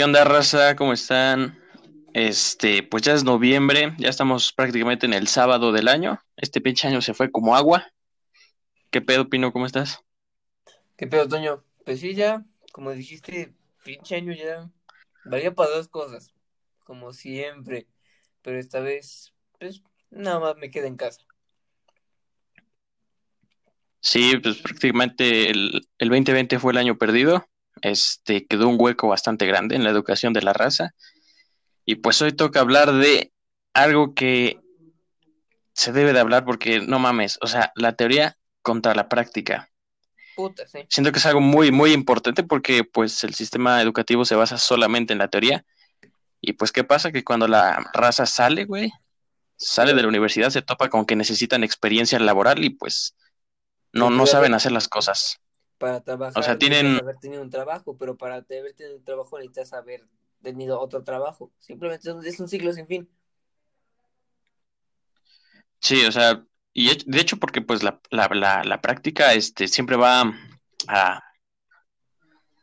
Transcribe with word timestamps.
¿Qué 0.00 0.04
onda, 0.04 0.24
raza? 0.24 0.76
¿Cómo 0.76 0.94
están? 0.94 1.62
Este, 2.14 2.82
pues 2.82 3.02
ya 3.02 3.12
es 3.12 3.22
noviembre, 3.22 3.94
ya 3.98 4.08
estamos 4.08 4.50
prácticamente 4.50 5.04
en 5.04 5.12
el 5.12 5.28
sábado 5.28 5.72
del 5.72 5.88
año. 5.88 6.18
Este 6.38 6.62
pinche 6.62 6.88
año 6.88 7.02
se 7.02 7.12
fue 7.12 7.30
como 7.30 7.54
agua. 7.54 7.86
¿Qué 8.88 9.02
pedo, 9.02 9.28
Pino? 9.28 9.52
¿Cómo 9.52 9.66
estás? 9.66 10.02
¿Qué 10.96 11.06
pedo, 11.06 11.28
Toño? 11.28 11.62
Pues 11.84 12.00
sí, 12.00 12.14
ya, 12.14 12.46
como 12.72 12.92
dijiste, 12.92 13.52
pinche 13.84 14.16
año 14.16 14.32
ya 14.32 14.70
valía 15.26 15.54
para 15.54 15.68
dos 15.68 15.88
cosas, 15.88 16.32
como 16.84 17.12
siempre. 17.12 17.86
Pero 18.40 18.58
esta 18.58 18.80
vez, 18.80 19.34
pues 19.58 19.82
nada 20.08 20.40
más 20.40 20.56
me 20.56 20.70
quedé 20.70 20.86
en 20.86 20.96
casa. 20.96 21.20
Sí, 24.00 24.38
pues 24.38 24.56
prácticamente 24.62 25.50
el, 25.50 25.86
el 25.98 26.08
2020 26.08 26.58
fue 26.58 26.72
el 26.72 26.78
año 26.78 26.96
perdido. 26.96 27.49
Este, 27.82 28.46
quedó 28.46 28.68
un 28.68 28.76
hueco 28.78 29.08
bastante 29.08 29.46
grande 29.46 29.76
en 29.76 29.84
la 29.84 29.90
educación 29.90 30.32
de 30.32 30.42
la 30.42 30.52
raza. 30.52 30.94
Y 31.84 31.96
pues 31.96 32.20
hoy 32.22 32.32
toca 32.32 32.60
hablar 32.60 32.92
de 32.92 33.32
algo 33.72 34.14
que 34.14 34.60
se 35.72 35.92
debe 35.92 36.12
de 36.12 36.20
hablar 36.20 36.44
porque 36.44 36.80
no 36.80 36.98
mames, 36.98 37.38
o 37.40 37.46
sea, 37.46 37.72
la 37.74 37.94
teoría 37.94 38.36
contra 38.62 38.94
la 38.94 39.08
práctica. 39.08 39.70
Puta, 40.36 40.66
sí. 40.66 40.80
Siento 40.88 41.12
que 41.12 41.18
es 41.18 41.26
algo 41.26 41.40
muy, 41.40 41.72
muy 41.72 41.92
importante 41.92 42.42
porque 42.42 42.84
pues 42.84 43.24
el 43.24 43.34
sistema 43.34 43.80
educativo 43.80 44.24
se 44.24 44.34
basa 44.34 44.58
solamente 44.58 45.12
en 45.12 45.18
la 45.18 45.28
teoría. 45.28 45.64
Y 46.40 46.54
pues, 46.54 46.72
¿qué 46.72 46.84
pasa? 46.84 47.12
Que 47.12 47.24
cuando 47.24 47.46
la 47.48 47.90
raza 47.92 48.26
sale, 48.26 48.64
güey, 48.64 48.92
sale 49.56 49.94
de 49.94 50.02
la 50.02 50.08
universidad, 50.08 50.50
se 50.50 50.62
topa 50.62 50.88
con 50.88 51.04
que 51.04 51.16
necesitan 51.16 51.64
experiencia 51.64 52.18
laboral 52.18 52.64
y 52.64 52.70
pues 52.70 53.14
no, 53.92 54.10
no 54.10 54.26
saben 54.26 54.54
hacer 54.54 54.72
las 54.72 54.88
cosas. 54.88 55.38
Para 55.80 56.00
trabajar, 56.02 56.40
O 56.40 56.42
sea, 56.44 56.58
tienen- 56.58 56.86
necesitas 56.86 57.02
haber 57.02 57.16
tenido 57.18 57.42
un 57.42 57.50
trabajo, 57.50 57.96
pero 57.98 58.16
para 58.16 58.36
haber 58.36 58.74
tenido 58.74 58.98
un 58.98 59.04
trabajo 59.04 59.38
necesitas 59.38 59.72
haber 59.74 60.06
tenido 60.42 60.80
otro 60.80 61.04
trabajo. 61.04 61.52
Simplemente 61.58 62.10
es 62.28 62.40
un- 62.40 62.48
ciclo 62.48 62.72
sin 62.72 62.86
fin. 62.86 63.10
Sí, 65.80 66.04
o 66.06 66.12
sea, 66.12 66.44
y 66.72 66.90
de 67.06 67.20
hecho 67.20 67.38
porque 67.38 67.62
pues 67.62 67.82
la, 67.82 68.00
la, 68.10 68.28
la, 68.34 68.64
la 68.64 68.80
práctica 68.80 69.32
este, 69.34 69.68
siempre 69.68 69.96
va 69.96 70.22
a, 70.88 71.22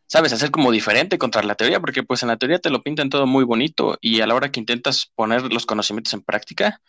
¿sabes? 0.08 0.34
A 0.34 0.38
ser 0.38 0.52
como 0.52 0.72
diferente 0.72 1.18
contra 1.18 1.44
la 1.44 1.56
teoría, 1.56 1.80
porque 1.80 2.04
pues 2.04 2.24
en 2.24 2.30
la 2.30 2.38
teoría 2.38 2.60
te 2.60 2.70
lo 2.70 2.84
pintan 2.84 3.10
todo 3.10 3.28
muy 3.28 3.44
bonito 3.44 3.98
y 4.02 4.22
a 4.22 4.28
la 4.28 4.36
hora 4.36 4.52
que 4.52 4.60
intentas 4.60 5.12
poner 5.16 5.52
los 5.52 5.66
conocimientos 5.66 6.14
en 6.14 6.22
práctica, 6.22 6.82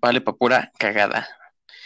vale 0.00 0.20
pa' 0.20 0.34
pura 0.34 0.72
cagada. 0.78 1.28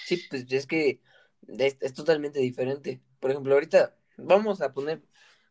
Sí, 0.03 0.19
pues 0.31 0.47
es 0.51 0.67
que 0.67 1.01
es, 1.49 1.95
totalmente 1.95 2.41
diferente. 2.41 3.01
Por 3.21 3.31
ejemplo, 3.31 3.55
ahorita 3.55 3.97
vamos 4.17 4.61
a 4.61 4.73
poner, 4.73 5.03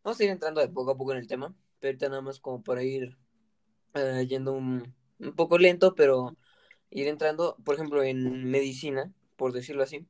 vamos 0.03 0.19
a 0.19 0.23
ir 0.23 0.29
entrando 0.29 0.61
de 0.61 0.69
poco 0.69 0.91
a 0.91 0.97
poco 0.97 1.11
en 1.13 1.19
el 1.19 1.27
tema, 1.27 1.55
pero 1.79 1.89
ahorita 1.89 2.09
nada 2.09 2.21
más 2.21 2.39
como 2.39 2.63
para 2.63 2.83
ir 2.83 3.17
eh, 3.95 4.25
yendo 4.27 4.53
un, 4.53 4.93
un 5.19 5.35
poco 5.35 5.57
lento, 5.57 5.95
pero 5.95 6.37
ir 6.89 7.07
entrando, 7.07 7.57
por 7.63 7.75
ejemplo, 7.75 8.03
en 8.03 8.45
medicina, 8.45 9.11
por 9.35 9.53
decirlo 9.53 9.83
así, 9.83 10.07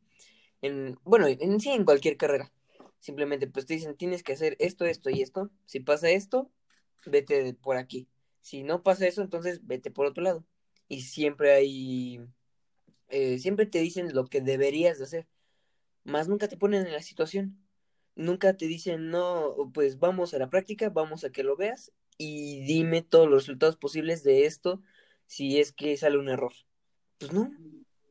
en, 0.61 0.97
bueno, 1.03 1.27
en 1.27 1.59
sí 1.59 1.71
en 1.71 1.85
cualquier 1.85 2.17
carrera. 2.17 2.51
Simplemente 2.99 3.47
pues 3.47 3.65
te 3.65 3.75
dicen, 3.75 3.95
tienes 3.95 4.23
que 4.23 4.33
hacer 4.33 4.55
esto, 4.59 4.85
esto 4.85 5.09
y 5.09 5.21
esto. 5.21 5.51
Si 5.65 5.79
pasa 5.79 6.09
esto, 6.09 6.49
vete 7.05 7.53
por 7.53 7.77
aquí. 7.77 8.07
Si 8.41 8.63
no 8.63 8.83
pasa 8.83 9.07
eso, 9.07 9.21
entonces 9.21 9.65
vete 9.65 9.91
por 9.91 10.07
otro 10.07 10.23
lado. 10.23 10.45
Y 10.87 11.01
siempre 11.01 11.53
hay, 11.53 12.19
eh, 13.09 13.39
siempre 13.39 13.65
te 13.65 13.79
dicen 13.79 14.13
lo 14.13 14.25
que 14.25 14.41
deberías 14.41 14.97
de 14.97 15.03
hacer, 15.03 15.27
más 16.05 16.29
nunca 16.29 16.47
te 16.47 16.55
ponen 16.55 16.85
en 16.85 16.93
la 16.93 17.01
situación. 17.01 17.57
Nunca 18.15 18.55
te 18.55 18.67
dicen, 18.67 19.09
no, 19.09 19.71
pues 19.73 19.99
vamos 19.99 20.33
a 20.33 20.37
la 20.37 20.49
práctica, 20.49 20.89
vamos 20.89 21.25
a 21.25 21.31
que 21.31 21.43
lo 21.43 21.57
veas 21.57 21.91
y 22.17 22.61
dime 22.61 23.01
todos 23.01 23.29
los 23.29 23.43
resultados 23.43 23.75
posibles 23.75 24.23
de 24.23 24.45
esto 24.45 24.81
si 25.27 25.59
es 25.59 25.73
que 25.73 25.97
sale 25.97 26.17
un 26.17 26.29
error. 26.29 26.53
Pues 27.17 27.33
no, 27.33 27.51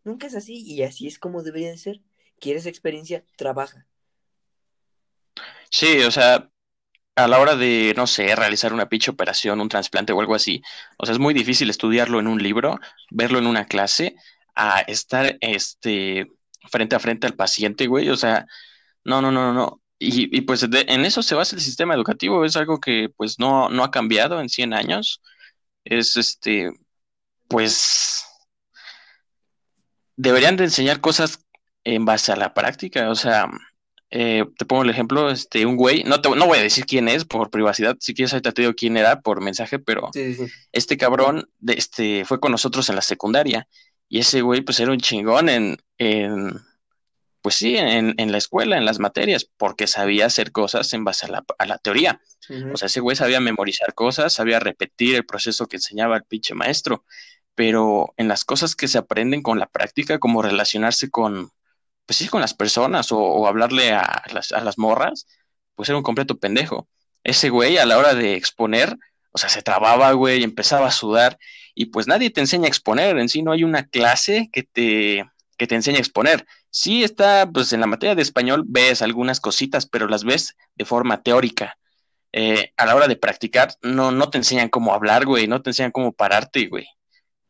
nunca 0.02 0.26
es 0.26 0.34
así 0.34 0.62
y 0.62 0.82
así 0.82 1.06
es 1.06 1.18
como 1.18 1.42
debería 1.42 1.70
de 1.70 1.78
ser. 1.78 2.00
¿Quieres 2.38 2.66
experiencia? 2.66 3.24
Trabaja. 3.36 3.86
Sí, 5.70 6.00
o 6.02 6.10
sea, 6.10 6.50
a 7.16 7.28
la 7.28 7.38
hora 7.38 7.56
de, 7.56 7.94
no 7.96 8.06
sé, 8.06 8.34
realizar 8.34 8.72
una 8.72 8.88
pinche 8.88 9.10
operación, 9.10 9.60
un 9.60 9.68
trasplante 9.68 10.12
o 10.12 10.20
algo 10.20 10.34
así, 10.34 10.62
o 10.98 11.06
sea, 11.06 11.12
es 11.12 11.18
muy 11.18 11.32
difícil 11.32 11.70
estudiarlo 11.70 12.20
en 12.20 12.26
un 12.26 12.42
libro, 12.42 12.78
verlo 13.10 13.38
en 13.38 13.46
una 13.46 13.66
clase, 13.66 14.16
a 14.54 14.80
estar, 14.80 15.36
este, 15.40 16.28
frente 16.70 16.96
a 16.96 17.00
frente 17.00 17.26
al 17.26 17.34
paciente, 17.34 17.86
güey, 17.86 18.08
o 18.10 18.16
sea, 18.16 18.46
no, 19.04 19.22
no, 19.22 19.32
no, 19.32 19.52
no, 19.52 19.54
no. 19.54 19.82
Y, 19.98 20.36
y 20.36 20.42
pues 20.42 20.68
de- 20.70 20.86
en 20.88 21.04
eso 21.04 21.22
se 21.22 21.34
basa 21.34 21.56
el 21.56 21.62
sistema 21.62 21.94
educativo, 21.94 22.44
es 22.44 22.56
algo 22.56 22.80
que 22.80 23.08
pues 23.16 23.38
no, 23.38 23.68
no 23.70 23.84
ha 23.84 23.90
cambiado 23.90 24.40
en 24.40 24.48
100 24.48 24.74
años, 24.74 25.22
es 25.84 26.16
este, 26.16 26.72
pues 27.48 28.24
deberían 30.16 30.56
de 30.56 30.64
enseñar 30.64 31.00
cosas 31.00 31.40
en 31.84 32.04
base 32.04 32.32
a 32.32 32.36
la 32.36 32.54
práctica, 32.54 33.10
o 33.10 33.14
sea, 33.14 33.48
eh, 34.10 34.44
te 34.56 34.64
pongo 34.64 34.82
el 34.82 34.90
ejemplo, 34.90 35.30
este, 35.30 35.66
un 35.66 35.76
güey, 35.76 36.04
no 36.04 36.20
te, 36.20 36.30
no 36.30 36.46
voy 36.46 36.58
a 36.58 36.62
decir 36.62 36.86
quién 36.86 37.08
es 37.08 37.24
por 37.24 37.50
privacidad, 37.50 37.96
si 38.00 38.14
quieres 38.14 38.32
ahorita 38.32 38.52
te 38.52 38.62
digo 38.62 38.74
quién 38.74 38.96
era 38.96 39.20
por 39.20 39.42
mensaje, 39.42 39.78
pero 39.78 40.10
Sí, 40.12 40.34
sí, 40.34 40.46
sí. 40.46 40.52
este 40.72 40.96
cabrón, 40.96 41.48
de, 41.58 41.74
este, 41.74 42.24
fue 42.24 42.40
con 42.40 42.52
nosotros 42.52 42.88
en 42.88 42.96
la 42.96 43.02
secundaria, 43.02 43.66
y 44.14 44.20
ese 44.20 44.42
güey, 44.42 44.60
pues 44.60 44.78
era 44.78 44.92
un 44.92 45.00
chingón 45.00 45.48
en, 45.48 45.76
en 45.98 46.60
pues 47.42 47.56
sí, 47.56 47.76
en, 47.76 48.14
en 48.16 48.30
la 48.30 48.38
escuela, 48.38 48.76
en 48.76 48.84
las 48.84 49.00
materias, 49.00 49.44
porque 49.56 49.88
sabía 49.88 50.26
hacer 50.26 50.52
cosas 50.52 50.92
en 50.92 51.02
base 51.02 51.26
a 51.26 51.30
la, 51.30 51.44
a 51.58 51.66
la 51.66 51.78
teoría. 51.78 52.20
O 52.72 52.76
sea, 52.76 52.86
ese 52.86 53.00
güey 53.00 53.16
sabía 53.16 53.40
memorizar 53.40 53.92
cosas, 53.92 54.32
sabía 54.32 54.60
repetir 54.60 55.16
el 55.16 55.26
proceso 55.26 55.66
que 55.66 55.78
enseñaba 55.78 56.16
el 56.16 56.22
pinche 56.22 56.54
maestro, 56.54 57.04
pero 57.56 58.14
en 58.16 58.28
las 58.28 58.44
cosas 58.44 58.76
que 58.76 58.86
se 58.86 58.98
aprenden 58.98 59.42
con 59.42 59.58
la 59.58 59.66
práctica, 59.66 60.20
como 60.20 60.42
relacionarse 60.42 61.10
con, 61.10 61.50
pues 62.06 62.16
sí, 62.16 62.28
con 62.28 62.40
las 62.40 62.54
personas 62.54 63.10
o, 63.10 63.18
o 63.18 63.48
hablarle 63.48 63.94
a 63.94 64.22
las, 64.32 64.52
a 64.52 64.60
las 64.60 64.78
morras, 64.78 65.26
pues 65.74 65.88
era 65.88 65.98
un 65.98 66.04
completo 66.04 66.38
pendejo. 66.38 66.88
Ese 67.24 67.50
güey 67.50 67.78
a 67.78 67.84
la 67.84 67.98
hora 67.98 68.14
de 68.14 68.36
exponer, 68.36 68.96
o 69.32 69.38
sea, 69.38 69.48
se 69.48 69.62
trababa, 69.62 70.12
güey, 70.12 70.44
empezaba 70.44 70.86
a 70.86 70.92
sudar 70.92 71.36
y 71.74 71.86
pues 71.86 72.06
nadie 72.06 72.30
te 72.30 72.40
enseña 72.40 72.64
a 72.66 72.68
exponer, 72.68 73.18
en 73.18 73.28
sí 73.28 73.42
no 73.42 73.52
hay 73.52 73.64
una 73.64 73.86
clase 73.86 74.48
que 74.52 74.62
te, 74.62 75.24
que 75.56 75.66
te 75.66 75.74
enseñe 75.74 75.96
a 75.96 76.00
exponer. 76.00 76.46
Sí 76.70 77.04
está, 77.04 77.48
pues 77.52 77.72
en 77.72 77.80
la 77.80 77.86
materia 77.86 78.14
de 78.14 78.22
español 78.22 78.64
ves 78.66 79.02
algunas 79.02 79.40
cositas, 79.40 79.86
pero 79.86 80.08
las 80.08 80.24
ves 80.24 80.56
de 80.76 80.84
forma 80.84 81.22
teórica 81.22 81.78
eh, 82.32 82.72
a 82.76 82.86
la 82.86 82.96
hora 82.96 83.06
de 83.06 83.16
practicar, 83.16 83.74
no, 83.82 84.10
no 84.10 84.28
te 84.30 84.38
enseñan 84.38 84.68
cómo 84.68 84.92
hablar, 84.92 85.24
güey, 85.24 85.46
no 85.46 85.62
te 85.62 85.70
enseñan 85.70 85.92
cómo 85.92 86.12
pararte, 86.12 86.66
güey. 86.66 86.86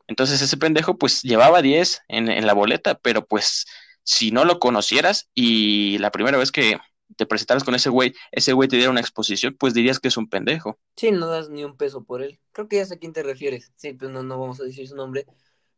Entonces 0.06 0.42
ese 0.42 0.58
pendejo 0.58 0.98
pues 0.98 1.22
llevaba 1.22 1.62
10 1.62 2.02
en, 2.08 2.28
en 2.28 2.46
la 2.46 2.52
boleta, 2.52 2.94
pero 2.96 3.24
pues 3.26 3.66
si 4.02 4.30
no 4.30 4.44
lo 4.44 4.58
conocieras 4.58 5.30
y 5.34 5.96
la 5.98 6.10
primera 6.10 6.36
vez 6.36 6.52
que 6.52 6.78
te 7.16 7.26
presentaras 7.26 7.64
con 7.64 7.74
ese 7.74 7.90
güey, 7.90 8.14
ese 8.32 8.52
güey 8.52 8.68
te 8.68 8.76
diera 8.76 8.90
una 8.90 9.00
exposición, 9.00 9.56
pues 9.58 9.74
dirías 9.74 10.00
que 10.00 10.08
es 10.08 10.16
un 10.16 10.28
pendejo. 10.28 10.78
Sí, 10.96 11.10
no 11.10 11.28
das 11.28 11.50
ni 11.50 11.64
un 11.64 11.76
peso 11.76 12.04
por 12.04 12.22
él. 12.22 12.40
Creo 12.52 12.68
que 12.68 12.76
ya 12.76 12.86
sé 12.86 12.94
a 12.94 12.98
quién 12.98 13.12
te 13.12 13.22
refieres. 13.22 13.72
Sí, 13.76 13.92
pues 13.92 14.10
no, 14.10 14.22
no 14.22 14.38
vamos 14.38 14.60
a 14.60 14.64
decir 14.64 14.88
su 14.88 14.96
nombre. 14.96 15.26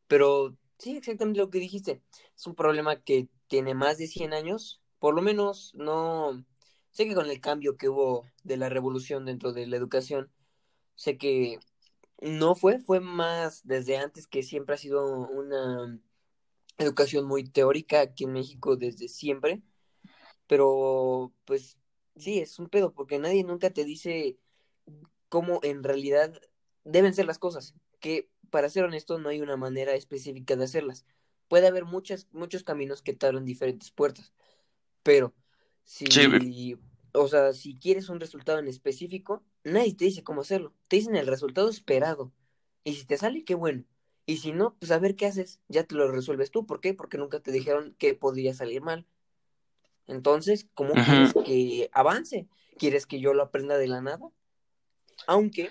Pero 0.06 0.56
sí, 0.78 0.96
exactamente 0.96 1.38
lo 1.38 1.50
que 1.50 1.58
dijiste. 1.58 2.02
Es 2.36 2.46
un 2.46 2.54
problema 2.54 3.00
que 3.02 3.28
tiene 3.48 3.74
más 3.74 3.98
de 3.98 4.06
100 4.06 4.32
años. 4.32 4.80
Por 4.98 5.14
lo 5.14 5.22
menos 5.22 5.72
no... 5.74 6.44
Sé 6.90 7.06
que 7.06 7.14
con 7.14 7.28
el 7.28 7.40
cambio 7.40 7.76
que 7.76 7.90
hubo 7.90 8.24
de 8.42 8.56
la 8.56 8.70
revolución 8.70 9.26
dentro 9.26 9.52
de 9.52 9.66
la 9.66 9.76
educación, 9.76 10.30
sé 10.94 11.18
que 11.18 11.58
no 12.22 12.54
fue, 12.54 12.78
fue 12.78 13.00
más 13.00 13.66
desde 13.66 13.98
antes 13.98 14.26
que 14.26 14.42
siempre 14.42 14.76
ha 14.76 14.78
sido 14.78 15.28
una 15.28 16.00
educación 16.78 17.26
muy 17.26 17.44
teórica 17.44 18.00
aquí 18.00 18.24
en 18.24 18.32
México 18.32 18.76
desde 18.76 19.08
siempre. 19.08 19.62
Pero 20.46 21.32
pues 21.44 21.78
sí, 22.16 22.40
es 22.40 22.58
un 22.58 22.68
pedo 22.68 22.92
porque 22.94 23.18
nadie 23.18 23.44
nunca 23.44 23.70
te 23.70 23.84
dice 23.84 24.38
cómo 25.28 25.60
en 25.62 25.82
realidad 25.82 26.40
deben 26.84 27.14
ser 27.14 27.26
las 27.26 27.38
cosas. 27.38 27.74
Que 28.00 28.30
para 28.50 28.68
ser 28.68 28.84
honesto 28.84 29.18
no 29.18 29.28
hay 29.28 29.40
una 29.40 29.56
manera 29.56 29.94
específica 29.94 30.56
de 30.56 30.64
hacerlas. 30.64 31.06
Puede 31.48 31.66
haber 31.68 31.84
muchas, 31.84 32.28
muchos 32.32 32.64
caminos 32.64 33.02
que 33.02 33.14
te 33.14 33.26
abren 33.26 33.44
diferentes 33.44 33.90
puertas. 33.90 34.32
Pero 35.02 35.34
Sí, 35.84 36.08
si, 36.12 36.78
o 37.12 37.28
sea, 37.28 37.52
si 37.52 37.78
quieres 37.78 38.08
un 38.08 38.20
resultado 38.20 38.58
en 38.58 38.68
específico, 38.68 39.44
nadie 39.64 39.94
te 39.94 40.06
dice 40.06 40.24
cómo 40.24 40.42
hacerlo. 40.42 40.74
Te 40.88 40.96
dicen 40.96 41.16
el 41.16 41.26
resultado 41.26 41.68
esperado. 41.70 42.32
Y 42.84 42.94
si 42.94 43.06
te 43.06 43.16
sale, 43.18 43.44
qué 43.44 43.54
bueno. 43.54 43.84
Y 44.26 44.38
si 44.38 44.52
no, 44.52 44.76
pues 44.78 44.90
a 44.92 44.98
ver 44.98 45.16
qué 45.16 45.26
haces. 45.26 45.60
Ya 45.68 45.84
te 45.84 45.94
lo 45.94 46.10
resuelves 46.10 46.50
tú. 46.50 46.66
¿Por 46.66 46.80
qué? 46.80 46.94
Porque 46.94 47.18
nunca 47.18 47.40
te 47.40 47.52
dijeron 47.52 47.94
que 47.98 48.14
podría 48.14 48.54
salir 48.54 48.82
mal. 48.82 49.06
Entonces, 50.06 50.66
¿cómo 50.74 50.92
quieres 50.92 51.34
que 51.44 51.90
avance? 51.92 52.48
¿Quieres 52.78 53.06
que 53.06 53.20
yo 53.20 53.34
lo 53.34 53.42
aprenda 53.42 53.78
de 53.78 53.88
la 53.88 54.00
nada? 54.00 54.28
Aunque 55.26 55.70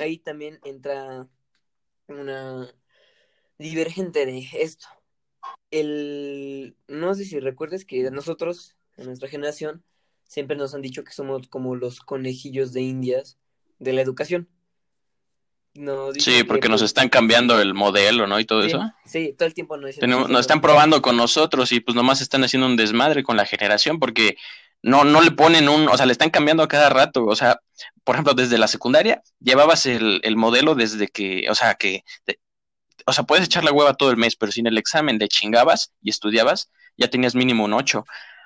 ahí 0.00 0.18
también 0.18 0.60
entra 0.64 1.28
una 2.06 2.72
divergente 3.58 4.26
de 4.26 4.48
esto. 4.52 4.88
El, 5.70 6.76
no 6.88 7.14
sé 7.14 7.24
si 7.24 7.38
recuerdes 7.38 7.84
que 7.84 8.10
nosotros, 8.10 8.76
en 8.96 9.06
nuestra 9.06 9.28
generación, 9.28 9.84
siempre 10.24 10.56
nos 10.56 10.74
han 10.74 10.82
dicho 10.82 11.04
que 11.04 11.12
somos 11.12 11.48
como 11.48 11.76
los 11.76 12.00
conejillos 12.00 12.72
de 12.72 12.82
indias 12.82 13.38
de 13.78 13.92
la 13.92 14.00
educación. 14.00 14.48
Sí, 16.18 16.44
porque 16.44 16.68
nos 16.68 16.82
están 16.82 17.08
cambiando 17.08 17.60
el 17.60 17.74
modelo, 17.74 18.26
¿no? 18.26 18.38
Y 18.40 18.44
todo 18.44 18.62
eso. 18.62 18.80
Sí, 19.04 19.34
todo 19.36 19.46
el 19.46 19.54
tiempo 19.54 19.76
nos, 19.76 19.96
nos 19.98 20.40
están 20.40 20.60
probando 20.60 21.00
con 21.02 21.16
nosotros 21.16 21.72
y 21.72 21.80
pues 21.80 21.94
nomás 21.94 22.20
están 22.20 22.44
haciendo 22.44 22.66
un 22.66 22.76
desmadre 22.76 23.22
con 23.22 23.36
la 23.36 23.46
generación 23.46 23.98
porque 23.98 24.36
no, 24.82 25.04
no 25.04 25.20
le 25.20 25.30
ponen 25.30 25.68
un, 25.68 25.88
o 25.88 25.96
sea, 25.96 26.06
le 26.06 26.12
están 26.12 26.30
cambiando 26.30 26.62
a 26.62 26.68
cada 26.68 26.88
rato, 26.88 27.24
o 27.26 27.36
sea, 27.36 27.60
por 28.04 28.14
ejemplo, 28.14 28.34
desde 28.34 28.58
la 28.58 28.68
secundaria 28.68 29.22
llevabas 29.38 29.86
el, 29.86 30.20
el 30.24 30.36
modelo 30.36 30.74
desde 30.74 31.08
que, 31.08 31.46
o 31.50 31.54
sea, 31.54 31.74
que, 31.74 32.04
o 33.06 33.12
sea, 33.12 33.24
puedes 33.24 33.44
echar 33.44 33.64
la 33.64 33.72
hueva 33.72 33.94
todo 33.94 34.10
el 34.10 34.16
mes, 34.16 34.36
pero 34.36 34.52
sin 34.52 34.66
el 34.66 34.78
examen 34.78 35.18
de 35.18 35.28
chingabas 35.28 35.92
y 36.02 36.10
estudiabas, 36.10 36.70
ya 36.96 37.08
tenías 37.08 37.34
mínimo 37.34 37.64
un 37.64 37.74
8. 37.74 38.04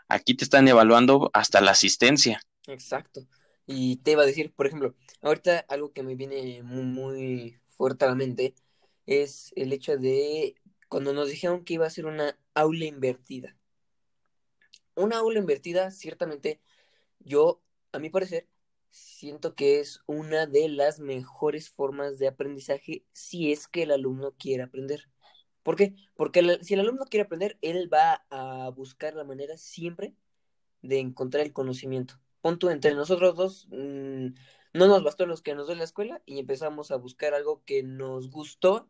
Aquí 0.08 0.34
te 0.34 0.44
están 0.44 0.68
evaluando 0.68 1.30
hasta 1.32 1.60
la 1.60 1.72
asistencia. 1.72 2.40
Exacto. 2.66 3.22
Y 3.66 3.96
te 3.98 4.12
iba 4.12 4.22
a 4.22 4.26
decir, 4.26 4.52
por 4.54 4.66
ejemplo, 4.66 4.94
ahorita 5.22 5.60
algo 5.68 5.92
que 5.92 6.02
me 6.02 6.16
viene 6.16 6.62
muy, 6.62 6.84
muy 6.84 7.60
fuerte 7.66 8.04
a 8.04 8.08
la 8.08 8.14
mente 8.14 8.54
es 9.06 9.52
el 9.56 9.72
hecho 9.72 9.96
de 9.96 10.54
cuando 10.88 11.12
nos 11.12 11.28
dijeron 11.28 11.64
que 11.64 11.74
iba 11.74 11.86
a 11.86 11.90
ser 11.90 12.06
una 12.06 12.38
aula 12.54 12.84
invertida. 12.84 13.56
Una 14.96 15.18
aula 15.18 15.40
invertida, 15.40 15.90
ciertamente, 15.90 16.60
yo, 17.20 17.62
a 17.92 17.98
mi 17.98 18.10
parecer, 18.10 18.48
siento 18.90 19.54
que 19.54 19.80
es 19.80 20.02
una 20.06 20.46
de 20.46 20.68
las 20.68 21.00
mejores 21.00 21.70
formas 21.70 22.18
de 22.18 22.28
aprendizaje 22.28 23.04
si 23.12 23.52
es 23.52 23.66
que 23.68 23.82
el 23.84 23.90
alumno 23.92 24.34
quiere 24.38 24.62
aprender. 24.64 25.08
¿Por 25.64 25.76
qué? 25.76 25.94
Porque 26.14 26.58
si 26.62 26.74
el 26.74 26.80
alumno 26.80 27.06
quiere 27.06 27.24
aprender, 27.24 27.58
él 27.62 27.92
va 27.92 28.24
a 28.30 28.70
buscar 28.70 29.14
la 29.14 29.24
manera 29.24 29.56
siempre 29.56 30.14
de 30.82 31.00
encontrar 31.00 31.44
el 31.44 31.52
conocimiento. 31.52 32.20
Punto 32.44 32.70
entre 32.70 32.94
nosotros 32.94 33.36
dos, 33.36 33.68
mm, 33.70 34.26
no 34.74 34.86
nos 34.86 35.02
bastó 35.02 35.24
los 35.24 35.40
que 35.40 35.54
nos 35.54 35.66
dio 35.66 35.76
la 35.76 35.84
escuela 35.84 36.20
y 36.26 36.38
empezamos 36.38 36.90
a 36.90 36.96
buscar 36.96 37.32
algo 37.32 37.62
que 37.64 37.82
nos 37.82 38.30
gustó, 38.30 38.86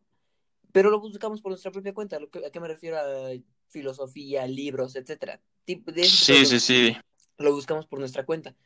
pero 0.73 0.91
lo 0.91 0.99
buscamos 0.99 1.41
por 1.41 1.53
nuestra 1.53 1.71
propia 1.71 1.95
cuenta. 1.95 2.17
¿A 2.17 2.51
qué 2.51 2.59
me 2.59 2.67
refiero? 2.67 2.99
A 2.99 3.31
filosofía, 3.69 4.49
libros, 4.49 4.97
etcétera. 4.97 5.41
sí, 5.67 6.47
sí, 6.47 6.59
sí. 6.59 6.97
Lo 7.39 7.53
buscamos 7.53 7.87
por 7.87 8.01
nuestra 8.01 8.27
cuenta. 8.27 8.57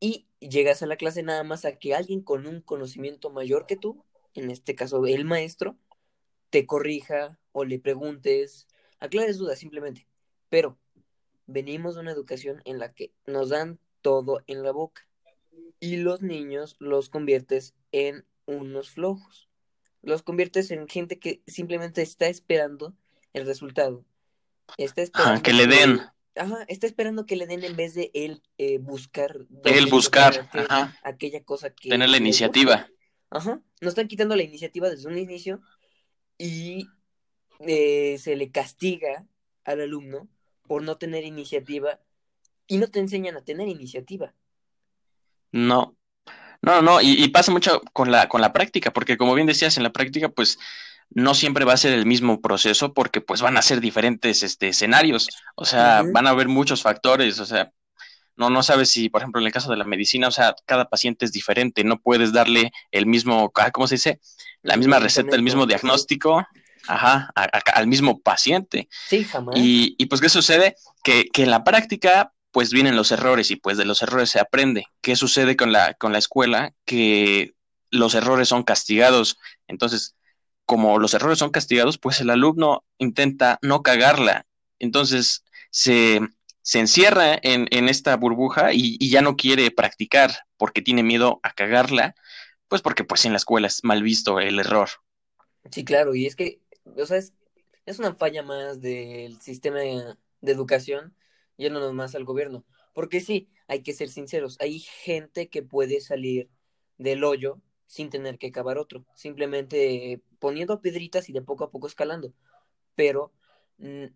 Y 0.00 0.26
llegas 0.40 0.82
a 0.82 0.86
la 0.86 0.96
clase 0.96 1.22
nada 1.22 1.44
más 1.44 1.66
a 1.66 1.76
que 1.76 1.94
alguien 1.94 2.22
con 2.22 2.46
un 2.46 2.62
conocimiento 2.62 3.28
mayor 3.28 3.66
que 3.66 3.76
tú, 3.76 4.02
en 4.32 4.50
este 4.50 4.74
caso 4.74 5.04
el 5.04 5.26
maestro, 5.26 5.76
te 6.48 6.64
corrija 6.64 7.38
o 7.52 7.66
le 7.66 7.78
preguntes, 7.78 8.66
aclares 8.98 9.36
dudas 9.36 9.58
simplemente. 9.58 10.08
Pero 10.48 10.78
venimos 11.46 11.96
de 11.96 12.00
una 12.00 12.12
educación 12.12 12.62
en 12.64 12.78
la 12.78 12.94
que 12.94 13.12
nos 13.26 13.50
dan 13.50 13.78
todo 14.06 14.40
en 14.46 14.62
la 14.62 14.70
boca 14.70 15.04
y 15.80 15.96
los 15.96 16.22
niños 16.22 16.76
los 16.78 17.08
conviertes 17.08 17.74
en 17.90 18.24
unos 18.44 18.90
flojos. 18.90 19.48
Los 20.00 20.22
conviertes 20.22 20.70
en 20.70 20.86
gente 20.86 21.18
que 21.18 21.42
simplemente 21.48 22.02
está 22.02 22.28
esperando 22.28 22.94
el 23.32 23.46
resultado. 23.46 24.04
Está 24.78 25.02
esperando 25.02 25.42
que 25.42 25.52
le 25.52 25.66
den. 25.66 26.00
Ajá, 26.36 26.64
está 26.68 26.86
esperando 26.86 27.26
que 27.26 27.34
le 27.34 27.48
den 27.48 27.64
en 27.64 27.74
vez 27.74 27.94
de 27.94 28.12
él 28.14 28.44
eh, 28.58 28.78
buscar. 28.78 29.40
Él 29.64 29.86
buscar, 29.86 30.48
ajá. 30.52 30.96
Aquella 31.02 31.42
cosa 31.42 31.70
que. 31.70 31.88
Tener 31.88 32.08
la 32.08 32.18
iniciativa. 32.18 32.88
Ajá, 33.30 33.60
nos 33.80 33.88
están 33.88 34.06
quitando 34.06 34.36
la 34.36 34.44
iniciativa 34.44 34.88
desde 34.88 35.08
un 35.08 35.18
inicio 35.18 35.62
y 36.38 36.86
eh, 37.58 38.18
se 38.18 38.36
le 38.36 38.52
castiga 38.52 39.26
al 39.64 39.80
alumno 39.80 40.28
por 40.68 40.84
no 40.84 40.96
tener 40.96 41.24
iniciativa 41.24 41.98
y 42.66 42.78
no 42.78 42.88
te 42.88 43.00
enseñan 43.00 43.36
a 43.36 43.44
tener 43.44 43.68
iniciativa. 43.68 44.34
No, 45.52 45.96
no, 46.62 46.82
no, 46.82 47.00
y, 47.00 47.22
y, 47.22 47.28
pasa 47.28 47.52
mucho 47.52 47.80
con 47.92 48.10
la, 48.10 48.28
con 48.28 48.40
la 48.40 48.52
práctica, 48.52 48.92
porque 48.92 49.16
como 49.16 49.34
bien 49.34 49.46
decías, 49.46 49.76
en 49.76 49.82
la 49.82 49.92
práctica, 49.92 50.28
pues 50.28 50.58
no 51.10 51.34
siempre 51.34 51.64
va 51.64 51.74
a 51.74 51.78
ser 51.78 51.92
el 51.92 52.06
mismo 52.06 52.40
proceso 52.40 52.92
porque 52.92 53.20
pues 53.20 53.40
van 53.40 53.56
a 53.56 53.62
ser 53.62 53.80
diferentes 53.80 54.42
este, 54.42 54.68
escenarios, 54.68 55.28
o 55.54 55.64
sea, 55.64 56.02
van 56.12 56.26
a 56.26 56.30
haber 56.30 56.48
muchos 56.48 56.82
factores, 56.82 57.38
o 57.38 57.46
sea, 57.46 57.72
no, 58.36 58.50
no 58.50 58.62
sabes 58.62 58.90
si, 58.90 59.08
por 59.08 59.22
ejemplo, 59.22 59.40
en 59.40 59.46
el 59.46 59.52
caso 59.52 59.70
de 59.70 59.76
la 59.76 59.84
medicina, 59.84 60.28
o 60.28 60.30
sea, 60.30 60.54
cada 60.66 60.88
paciente 60.88 61.24
es 61.24 61.32
diferente, 61.32 61.84
no 61.84 62.00
puedes 62.00 62.32
darle 62.32 62.70
el 62.90 63.06
mismo, 63.06 63.50
ah, 63.54 63.70
¿cómo 63.70 63.86
se 63.86 63.94
dice? 63.94 64.20
La 64.62 64.76
misma 64.76 64.98
receta, 64.98 65.36
el 65.36 65.42
mismo 65.42 65.64
diagnóstico, 65.64 66.44
ajá, 66.86 67.32
al 67.34 67.86
mismo 67.86 68.20
paciente. 68.20 68.88
Sí, 69.08 69.24
jamás. 69.24 69.56
Y, 69.56 69.94
y 69.98 70.06
pues, 70.06 70.20
¿qué 70.20 70.28
sucede? 70.28 70.76
Que, 71.02 71.28
que 71.32 71.44
en 71.44 71.50
la 71.50 71.64
práctica, 71.64 72.32
pues 72.56 72.72
vienen 72.72 72.96
los 72.96 73.12
errores 73.12 73.50
y 73.50 73.56
pues 73.56 73.76
de 73.76 73.84
los 73.84 74.00
errores 74.00 74.30
se 74.30 74.40
aprende. 74.40 74.86
¿Qué 75.02 75.14
sucede 75.14 75.56
con 75.56 75.72
la, 75.72 75.92
con 75.92 76.12
la 76.12 76.18
escuela? 76.18 76.72
Que 76.86 77.52
los 77.90 78.14
errores 78.14 78.48
son 78.48 78.62
castigados. 78.62 79.36
Entonces, 79.68 80.16
como 80.64 80.98
los 80.98 81.12
errores 81.12 81.38
son 81.38 81.50
castigados, 81.50 81.98
pues 81.98 82.18
el 82.22 82.30
alumno 82.30 82.82
intenta 82.96 83.58
no 83.60 83.82
cagarla. 83.82 84.46
Entonces 84.78 85.44
se, 85.68 86.18
se 86.62 86.78
encierra 86.78 87.38
en, 87.42 87.68
en, 87.72 87.90
esta 87.90 88.16
burbuja 88.16 88.72
y, 88.72 88.96
y, 88.98 89.10
ya 89.10 89.20
no 89.20 89.36
quiere 89.36 89.70
practicar 89.70 90.30
porque 90.56 90.80
tiene 90.80 91.02
miedo 91.02 91.40
a 91.42 91.52
cagarla, 91.52 92.14
pues 92.68 92.80
porque 92.80 93.04
pues 93.04 93.26
en 93.26 93.32
la 93.32 93.36
escuela 93.36 93.66
es 93.66 93.84
mal 93.84 94.02
visto 94.02 94.40
el 94.40 94.60
error. 94.60 94.88
Sí, 95.70 95.84
claro, 95.84 96.14
y 96.14 96.24
es 96.24 96.36
que, 96.36 96.62
o 96.86 97.04
sea, 97.04 97.18
es, 97.18 97.34
es 97.84 97.98
una 97.98 98.14
falla 98.14 98.42
más 98.42 98.80
del 98.80 99.42
sistema 99.42 99.80
de, 99.80 100.14
de 100.40 100.52
educación, 100.52 101.14
yéndonos 101.56 101.92
más 101.94 102.14
al 102.14 102.24
gobierno. 102.24 102.64
Porque 102.94 103.20
sí, 103.20 103.48
hay 103.68 103.82
que 103.82 103.92
ser 103.92 104.08
sinceros, 104.08 104.56
hay 104.60 104.80
gente 104.80 105.48
que 105.48 105.62
puede 105.62 106.00
salir 106.00 106.48
del 106.98 107.24
hoyo 107.24 107.60
sin 107.86 108.10
tener 108.10 108.38
que 108.38 108.52
cavar 108.52 108.78
otro, 108.78 109.06
simplemente 109.14 110.22
poniendo 110.38 110.80
piedritas 110.80 111.28
y 111.28 111.32
de 111.32 111.42
poco 111.42 111.64
a 111.64 111.70
poco 111.70 111.86
escalando. 111.86 112.32
Pero 112.94 113.32
no, 113.78 114.10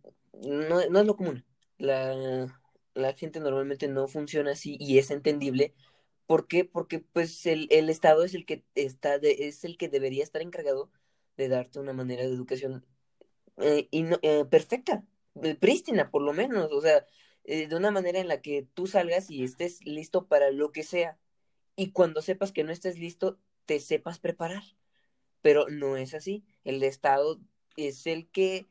no 0.90 1.00
es 1.00 1.06
lo 1.06 1.16
común. 1.16 1.44
La, 1.78 2.46
la, 2.94 3.12
gente 3.14 3.40
normalmente 3.40 3.88
no 3.88 4.08
funciona 4.08 4.52
así 4.52 4.76
y 4.80 4.98
es 4.98 5.10
entendible. 5.10 5.74
¿Por 6.26 6.46
qué? 6.46 6.64
Porque 6.64 7.00
pues 7.00 7.46
el, 7.46 7.68
el 7.70 7.90
Estado 7.90 8.24
es 8.24 8.34
el 8.34 8.46
que 8.46 8.64
está 8.74 9.18
de, 9.18 9.48
es 9.48 9.64
el 9.64 9.76
que 9.76 9.88
debería 9.88 10.22
estar 10.24 10.42
encargado 10.42 10.90
de 11.36 11.48
darte 11.48 11.80
una 11.80 11.92
manera 11.92 12.22
de 12.22 12.28
educación 12.28 12.84
eh, 13.60 13.88
y 13.90 14.02
no, 14.02 14.18
eh, 14.22 14.44
perfecta, 14.46 15.04
eh, 15.42 15.54
prístina 15.54 16.10
por 16.10 16.22
lo 16.22 16.32
menos, 16.32 16.72
o 16.72 16.80
sea, 16.80 17.06
eh, 17.44 17.68
de 17.68 17.76
una 17.76 17.90
manera 17.90 18.20
en 18.20 18.28
la 18.28 18.40
que 18.40 18.66
tú 18.74 18.86
salgas 18.86 19.30
y 19.30 19.42
estés 19.42 19.84
listo 19.84 20.26
para 20.26 20.50
lo 20.50 20.72
que 20.72 20.82
sea. 20.82 21.18
Y 21.76 21.92
cuando 21.92 22.22
sepas 22.22 22.52
que 22.52 22.64
no 22.64 22.72
estés 22.72 22.98
listo, 22.98 23.38
te 23.66 23.80
sepas 23.80 24.18
preparar. 24.18 24.62
Pero 25.42 25.68
no 25.68 25.96
es 25.96 26.14
así. 26.14 26.44
El 26.64 26.82
Estado 26.82 27.40
es 27.76 28.06
el 28.06 28.28
que 28.28 28.66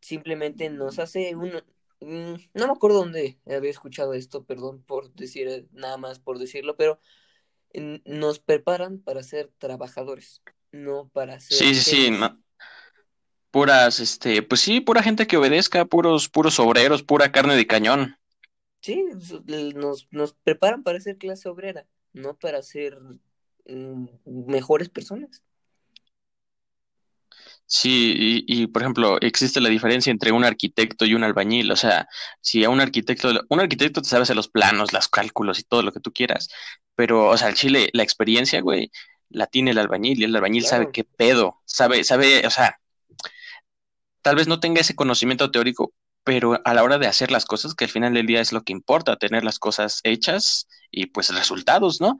simplemente 0.00 0.68
nos 0.70 0.98
hace 0.98 1.34
un... 1.34 1.52
No 2.00 2.66
me 2.66 2.72
acuerdo 2.72 2.98
dónde 2.98 3.38
había 3.46 3.70
escuchado 3.70 4.14
esto, 4.14 4.44
perdón 4.44 4.82
por 4.82 5.12
decir 5.12 5.68
nada 5.72 5.98
más 5.98 6.18
por 6.18 6.38
decirlo, 6.38 6.74
pero 6.76 6.98
nos 8.04 8.38
preparan 8.38 9.00
para 9.00 9.22
ser 9.22 9.50
trabajadores, 9.58 10.42
no 10.72 11.08
para 11.08 11.40
ser... 11.40 11.58
Sí, 11.58 11.74
sí, 11.74 12.08
sí, 12.08 12.10
puras, 13.50 14.00
este, 14.00 14.42
pues 14.42 14.60
sí, 14.60 14.80
pura 14.80 15.02
gente 15.02 15.26
que 15.26 15.36
obedezca, 15.36 15.84
puros, 15.84 16.28
puros 16.28 16.58
obreros, 16.60 17.02
pura 17.02 17.32
carne 17.32 17.56
de 17.56 17.66
cañón. 17.66 18.16
Sí, 18.82 19.04
nos, 19.74 20.08
nos 20.10 20.32
preparan 20.34 20.82
para 20.82 21.00
ser 21.00 21.18
clase 21.18 21.48
obrera, 21.48 21.86
no 22.12 22.36
para 22.38 22.62
ser 22.62 22.98
Mm, 23.66 24.06
mejores 24.26 24.88
personas. 24.88 25.42
Sí, 27.66 28.44
y, 28.46 28.62
y, 28.62 28.66
por 28.66 28.82
ejemplo, 28.82 29.20
existe 29.20 29.60
la 29.60 29.68
diferencia 29.68 30.10
entre 30.10 30.32
un 30.32 30.44
arquitecto 30.44 31.04
y 31.06 31.14
un 31.14 31.22
albañil. 31.24 31.70
O 31.70 31.76
sea, 31.76 32.08
si 32.40 32.64
a 32.64 32.70
un 32.70 32.80
arquitecto, 32.80 33.30
un 33.48 33.60
arquitecto 33.60 34.02
te 34.02 34.08
sabe 34.08 34.22
hacer 34.24 34.36
los 34.36 34.48
planos, 34.48 34.92
los 34.92 35.08
cálculos 35.08 35.58
y 35.60 35.62
todo 35.64 35.82
lo 35.82 35.92
que 35.92 36.00
tú 36.00 36.12
quieras, 36.12 36.48
pero, 36.96 37.28
o 37.28 37.36
sea, 37.36 37.48
el 37.48 37.54
Chile, 37.54 37.90
la 37.92 38.02
experiencia, 38.02 38.60
güey, 38.60 38.90
la 39.28 39.46
tiene 39.46 39.70
el 39.70 39.78
albañil 39.78 40.20
y 40.20 40.24
el 40.24 40.34
albañil 40.36 40.64
sabe 40.66 40.90
qué 40.92 41.04
pedo, 41.04 41.60
sabe, 41.64 42.02
sabe, 42.04 42.46
o 42.46 42.50
sea, 42.50 42.80
tal 44.22 44.36
vez 44.36 44.48
no 44.48 44.60
tenga 44.60 44.80
ese 44.80 44.94
conocimiento 44.94 45.50
teórico, 45.50 45.92
pero 46.24 46.60
a 46.64 46.74
la 46.74 46.82
hora 46.82 46.98
de 46.98 47.06
hacer 47.06 47.30
las 47.30 47.44
cosas, 47.44 47.74
que 47.74 47.84
al 47.84 47.90
final 47.90 48.14
del 48.14 48.26
día 48.26 48.40
es 48.40 48.52
lo 48.52 48.62
que 48.62 48.72
importa, 48.72 49.16
tener 49.16 49.44
las 49.44 49.58
cosas 49.58 50.00
hechas 50.04 50.66
y 50.90 51.06
pues 51.06 51.34
resultados, 51.34 52.00
¿no? 52.00 52.18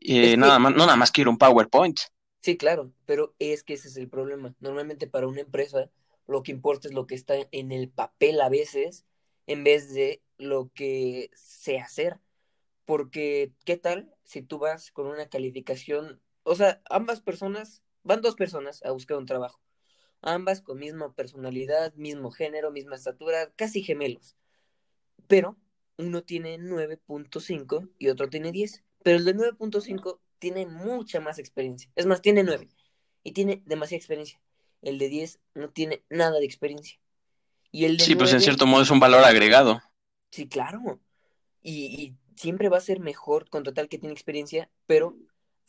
Eh, 0.00 0.36
nada 0.36 0.58
más, 0.58 0.72
no 0.72 0.86
nada 0.86 0.96
más 0.96 1.10
quiero 1.10 1.30
un 1.30 1.38
PowerPoint. 1.38 1.98
Sí, 2.42 2.56
claro, 2.56 2.92
pero 3.06 3.34
es 3.38 3.64
que 3.64 3.74
ese 3.74 3.88
es 3.88 3.96
el 3.96 4.08
problema. 4.08 4.54
Normalmente 4.60 5.06
para 5.06 5.26
una 5.26 5.40
empresa 5.40 5.90
lo 6.26 6.42
que 6.42 6.52
importa 6.52 6.88
es 6.88 6.94
lo 6.94 7.06
que 7.06 7.14
está 7.14 7.34
en 7.50 7.72
el 7.72 7.88
papel 7.88 8.40
a 8.40 8.48
veces 8.48 9.04
en 9.46 9.64
vez 9.64 9.92
de 9.94 10.22
lo 10.38 10.70
que 10.74 11.30
sé 11.34 11.78
hacer. 11.78 12.18
Porque, 12.84 13.52
¿qué 13.64 13.76
tal 13.76 14.14
si 14.24 14.42
tú 14.42 14.58
vas 14.58 14.92
con 14.92 15.06
una 15.06 15.28
calificación? 15.28 16.20
O 16.44 16.54
sea, 16.54 16.80
ambas 16.88 17.20
personas, 17.20 17.82
van 18.04 18.22
dos 18.22 18.36
personas 18.36 18.82
a 18.84 18.92
buscar 18.92 19.18
un 19.18 19.26
trabajo. 19.26 19.60
Ambas 20.26 20.60
con 20.60 20.78
misma 20.78 21.14
personalidad, 21.14 21.94
mismo 21.94 22.32
género, 22.32 22.72
misma 22.72 22.96
estatura, 22.96 23.52
casi 23.54 23.82
gemelos. 23.82 24.34
Pero 25.28 25.56
uno 25.98 26.22
tiene 26.24 26.58
9.5 26.58 27.88
y 27.98 28.08
otro 28.08 28.28
tiene 28.28 28.50
10. 28.50 28.82
Pero 29.04 29.18
el 29.18 29.24
de 29.24 29.36
9.5 29.36 30.18
tiene 30.40 30.66
mucha 30.66 31.20
más 31.20 31.38
experiencia. 31.38 31.90
Es 31.94 32.06
más, 32.06 32.22
tiene 32.22 32.42
nueve 32.42 32.68
y 33.22 33.32
tiene 33.32 33.62
demasiada 33.66 33.98
experiencia. 33.98 34.40
El 34.82 34.98
de 34.98 35.08
10 35.08 35.38
no 35.54 35.70
tiene 35.70 36.02
nada 36.10 36.38
de 36.40 36.44
experiencia. 36.44 36.98
Y 37.70 37.84
el 37.84 37.96
de 37.96 38.04
sí, 38.04 38.16
pues 38.16 38.32
en 38.32 38.40
cierto 38.40 38.66
modo 38.66 38.82
es 38.82 38.90
un 38.90 39.00
valor 39.00 39.22
agregado. 39.22 39.80
Sí, 40.30 40.48
claro. 40.48 41.00
Y, 41.62 41.84
y 42.02 42.16
siempre 42.34 42.68
va 42.68 42.78
a 42.78 42.80
ser 42.80 42.98
mejor 42.98 43.48
contratar 43.48 43.88
que 43.88 43.98
tiene 43.98 44.12
experiencia, 44.12 44.70
pero 44.86 45.16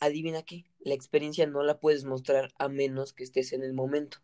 adivina 0.00 0.42
qué, 0.42 0.64
la 0.80 0.94
experiencia 0.94 1.46
no 1.46 1.62
la 1.62 1.78
puedes 1.78 2.04
mostrar 2.04 2.52
a 2.58 2.68
menos 2.68 3.12
que 3.12 3.24
estés 3.24 3.52
en 3.52 3.62
el 3.62 3.72
momento. 3.72 4.18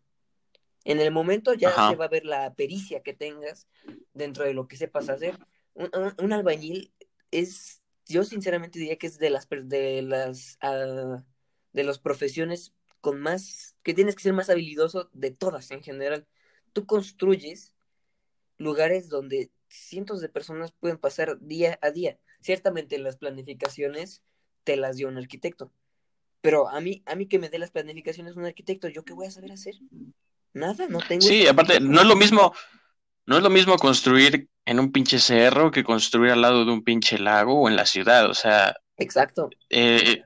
En 0.85 0.99
el 0.99 1.11
momento 1.11 1.53
ya 1.53 1.71
se 1.89 1.95
va 1.95 2.05
a 2.05 2.09
ver 2.09 2.25
la 2.25 2.53
pericia 2.53 3.01
que 3.01 3.13
tengas 3.13 3.67
dentro 4.13 4.45
de 4.45 4.53
lo 4.53 4.67
que 4.67 4.77
sepas 4.77 5.09
hacer. 5.09 5.37
Un, 5.73 6.31
albañil 6.31 6.93
es, 7.31 7.81
yo 8.05 8.23
sinceramente 8.23 8.79
diría 8.79 8.97
que 8.97 9.07
es 9.07 9.17
de 9.17 9.29
las 9.29 9.47
de 9.49 10.01
las 10.03 10.57
uh, 10.63 11.21
de 11.73 11.83
las 11.83 11.99
profesiones 11.99 12.73
con 13.01 13.19
más, 13.19 13.75
que 13.83 13.93
tienes 13.93 14.15
que 14.15 14.23
ser 14.23 14.33
más 14.33 14.49
habilidoso 14.49 15.09
de 15.13 15.31
todas 15.31 15.69
en 15.71 15.83
general. 15.83 16.25
Tú 16.71 16.85
construyes 16.85 17.73
lugares 18.57 19.09
donde 19.09 19.51
cientos 19.69 20.21
de 20.21 20.29
personas 20.29 20.71
pueden 20.71 20.97
pasar 20.97 21.39
día 21.39 21.77
a 21.81 21.91
día. 21.91 22.17
Ciertamente 22.41 22.97
las 22.97 23.17
planificaciones 23.17 24.23
te 24.63 24.77
las 24.77 24.97
dio 24.97 25.07
un 25.07 25.17
arquitecto, 25.17 25.71
pero 26.41 26.69
a 26.69 26.79
mí, 26.79 27.03
a 27.05 27.15
mí 27.15 27.27
que 27.27 27.39
me 27.39 27.49
dé 27.49 27.59
las 27.59 27.71
planificaciones 27.71 28.35
un 28.35 28.45
arquitecto, 28.45 28.87
¿yo 28.87 29.03
qué 29.03 29.13
voy 29.13 29.27
a 29.27 29.31
saber 29.31 29.51
hacer? 29.51 29.75
Nada, 30.55 30.87
no 30.87 30.99
tengo. 30.99 31.21
Sí, 31.21 31.45
aparte, 31.45 31.81
no 31.81 31.99
es 31.99 32.07
lo 32.07 32.15
mismo, 32.15 32.53
no 33.25 33.35
es 33.35 33.43
lo 33.43 33.49
mismo 33.49 33.75
construir 33.75 34.49
en 34.63 34.79
un 34.79 34.93
pinche 34.93 35.19
cerro 35.19 35.69
que 35.69 35.83
construir 35.83 36.31
al 36.31 36.41
lado 36.41 36.63
de 36.63 36.71
un 36.71 36.81
pinche 36.81 37.19
lago 37.19 37.59
o 37.61 37.69
en 37.69 37.75
la 37.75 37.85
ciudad, 37.85 38.29
o 38.29 38.33
sea. 38.33 38.73
Exacto. 38.97 39.49
Eh, 39.69 40.23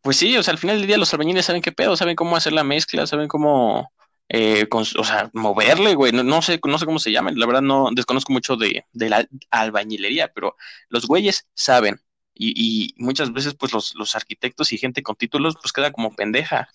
pues 0.00 0.16
sí, 0.16 0.34
o 0.38 0.42
sea, 0.42 0.52
al 0.52 0.58
final 0.58 0.78
del 0.78 0.86
día 0.86 0.96
los 0.96 1.12
albañiles 1.12 1.44
saben 1.44 1.60
qué 1.60 1.70
pedo, 1.70 1.96
saben 1.96 2.16
cómo 2.16 2.34
hacer 2.34 2.54
la 2.54 2.64
mezcla, 2.64 3.06
saben 3.06 3.28
cómo, 3.28 3.92
eh, 4.30 4.66
o 4.70 4.84
sea, 5.04 5.28
moverle, 5.34 5.94
güey, 5.94 6.12
no, 6.12 6.40
sé, 6.40 6.58
no 6.64 6.78
sé 6.78 6.86
cómo 6.86 6.98
se 6.98 7.12
llaman, 7.12 7.38
la 7.38 7.44
verdad 7.44 7.60
no 7.60 7.90
desconozco 7.92 8.32
mucho 8.32 8.56
de, 8.56 8.86
de 8.90 9.10
la 9.10 9.28
albañilería, 9.50 10.32
pero 10.34 10.56
los 10.88 11.06
güeyes 11.06 11.46
saben. 11.52 12.00
Y, 12.32 12.54
y 12.56 12.94
muchas 12.96 13.34
veces, 13.34 13.54
pues, 13.54 13.72
los, 13.74 13.94
los 13.96 14.14
arquitectos 14.16 14.72
y 14.72 14.78
gente 14.78 15.02
con 15.02 15.16
títulos, 15.16 15.56
pues 15.60 15.72
queda 15.72 15.92
como 15.92 16.14
pendeja 16.14 16.68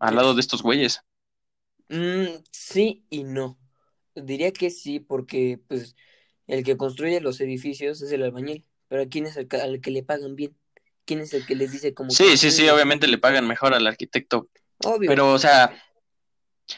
al 0.00 0.16
lado 0.16 0.34
de 0.34 0.40
estos 0.40 0.62
güeyes. 0.62 1.02
Mm, 1.92 2.42
sí 2.50 3.04
y 3.10 3.24
no. 3.24 3.58
Diría 4.14 4.50
que 4.52 4.70
sí, 4.70 4.98
porque 4.98 5.60
pues 5.68 5.94
el 6.46 6.64
que 6.64 6.78
construye 6.78 7.20
los 7.20 7.38
edificios 7.40 8.00
es 8.00 8.10
el 8.12 8.22
albañil, 8.22 8.64
pero 8.88 9.08
¿quién 9.10 9.26
es 9.26 9.36
el 9.36 9.46
que, 9.46 9.58
al 9.58 9.80
que 9.82 9.90
le 9.90 10.02
pagan 10.02 10.34
bien? 10.34 10.56
¿Quién 11.04 11.20
es 11.20 11.34
el 11.34 11.44
que 11.44 11.54
les 11.54 11.70
dice 11.70 11.92
cómo? 11.92 12.10
Sí, 12.10 12.38
sí, 12.38 12.50
sí, 12.50 12.66
obviamente 12.68 13.06
le 13.06 13.18
pagan 13.18 13.46
mejor 13.46 13.74
al 13.74 13.86
arquitecto. 13.86 14.48
Obvio. 14.84 15.10
Pero, 15.10 15.32
o 15.32 15.38
sea, 15.38 15.74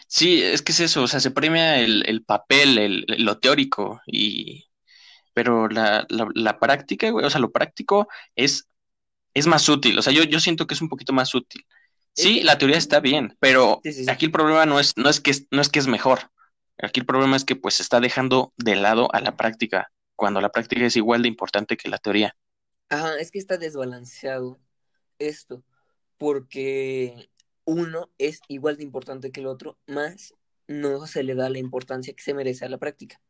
sí, 0.08 0.42
es 0.42 0.62
que 0.62 0.72
es 0.72 0.80
eso, 0.80 1.04
o 1.04 1.06
sea, 1.06 1.20
se 1.20 1.30
premia 1.30 1.78
el, 1.78 2.02
el 2.08 2.24
papel, 2.24 2.78
el, 2.78 3.04
lo 3.18 3.38
teórico, 3.38 4.00
y 4.06 4.64
pero 5.32 5.68
la, 5.68 6.06
la, 6.08 6.28
la 6.34 6.58
práctica, 6.58 7.10
güey, 7.10 7.24
o 7.24 7.30
sea, 7.30 7.40
lo 7.40 7.52
práctico 7.52 8.08
es, 8.34 8.68
es 9.32 9.46
más 9.46 9.68
útil, 9.68 9.96
o 9.98 10.02
sea, 10.02 10.12
yo, 10.12 10.24
yo 10.24 10.40
siento 10.40 10.66
que 10.66 10.74
es 10.74 10.82
un 10.82 10.88
poquito 10.88 11.12
más 11.12 11.34
útil. 11.34 11.64
Sí, 12.14 12.42
la 12.42 12.58
teoría 12.58 12.78
está 12.78 13.00
bien, 13.00 13.36
pero 13.40 13.80
aquí 14.08 14.26
el 14.26 14.32
problema 14.32 14.66
no 14.66 14.78
es, 14.80 14.96
no 14.96 15.08
es 15.08 15.20
que 15.20 15.32
no 15.50 15.60
es 15.60 15.68
que 15.68 15.78
es 15.80 15.86
mejor. 15.86 16.30
Aquí 16.78 17.00
el 17.00 17.06
problema 17.06 17.36
es 17.36 17.44
que 17.44 17.56
pues 17.56 17.74
se 17.74 17.82
está 17.82 18.00
dejando 18.00 18.52
de 18.56 18.76
lado 18.76 19.12
a 19.14 19.20
la 19.20 19.36
práctica, 19.36 19.92
cuando 20.16 20.40
la 20.40 20.50
práctica 20.50 20.86
es 20.86 20.96
igual 20.96 21.22
de 21.22 21.28
importante 21.28 21.76
que 21.76 21.88
la 21.88 21.98
teoría. 21.98 22.36
Ajá, 22.88 23.18
es 23.18 23.30
que 23.30 23.38
está 23.38 23.56
desbalanceado 23.56 24.60
esto, 25.18 25.64
porque 26.18 27.28
uno 27.64 28.10
es 28.18 28.40
igual 28.48 28.76
de 28.76 28.84
importante 28.84 29.32
que 29.32 29.40
el 29.40 29.46
otro, 29.46 29.78
más 29.86 30.34
no 30.66 31.06
se 31.06 31.22
le 31.22 31.34
da 31.34 31.48
la 31.48 31.58
importancia 31.58 32.14
que 32.14 32.22
se 32.22 32.34
merece 32.34 32.64
a 32.64 32.68
la 32.68 32.78
práctica. 32.78 33.20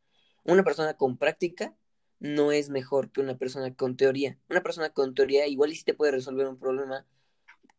Una 0.43 0.63
persona 0.63 0.95
con 0.95 1.17
práctica 1.17 1.75
no 2.19 2.51
es 2.51 2.69
mejor 2.69 3.11
que 3.11 3.21
una 3.21 3.37
persona 3.37 3.73
con 3.75 3.97
teoría. 3.97 4.37
Una 4.49 4.61
persona 4.61 4.89
con 4.89 5.13
teoría 5.13 5.47
igual 5.47 5.71
y 5.71 5.75
sí 5.75 5.83
te 5.83 5.93
puede 5.93 6.11
resolver 6.11 6.47
un 6.47 6.59
problema, 6.59 7.05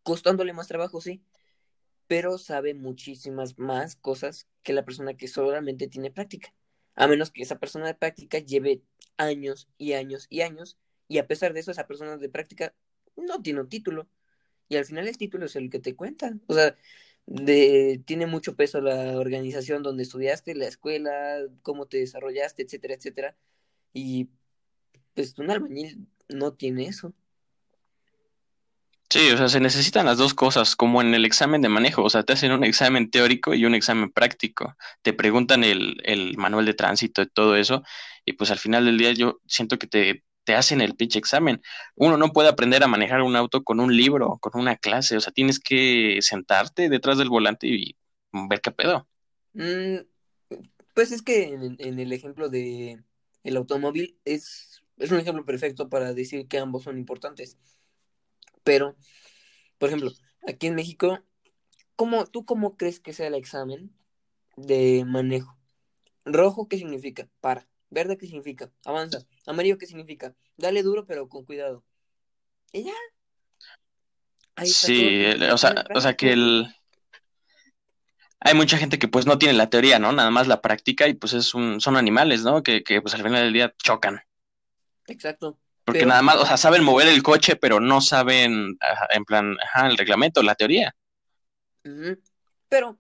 costándole 0.06 0.52
más 0.52 0.68
trabajo, 0.68 1.00
sí, 1.00 1.20
pero 2.06 2.38
sabe 2.38 2.74
muchísimas 2.74 3.58
más 3.58 3.96
cosas 3.96 4.46
que 4.62 4.72
la 4.72 4.84
persona 4.84 5.16
que 5.16 5.26
solamente 5.26 5.88
tiene 5.88 6.12
práctica. 6.12 6.54
A 6.94 7.08
menos 7.08 7.32
que 7.32 7.42
esa 7.42 7.58
persona 7.58 7.86
de 7.88 7.94
práctica 7.94 8.38
lleve 8.38 8.82
años 9.16 9.68
y 9.78 9.94
años 9.94 10.28
y 10.30 10.42
años, 10.42 10.78
y 11.08 11.18
a 11.18 11.26
pesar 11.26 11.52
de 11.52 11.60
eso, 11.60 11.72
esa 11.72 11.88
persona 11.88 12.18
de 12.18 12.28
práctica 12.28 12.72
no 13.16 13.42
tiene 13.42 13.60
un 13.62 13.68
título. 13.68 14.08
Y 14.68 14.76
al 14.76 14.84
final 14.84 15.08
el 15.08 15.18
título 15.18 15.46
es 15.46 15.56
el 15.56 15.70
que 15.70 15.80
te 15.80 15.96
cuenta. 15.96 16.38
O 16.46 16.54
sea, 16.54 16.76
de, 17.26 18.00
tiene 18.06 18.26
mucho 18.26 18.54
peso 18.54 18.80
la 18.80 19.18
organización 19.18 19.82
donde 19.82 20.04
estudiaste, 20.04 20.54
la 20.54 20.68
escuela, 20.68 21.40
cómo 21.62 21.86
te 21.86 21.98
desarrollaste, 21.98 22.62
etcétera, 22.62 22.94
etcétera. 22.94 23.36
Y 23.92 24.30
pues 25.14 25.36
un 25.40 25.50
albañil 25.50 26.06
no 26.28 26.54
tiene 26.54 26.86
eso. 26.86 27.12
Sí, 29.08 29.30
o 29.30 29.36
sea, 29.36 29.48
se 29.48 29.60
necesitan 29.60 30.06
las 30.06 30.18
dos 30.18 30.34
cosas, 30.34 30.74
como 30.74 31.00
en 31.00 31.14
el 31.14 31.24
examen 31.24 31.62
de 31.62 31.68
manejo, 31.68 32.02
o 32.02 32.10
sea, 32.10 32.24
te 32.24 32.32
hacen 32.32 32.52
un 32.52 32.64
examen 32.64 33.10
teórico 33.10 33.54
y 33.54 33.64
un 33.64 33.74
examen 33.74 34.10
práctico, 34.10 34.76
te 35.02 35.12
preguntan 35.12 35.62
el, 35.62 36.00
el 36.04 36.36
manual 36.36 36.66
de 36.66 36.74
tránsito 36.74 37.22
y 37.22 37.28
todo 37.28 37.56
eso, 37.56 37.82
y 38.24 38.32
pues 38.32 38.50
al 38.50 38.58
final 38.58 38.84
del 38.84 38.98
día 38.98 39.12
yo 39.12 39.40
siento 39.46 39.78
que 39.78 39.86
te, 39.86 40.24
te 40.46 40.54
hacen 40.54 40.80
el 40.80 40.94
pinche 40.94 41.18
examen. 41.18 41.60
Uno 41.96 42.16
no 42.16 42.32
puede 42.32 42.48
aprender 42.48 42.82
a 42.82 42.88
manejar 42.88 43.20
un 43.22 43.36
auto 43.36 43.64
con 43.64 43.80
un 43.80 43.94
libro, 43.94 44.38
con 44.40 44.58
una 44.60 44.76
clase, 44.76 45.16
o 45.16 45.20
sea, 45.20 45.32
tienes 45.32 45.60
que 45.60 46.18
sentarte 46.22 46.88
detrás 46.88 47.18
del 47.18 47.28
volante 47.28 47.66
y 47.66 47.96
ver 48.32 48.60
qué 48.60 48.70
pedo. 48.70 49.08
Mm, 49.52 49.98
pues 50.94 51.12
es 51.12 51.22
que 51.22 51.48
en, 51.48 51.76
en, 51.78 51.98
el 51.98 52.12
ejemplo 52.12 52.48
de 52.48 53.02
el 53.42 53.56
automóvil 53.56 54.18
es, 54.24 54.82
es 54.98 55.10
un 55.10 55.18
ejemplo 55.18 55.44
perfecto 55.44 55.88
para 55.88 56.14
decir 56.14 56.46
que 56.46 56.58
ambos 56.58 56.84
son 56.84 56.96
importantes. 56.96 57.58
Pero, 58.66 58.96
por 59.78 59.88
ejemplo, 59.90 60.10
aquí 60.44 60.66
en 60.66 60.74
México, 60.74 61.20
¿cómo, 61.94 62.26
¿tú 62.26 62.44
cómo 62.44 62.76
crees 62.76 62.98
que 62.98 63.12
sea 63.12 63.28
el 63.28 63.34
examen 63.34 63.94
de 64.56 65.04
manejo? 65.06 65.56
Rojo, 66.24 66.66
¿qué 66.66 66.76
significa? 66.76 67.28
Para. 67.40 67.68
Verde, 67.90 68.18
¿qué 68.18 68.26
significa? 68.26 68.72
Avanza. 68.84 69.20
Amarillo, 69.46 69.78
¿qué 69.78 69.86
significa? 69.86 70.34
Dale 70.56 70.82
duro, 70.82 71.06
pero 71.06 71.28
con 71.28 71.44
cuidado. 71.44 71.84
Y 72.72 72.82
ya. 72.82 72.92
sí, 74.64 75.24
o 75.52 75.56
sea, 75.56 75.84
o 75.94 76.00
sea 76.00 76.16
que 76.16 76.32
el... 76.32 76.66
Hay 78.40 78.54
mucha 78.54 78.78
gente 78.78 78.98
que 78.98 79.06
pues 79.06 79.26
no 79.26 79.38
tiene 79.38 79.54
la 79.54 79.70
teoría, 79.70 80.00
¿no? 80.00 80.10
Nada 80.10 80.32
más 80.32 80.48
la 80.48 80.60
práctica 80.60 81.06
y 81.06 81.14
pues 81.14 81.34
es 81.34 81.54
un, 81.54 81.80
son 81.80 81.96
animales, 81.96 82.42
¿no? 82.42 82.64
Que, 82.64 82.82
que 82.82 83.00
pues 83.00 83.14
al 83.14 83.22
final 83.22 83.44
del 83.44 83.52
día 83.52 83.72
chocan. 83.78 84.20
Exacto. 85.06 85.56
Porque 85.86 86.04
nada 86.04 86.20
más, 86.22 86.36
o 86.36 86.46
sea, 86.46 86.56
saben 86.58 86.84
mover 86.84 87.08
el 87.08 87.22
coche, 87.22 87.56
pero 87.56 87.80
no 87.80 88.00
saben, 88.02 88.78
en 89.10 89.24
plan, 89.24 89.56
ajá, 89.62 89.88
el 89.88 89.96
reglamento, 89.96 90.42
la 90.42 90.54
teoría. 90.56 90.94
Pero, 92.68 92.98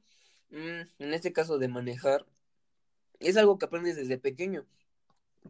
mm, 0.50 0.80
en 1.00 1.14
este 1.14 1.32
caso 1.32 1.58
de 1.58 1.68
manejar, 1.68 2.26
es 3.20 3.36
algo 3.36 3.58
que 3.58 3.66
aprendes 3.66 3.96
desde 3.96 4.18
pequeño. 4.18 4.66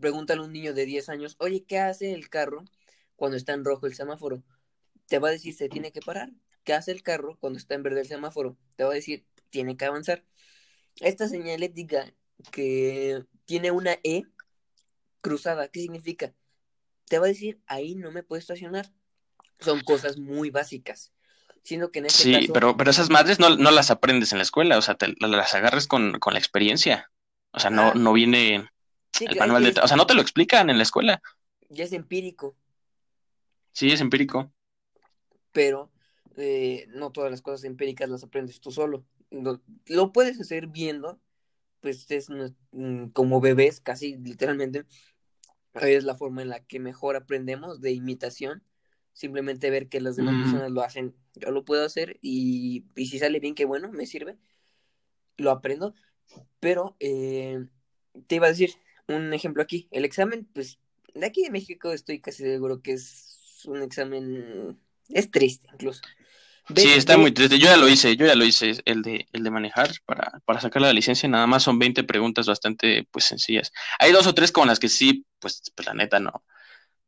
Pregúntale 0.01 0.43
a 0.43 0.45
un 0.45 0.53
niño 0.53 0.75
de 0.75 0.87
10 0.87 1.09
años, 1.11 1.37
oye, 1.41 1.65
¿qué 1.65 1.79
hace 1.81 2.15
el 2.15 2.31
carro 2.31 2.65
cuando 3.17 3.37
está 3.39 3.55
en 3.55 3.65
rojo 3.65 3.87
el 3.87 3.95
semáforo? 3.97 4.43
Te 5.09 5.19
va 5.21 5.29
a 5.29 5.33
decir, 5.33 5.55
se 5.55 5.69
tiene 5.69 5.93
que 5.93 6.03
parar. 6.03 6.31
¿Qué 6.65 6.75
hace 6.75 6.93
el 6.93 7.03
carro 7.03 7.39
cuando 7.41 7.59
está 7.59 7.75
en 7.77 7.85
verde 7.85 8.01
el 8.03 8.09
semáforo? 8.09 8.59
Te 8.77 8.85
va 8.85 8.93
a 8.93 8.95
decir, 8.95 9.27
tiene 9.51 9.77
que 9.77 9.87
avanzar. 9.87 10.25
Esta 11.01 11.29
señalética 11.29 12.13
que 12.53 13.25
tiene 13.47 13.71
una 13.73 13.99
E 14.05 14.25
cruzada, 15.21 15.69
¿qué 15.69 15.81
significa? 15.81 16.35
Te 17.09 17.19
va 17.19 17.27
a 17.27 17.29
decir, 17.29 17.61
ahí 17.67 17.95
no 17.95 18.11
me 18.11 18.23
puedo 18.23 18.39
estacionar. 18.39 18.91
Son 19.61 19.81
cosas 19.81 20.19
muy 20.19 20.51
básicas. 20.51 21.13
Siendo 21.63 21.91
que 21.91 21.99
en 21.99 22.07
este 22.07 22.23
sí, 22.23 22.49
pero, 22.53 22.77
pero 22.77 22.91
esas 22.91 23.11
madres 23.11 23.41
no, 23.41 23.49
las 23.49 23.91
aprendes 23.91 24.33
en 24.33 24.39
la 24.39 24.45
escuela, 24.45 24.79
o 24.79 24.83
sea, 24.83 24.95
te, 24.95 25.15
las 25.19 25.55
agarres 25.55 25.89
con, 25.89 26.13
la 26.13 26.39
experiencia. 26.39 27.11
O 27.51 27.59
sea, 27.59 27.71
no, 27.71 27.89
ah. 27.89 27.93
no 27.95 28.13
viene 28.13 28.69
el 29.21 29.37
manual 29.37 29.65
de... 29.65 29.81
O 29.81 29.89
sea, 29.89 29.97
no 29.97 30.07
te 30.07 30.15
lo 30.15 30.23
explican 30.23 30.71
en 30.71 30.77
la 30.77 30.85
escuela. 30.85 31.21
Ya 31.69 31.85
es 31.85 31.93
empírico. 31.93 32.57
Sí, 33.73 33.91
es 33.91 34.01
empírico. 34.01 34.53
Pero 35.53 35.91
eh, 36.37 36.87
no 36.91 37.11
todas 37.13 37.31
las 37.31 37.43
cosas 37.43 37.65
empíricas 37.65 38.09
las 38.09 38.23
aprendes 38.23 38.61
tú 38.61 38.71
solo. 38.71 39.05
Lo, 39.31 40.13
puedes 40.13 40.41
hacer 40.41 40.69
viendo, 40.69 41.21
pues 41.81 42.11
es 42.11 42.29
mm, 42.73 43.09
como 43.09 43.41
bebés, 43.41 43.81
casi 43.81 44.17
literalmente, 44.17 44.85
es 45.83 46.05
la 46.05 46.15
forma 46.15 46.43
en 46.43 46.49
la 46.49 46.61
que 46.61 46.81
mejor 46.81 47.17
aprendemos 47.17 47.81
de 47.81 47.93
imitación. 47.93 48.63
Simplemente 49.13 49.71
ver 49.71 49.89
que 49.89 50.01
las 50.01 50.17
demás 50.17 50.35
personas 50.43 50.71
lo 50.71 50.83
hacen, 50.83 51.15
yo 51.35 51.51
lo 51.51 51.65
puedo 51.65 51.85
hacer 51.87 52.19
y, 52.21 52.85
si 52.97 53.19
sale 53.19 53.41
bien, 53.41 53.55
qué 53.55 53.65
bueno, 53.65 53.91
me 53.91 54.05
sirve. 54.05 54.37
Lo 55.39 55.51
aprendo. 55.51 55.95
Pero 56.61 56.97
eh, 57.01 57.67
te 58.27 58.35
iba 58.35 58.47
a 58.47 58.51
decir 58.51 58.75
un 59.09 59.33
ejemplo 59.33 59.63
aquí. 59.63 59.89
El 59.91 60.05
examen, 60.05 60.47
pues, 60.53 60.79
de 61.15 61.27
aquí 61.27 61.43
de 61.43 61.51
México 61.51 61.93
estoy 61.93 62.21
casi 62.21 62.43
seguro 62.43 62.83
que 62.83 62.93
es 62.93 63.63
un 63.65 63.83
examen, 63.83 64.79
es 65.09 65.31
triste 65.31 65.67
incluso. 65.73 66.03
Sí, 66.75 66.89
está 66.93 67.17
muy 67.17 67.33
triste. 67.33 67.59
Yo 67.59 67.67
ya 67.67 67.77
lo 67.77 67.89
hice, 67.89 68.17
yo 68.17 68.27
ya 68.27 68.35
lo 68.35 68.45
hice, 68.45 68.75
el 68.85 69.03
de, 69.03 69.27
el 69.33 69.43
de 69.43 69.51
manejar 69.51 69.91
para, 70.05 70.41
para 70.45 70.61
sacar 70.61 70.83
la 70.83 70.93
licencia. 70.93 71.29
Nada 71.29 71.47
más 71.47 71.63
son 71.63 71.79
20 71.79 72.05
preguntas 72.05 72.47
bastante 72.47 73.07
pues 73.11 73.25
sencillas. 73.27 73.73
Hay 73.99 74.13
dos 74.13 74.27
o 74.27 74.35
tres 74.35 74.53
con 74.53 74.69
las 74.69 74.79
que 74.79 74.89
sí, 74.89 75.27
pues, 75.39 75.63
pues 75.75 75.87
la 75.87 75.95
neta 75.95 76.19
no, 76.21 76.45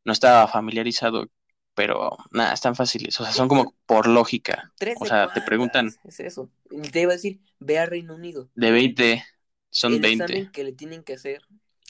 no 0.04 0.12
estaba 0.12 0.48
familiarizado, 0.48 1.28
pero 1.74 2.16
nada, 2.30 2.52
están 2.52 2.74
fáciles. 2.74 3.20
O 3.20 3.24
sea, 3.24 3.32
son 3.32 3.48
como 3.48 3.76
por 3.86 4.06
lógica. 4.06 4.72
o 4.98 5.06
sea, 5.06 5.32
te 5.32 5.42
preguntan. 5.42 5.92
Es 6.04 6.20
eso. 6.20 6.50
Te 6.92 7.02
iba 7.02 7.12
a 7.12 7.16
decir, 7.16 7.40
ve 7.58 7.78
a 7.78 7.86
Reino 7.86 8.14
Unido. 8.14 8.50
De 8.54 8.70
20, 8.70 9.24
son 9.70 9.94
el 9.94 10.00
20. 10.00 10.24
examen 10.24 10.52
que 10.52 10.64
le 10.64 10.72
tienen 10.72 11.02
que 11.02 11.14
hacer 11.14 11.42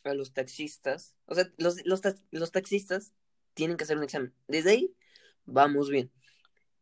a 0.04 0.14
los 0.14 0.32
taxistas. 0.32 1.14
O 1.26 1.34
sea, 1.34 1.50
los, 1.56 1.84
los, 1.84 2.00
los 2.30 2.52
taxistas 2.52 3.12
tienen 3.54 3.76
que 3.76 3.84
hacer 3.84 3.96
un 3.96 4.04
examen. 4.04 4.34
Desde 4.46 4.70
ahí, 4.70 4.94
vamos 5.44 5.90
bien. 5.90 6.10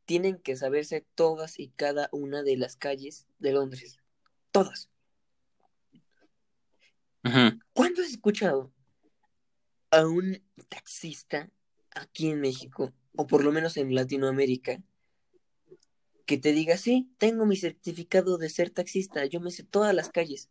Tienen 0.07 0.39
que 0.39 0.57
saberse 0.57 1.05
todas 1.15 1.59
y 1.59 1.69
cada 1.69 2.09
una 2.13 2.43
de 2.43 2.57
las 2.57 2.77
calles 2.77 3.27
de 3.39 3.53
Londres. 3.53 3.99
Todas. 4.51 4.89
¿Cuándo 7.73 8.03
has 8.03 8.09
escuchado 8.09 8.73
a 9.91 10.07
un 10.07 10.41
taxista 10.69 11.51
aquí 11.95 12.31
en 12.31 12.41
México, 12.41 12.93
o 13.17 13.27
por 13.27 13.45
lo 13.45 13.53
menos 13.53 13.77
en 13.77 13.95
Latinoamérica, 13.95 14.81
que 16.25 16.39
te 16.39 16.53
diga, 16.53 16.77
sí, 16.77 17.11
tengo 17.19 17.47
mi 17.47 17.57
certificado 17.57 18.37
de 18.37 18.51
ser 18.51 18.71
taxista, 18.71 19.25
yo 19.27 19.41
me 19.41 19.51
sé 19.51 19.65
todas 19.65 19.95
las 19.95 20.11
calles. 20.11 20.51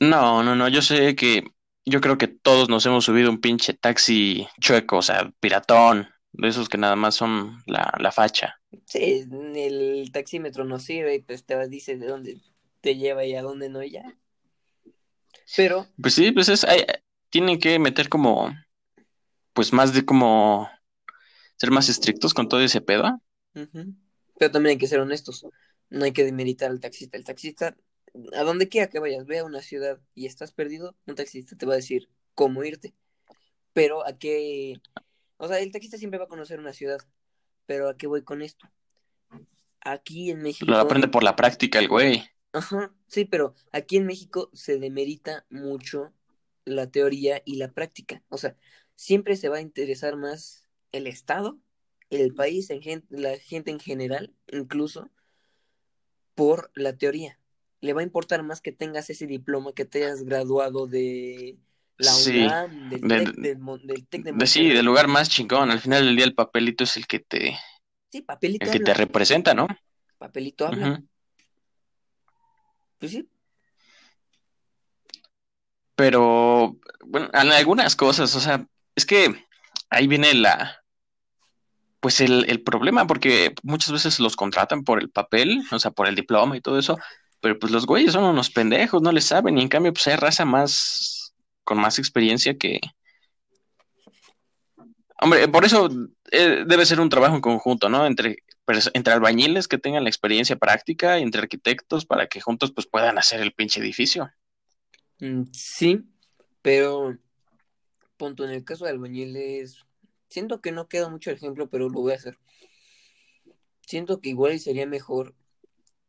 No, 0.00 0.42
no, 0.42 0.54
no, 0.54 0.68
yo 0.68 0.82
sé 0.82 1.14
que 1.14 1.44
yo 1.86 2.00
creo 2.00 2.18
que 2.18 2.28
todos 2.28 2.68
nos 2.68 2.84
hemos 2.86 3.04
subido 3.04 3.30
un 3.30 3.40
pinche 3.40 3.74
taxi 3.74 4.46
chueco, 4.60 4.98
o 4.98 5.02
sea, 5.02 5.32
piratón, 5.40 6.08
de 6.36 6.48
esos 6.48 6.68
que 6.68 6.78
nada 6.78 6.96
más 6.96 7.14
son 7.14 7.62
la, 7.66 7.92
la 7.98 8.12
facha. 8.12 8.60
Sí, 8.86 9.24
el 9.32 10.10
taxímetro 10.12 10.64
no 10.64 10.78
sirve 10.78 11.16
y 11.16 11.22
pues 11.22 11.44
te 11.44 11.68
dice 11.68 11.96
de 11.96 12.06
dónde 12.06 12.40
te 12.80 12.96
lleva 12.96 13.24
y 13.24 13.34
a 13.34 13.42
dónde 13.42 13.68
no 13.68 13.82
ya. 13.82 14.16
Pero... 15.56 15.86
Pues 16.00 16.14
sí, 16.14 16.32
pues 16.32 16.48
es, 16.48 16.64
hay, 16.64 16.84
tienen 17.30 17.58
que 17.58 17.78
meter 17.78 18.08
como, 18.08 18.50
pues 19.52 19.72
más 19.72 19.92
de 19.94 20.04
como 20.04 20.68
ser 21.56 21.70
más 21.70 21.88
estrictos 21.88 22.34
con 22.34 22.48
todo 22.48 22.60
ese 22.60 22.80
pedo. 22.80 23.20
Pero 23.52 24.50
también 24.50 24.72
hay 24.72 24.78
que 24.78 24.86
ser 24.86 25.00
honestos. 25.00 25.46
No 25.90 26.04
hay 26.04 26.12
que 26.12 26.24
demeritar 26.24 26.70
al 26.70 26.80
taxista. 26.80 27.16
El 27.16 27.24
taxista, 27.24 27.76
a 28.36 28.42
donde 28.42 28.68
quiera 28.68 28.88
que 28.88 28.98
vayas, 28.98 29.26
ve 29.26 29.38
a 29.38 29.44
una 29.44 29.62
ciudad 29.62 30.00
y 30.14 30.26
estás 30.26 30.52
perdido, 30.52 30.96
un 31.06 31.14
taxista 31.14 31.56
te 31.56 31.66
va 31.66 31.74
a 31.74 31.76
decir 31.76 32.08
cómo 32.34 32.64
irte. 32.64 32.94
Pero 33.72 34.06
a 34.06 34.18
qué. 34.18 34.80
O 35.44 35.48
sea, 35.48 35.58
el 35.60 35.70
taxista 35.70 35.98
siempre 35.98 36.18
va 36.18 36.24
a 36.24 36.28
conocer 36.28 36.58
una 36.58 36.72
ciudad. 36.72 36.98
Pero 37.66 37.88
a 37.88 37.96
qué 37.96 38.06
voy 38.06 38.22
con 38.22 38.40
esto. 38.40 38.66
Aquí 39.80 40.30
en 40.30 40.42
México. 40.42 40.70
Lo 40.70 40.78
aprende 40.78 41.08
por 41.08 41.22
la 41.22 41.36
práctica 41.36 41.78
el 41.78 41.88
güey. 41.88 42.24
Ajá, 42.52 42.94
sí, 43.08 43.24
pero 43.24 43.54
aquí 43.72 43.96
en 43.96 44.06
México 44.06 44.48
se 44.54 44.78
demerita 44.78 45.44
mucho 45.50 46.14
la 46.64 46.90
teoría 46.90 47.42
y 47.44 47.56
la 47.56 47.72
práctica. 47.72 48.22
O 48.28 48.38
sea, 48.38 48.56
siempre 48.94 49.36
se 49.36 49.48
va 49.48 49.58
a 49.58 49.60
interesar 49.60 50.16
más 50.16 50.64
el 50.92 51.06
Estado, 51.06 51.58
el 52.10 52.32
país, 52.32 52.70
en 52.70 53.04
la 53.10 53.36
gente 53.38 53.70
en 53.70 53.80
general, 53.80 54.32
incluso, 54.52 55.10
por 56.34 56.70
la 56.74 56.96
teoría. 56.96 57.38
Le 57.80 57.92
va 57.92 58.00
a 58.00 58.04
importar 58.04 58.42
más 58.44 58.60
que 58.62 58.72
tengas 58.72 59.10
ese 59.10 59.26
diploma, 59.26 59.74
que 59.74 59.84
te 59.84 60.04
hayas 60.04 60.22
graduado 60.22 60.86
de 60.86 61.58
la 61.96 62.16
UNAM, 62.16 62.90
del, 62.90 64.06
TEC 64.08 64.22
de, 64.22 64.46
Sí, 64.46 64.68
del 64.68 64.84
lugar 64.84 65.08
más 65.08 65.28
chingón. 65.28 65.70
Al 65.70 65.80
final 65.80 66.04
del 66.04 66.16
día 66.16 66.24
el 66.24 66.34
papelito 66.34 66.84
es 66.84 66.96
el 66.96 67.06
que 67.06 67.20
te... 67.20 67.58
Sí, 68.10 68.22
papelito 68.22 68.66
El 68.66 68.72
que 68.72 68.80
te 68.80 68.94
representa, 68.94 69.54
¿no? 69.54 69.66
Papelito 70.18 70.66
habla. 70.66 71.02
Pues 72.98 73.12
sí. 73.12 73.28
Pero, 75.96 76.76
bueno, 77.04 77.30
en 77.32 77.52
algunas 77.52 77.94
cosas, 77.94 78.34
o 78.34 78.40
sea, 78.40 78.66
es 78.96 79.06
que 79.06 79.46
ahí 79.90 80.08
viene 80.08 80.34
la, 80.34 80.82
pues 82.00 82.20
el, 82.20 82.44
el, 82.48 82.62
problema, 82.62 83.06
porque 83.06 83.54
muchas 83.62 83.92
veces 83.92 84.18
los 84.18 84.36
contratan 84.36 84.82
por 84.82 85.00
el 85.00 85.10
papel, 85.10 85.62
o 85.70 85.78
sea, 85.78 85.92
por 85.92 86.08
el 86.08 86.16
diploma 86.16 86.56
y 86.56 86.60
todo 86.60 86.78
eso, 86.78 86.98
pero 87.40 87.58
pues 87.58 87.72
los 87.72 87.86
güeyes 87.86 88.12
son 88.12 88.24
unos 88.24 88.50
pendejos, 88.50 89.02
no 89.02 89.12
les 89.12 89.26
saben, 89.26 89.56
y 89.56 89.62
en 89.62 89.68
cambio, 89.68 89.92
pues 89.92 90.06
hay 90.08 90.16
raza 90.16 90.44
más, 90.44 91.23
con 91.64 91.78
más 91.78 91.98
experiencia 91.98 92.56
que... 92.56 92.80
Hombre, 95.20 95.48
por 95.48 95.64
eso 95.64 95.88
eh, 96.30 96.64
debe 96.66 96.86
ser 96.86 97.00
un 97.00 97.08
trabajo 97.08 97.34
en 97.34 97.40
conjunto, 97.40 97.88
¿no? 97.88 98.06
Entre, 98.06 98.38
entre 98.92 99.12
albañiles 99.12 99.68
que 99.68 99.78
tengan 99.78 100.04
la 100.04 100.10
experiencia 100.10 100.56
práctica 100.56 101.18
y 101.18 101.22
entre 101.22 101.40
arquitectos 101.40 102.04
para 102.04 102.26
que 102.26 102.40
juntos 102.40 102.72
pues 102.72 102.86
puedan 102.86 103.18
hacer 103.18 103.40
el 103.40 103.52
pinche 103.52 103.80
edificio. 103.80 104.30
Mm, 105.20 105.44
sí, 105.52 106.04
pero 106.62 107.16
punto 108.16 108.44
en 108.44 108.50
el 108.50 108.64
caso 108.64 108.84
de 108.84 108.90
albañiles, 108.90 109.84
siento 110.28 110.60
que 110.60 110.72
no 110.72 110.88
queda 110.88 111.08
mucho 111.08 111.30
ejemplo, 111.30 111.68
pero 111.68 111.88
lo 111.88 112.00
voy 112.00 112.12
a 112.12 112.16
hacer. 112.16 112.38
Siento 113.86 114.20
que 114.20 114.30
igual 114.30 114.58
sería 114.60 114.86
mejor 114.86 115.34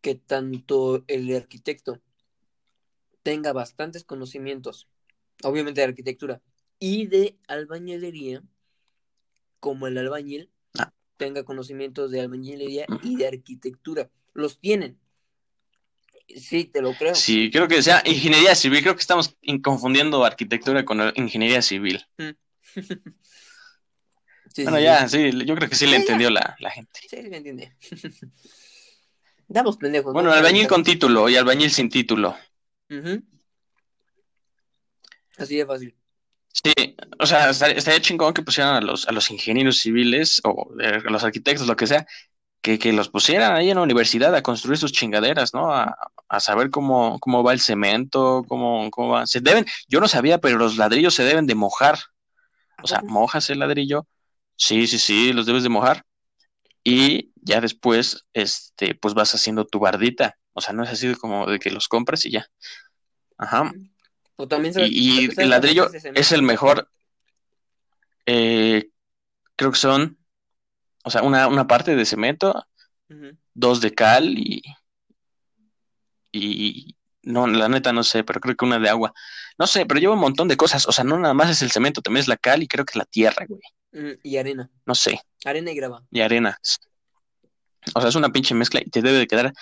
que 0.02 0.16
tanto 0.16 1.04
el 1.08 1.36
arquitecto 1.36 2.02
tenga 3.24 3.54
bastantes 3.54 4.04
conocimientos, 4.04 4.88
obviamente 5.44 5.82
de 5.82 5.88
arquitectura 5.88 6.42
y 6.80 7.08
de 7.08 7.38
albañilería, 7.48 8.44
como 9.60 9.88
el 9.88 9.98
albañil 9.98 10.50
ah. 10.78 10.92
tenga 11.18 11.44
conocimientos 11.44 12.12
de 12.12 12.22
albañilería 12.22 12.86
y 13.04 13.16
de 13.16 13.28
arquitectura. 13.28 14.10
Los 14.34 14.60
tienen, 14.60 15.00
Sí, 16.28 16.66
te 16.66 16.82
lo 16.82 16.94
creo. 16.94 17.14
Sí, 17.14 17.52
creo 17.52 17.68
que 17.68 17.82
sea 17.82 18.02
ingeniería 18.06 18.56
civil. 18.56 18.82
Creo 18.82 18.96
que 18.96 19.02
estamos 19.02 19.36
confundiendo 19.64 20.26
arquitectura 20.26 20.84
con 20.84 21.14
ingeniería 21.16 21.62
civil. 21.62 22.04
Mm. 22.18 22.30
bueno, 24.64 24.80
ya, 24.80 25.08
sí, 25.08 25.32
yo 25.46 25.56
creo 25.56 25.70
que 25.70 25.76
sí, 25.76 25.86
le 25.86 25.98
entendió 25.98 26.30
la, 26.30 26.56
gente. 26.74 27.00
Sí, 27.08 27.22
le 27.22 27.38
entiende. 27.38 27.76
Damos 29.48 29.78
pendejos. 29.78 30.14
Bueno, 30.14 30.32
albañil 30.32 30.68
con 30.68 30.84
título 30.84 31.30
y 31.30 31.36
albañil 31.36 31.70
sin 31.70 31.90
título. 31.90 32.36
Así 35.38 35.58
de 35.58 35.66
fácil. 35.66 35.96
Sí, 36.64 36.96
o 37.20 37.26
sea, 37.26 37.50
estaría, 37.50 38.02
chingón 38.02 38.34
que 38.34 38.42
pusieran 38.42 38.76
a 38.76 38.82
los, 38.82 39.08
a 39.08 39.12
los 39.12 39.30
ingenieros 39.30 39.80
civiles 39.80 40.42
o 40.46 40.72
eh, 40.80 41.02
a 41.06 41.12
los 41.12 41.24
arquitectos, 41.24 41.68
lo 41.68 41.76
que 41.76 41.86
sea, 41.86 42.08
que, 42.62 42.94
los 42.94 43.10
pusieran 43.10 43.54
ahí 43.56 43.70
en 43.70 43.76
la 43.78 43.84
universidad 43.84 44.34
a 44.34 44.42
construir 44.42 44.78
sus 44.78 44.92
chingaderas, 44.92 45.54
¿no? 45.54 45.72
A, 45.72 45.96
saber 46.40 46.70
cómo, 46.70 47.20
cómo 47.20 47.44
va 47.44 47.54
el 47.54 47.62
cemento, 47.62 48.44
cómo, 48.48 48.90
cómo 48.92 49.10
va. 49.10 49.28
Se 49.28 49.40
deben, 49.40 49.66
yo 49.88 50.00
no 50.02 50.08
sabía, 50.08 50.40
pero 50.40 50.58
los 50.58 50.76
ladrillos 50.76 51.14
se 51.14 51.24
deben 51.24 51.46
de 51.48 51.56
mojar. 51.56 52.00
O 52.84 52.88
sea, 52.88 53.02
mojas 53.04 53.50
el 53.50 53.60
ladrillo. 53.60 54.08
Sí, 54.56 54.88
sí, 54.88 55.00
sí, 55.00 55.34
los 55.34 55.46
debes 55.46 55.64
de 55.64 55.70
mojar. 55.70 56.04
Y 56.84 57.32
ya 57.36 57.62
después, 57.62 58.26
este, 58.34 58.96
pues 58.96 59.14
vas 59.14 59.34
haciendo 59.36 59.66
tu 59.66 59.80
bardita. 59.80 60.38
O 60.54 60.62
sea, 60.62 60.74
no 60.74 60.84
es 60.84 60.90
así 60.90 61.14
como 61.16 61.46
de 61.48 61.60
que 61.60 61.72
los 61.72 61.88
compras 61.88 62.26
y 62.26 62.32
ya. 62.32 62.48
Ajá. 63.38 63.72
Y, 64.38 65.30
el 65.40 65.50
ladrillo 65.50 65.90
es 65.94 66.32
el 66.32 66.42
mejor. 66.42 66.90
Eh, 68.26 68.90
creo 69.56 69.72
que 69.72 69.78
son 69.78 70.18
o 71.06 71.12
sea, 71.12 71.22
una, 71.22 71.48
una 71.48 71.68
parte 71.68 71.96
de 71.96 72.04
cemento, 72.04 72.66
dos 73.54 73.80
de 73.80 73.94
cal 73.94 74.28
y, 74.40 74.64
y 76.32 76.96
no, 77.22 77.46
la 77.46 77.70
neta 77.70 77.94
no 77.94 78.04
sé, 78.04 78.24
pero 78.24 78.40
creo 78.40 78.56
que 78.56 78.66
una 78.66 78.80
de 78.80 78.90
agua. 78.90 79.14
No 79.60 79.68
sé, 79.68 79.86
pero 79.86 80.00
lleva 80.00 80.16
un 80.16 80.20
montón 80.20 80.48
de 80.48 80.58
cosas. 80.58 80.88
O 80.88 80.92
sea, 80.92 81.04
no 81.04 81.20
nada 81.20 81.36
más 81.36 81.52
es 81.52 81.62
el 81.62 81.70
cemento, 81.70 82.02
también 82.02 82.22
es 82.22 82.28
la 82.28 82.38
cal 82.38 82.64
y 82.64 82.68
creo 82.68 82.86
que 82.86 82.98
la 82.98 83.06
tierra, 83.06 83.46
güey. 83.48 83.62
Mm, 83.92 84.20
y 84.24 84.38
arena. 84.38 84.70
No 84.88 84.96
sé. 84.96 85.22
Arena 85.46 85.72
y 85.72 85.76
grava. 85.76 86.04
Y 86.10 86.22
arena. 86.22 86.58
O 87.94 88.02
sea, 88.02 88.10
es 88.10 88.16
una 88.16 88.32
pinche 88.32 88.56
mezcla 88.56 88.82
y 88.84 88.90
te 88.90 89.04
debe 89.04 89.20
de 89.20 89.28
quedar 89.28 89.54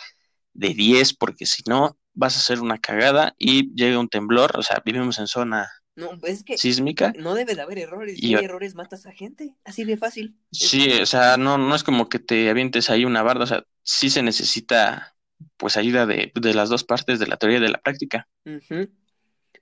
de 0.53 0.73
10 0.73 1.13
porque 1.15 1.45
si 1.45 1.61
no 1.67 1.97
vas 2.13 2.35
a 2.35 2.39
hacer 2.39 2.59
una 2.59 2.77
cagada 2.77 3.35
y 3.37 3.73
llega 3.75 3.99
un 3.99 4.09
temblor. 4.09 4.57
O 4.57 4.63
sea, 4.63 4.81
vivimos 4.85 5.19
en 5.19 5.27
zona 5.27 5.69
no, 5.95 6.19
es 6.23 6.43
que 6.43 6.57
sísmica. 6.57 7.13
No 7.17 7.35
debe 7.35 7.55
de 7.55 7.61
haber 7.61 7.77
errores. 7.77 8.17
Si 8.17 8.33
hay 8.33 8.45
errores, 8.45 8.73
matas 8.73 9.05
a 9.05 9.11
gente. 9.11 9.55
Así 9.63 9.83
de 9.83 9.97
fácil. 9.97 10.35
Sí, 10.51 10.91
o 11.01 11.05
sea, 11.05 11.37
no, 11.37 11.57
no 11.57 11.75
es 11.75 11.83
como 11.83 12.09
que 12.09 12.19
te 12.19 12.49
avientes 12.49 12.89
ahí 12.89 13.05
una 13.05 13.21
barda. 13.21 13.43
O 13.43 13.47
sea, 13.47 13.65
sí 13.83 14.09
se 14.09 14.23
necesita, 14.23 15.15
pues, 15.57 15.77
ayuda 15.77 16.05
de, 16.07 16.31
las 16.35 16.69
dos 16.69 16.83
partes 16.83 17.19
de 17.19 17.27
la 17.27 17.37
teoría 17.37 17.59
y 17.59 17.61
de 17.61 17.69
la 17.69 17.77
práctica. 17.77 18.27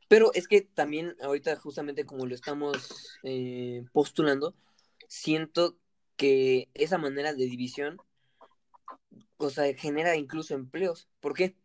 Pero 0.07 0.31
es 0.33 0.47
que 0.47 0.61
también, 0.61 1.15
ahorita, 1.21 1.55
justamente 1.57 2.05
como 2.05 2.25
lo 2.25 2.35
estamos 2.35 3.17
eh, 3.23 3.83
postulando, 3.91 4.55
siento 5.09 5.77
que 6.15 6.69
esa 6.73 6.97
manera 6.97 7.33
de 7.33 7.45
división, 7.45 7.97
o 9.35 9.49
sea, 9.49 9.73
genera 9.75 10.15
incluso 10.15 10.53
empleos. 10.53 11.09
¿Por 11.19 11.33
qué? 11.33 11.55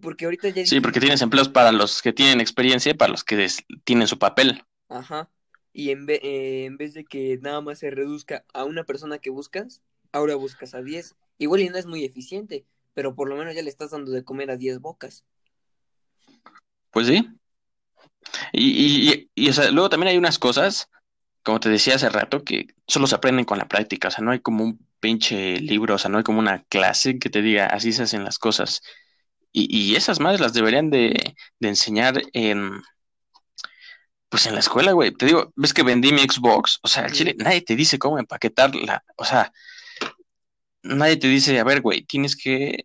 Porque 0.00 0.24
ahorita 0.24 0.48
ya... 0.48 0.64
Sí, 0.66 0.80
porque 0.80 1.00
tienes 1.00 1.22
empleos 1.22 1.48
para 1.48 1.72
los 1.72 2.02
que 2.02 2.12
tienen 2.12 2.40
experiencia 2.40 2.90
y 2.92 2.94
para 2.94 3.10
los 3.12 3.24
que 3.24 3.48
tienen 3.84 4.08
su 4.08 4.18
papel. 4.18 4.64
Ajá. 4.88 5.28
y 5.72 5.90
en, 5.90 6.06
ve- 6.06 6.20
eh, 6.22 6.64
en 6.64 6.76
vez 6.76 6.94
de 6.94 7.04
que 7.04 7.38
nada 7.42 7.60
más 7.60 7.78
se 7.78 7.90
reduzca 7.90 8.44
a 8.52 8.64
una 8.64 8.84
persona 8.84 9.18
que 9.18 9.30
buscas, 9.30 9.82
ahora 10.12 10.34
buscas 10.34 10.74
a 10.74 10.82
10. 10.82 11.14
Igual 11.38 11.60
y 11.60 11.68
no 11.68 11.78
es 11.78 11.86
muy 11.86 12.04
eficiente, 12.04 12.64
pero 12.94 13.14
por 13.14 13.28
lo 13.28 13.36
menos 13.36 13.54
ya 13.54 13.62
le 13.62 13.70
estás 13.70 13.90
dando 13.90 14.10
de 14.10 14.24
comer 14.24 14.50
a 14.50 14.56
10 14.56 14.80
bocas. 14.80 15.24
Pues 16.90 17.06
sí. 17.06 17.28
Y, 18.52 19.10
y, 19.12 19.30
y, 19.34 19.48
o 19.48 19.52
sea, 19.52 19.70
luego 19.70 19.88
también 19.90 20.08
hay 20.10 20.18
unas 20.18 20.38
cosas, 20.38 20.88
como 21.42 21.60
te 21.60 21.68
decía 21.68 21.94
hace 21.96 22.08
rato, 22.08 22.44
que 22.44 22.68
solo 22.86 23.06
se 23.06 23.14
aprenden 23.14 23.44
con 23.44 23.58
la 23.58 23.68
práctica. 23.68 24.08
O 24.08 24.10
sea, 24.10 24.24
no 24.24 24.30
hay 24.32 24.40
como 24.40 24.64
un 24.64 24.86
pinche 25.00 25.60
libro, 25.60 25.94
o 25.94 25.98
sea, 25.98 26.10
no 26.10 26.18
hay 26.18 26.24
como 26.24 26.40
una 26.40 26.64
clase 26.64 27.18
que 27.18 27.30
te 27.30 27.42
diga 27.42 27.66
así 27.66 27.92
se 27.92 28.02
hacen 28.04 28.24
las 28.24 28.38
cosas. 28.38 28.82
Y, 29.52 29.92
y 29.92 29.96
esas 29.96 30.20
madres 30.20 30.40
las 30.40 30.52
deberían 30.52 30.90
de, 30.90 31.34
de 31.58 31.68
enseñar 31.68 32.22
en, 32.32 32.82
pues 34.28 34.46
en 34.46 34.54
la 34.54 34.60
escuela, 34.60 34.92
güey. 34.92 35.12
Te 35.12 35.26
digo, 35.26 35.52
ves 35.56 35.74
que 35.74 35.82
vendí 35.82 36.12
mi 36.12 36.20
Xbox, 36.22 36.78
o 36.82 36.88
sea, 36.88 37.04
al 37.04 37.12
chile, 37.12 37.34
nadie 37.38 37.62
te 37.62 37.76
dice 37.76 37.98
cómo 37.98 38.18
empaquetarla, 38.18 39.04
o 39.16 39.24
sea, 39.24 39.52
nadie 40.82 41.16
te 41.16 41.28
dice, 41.28 41.58
a 41.58 41.64
ver, 41.64 41.80
güey, 41.80 42.02
tienes 42.02 42.36
que, 42.36 42.84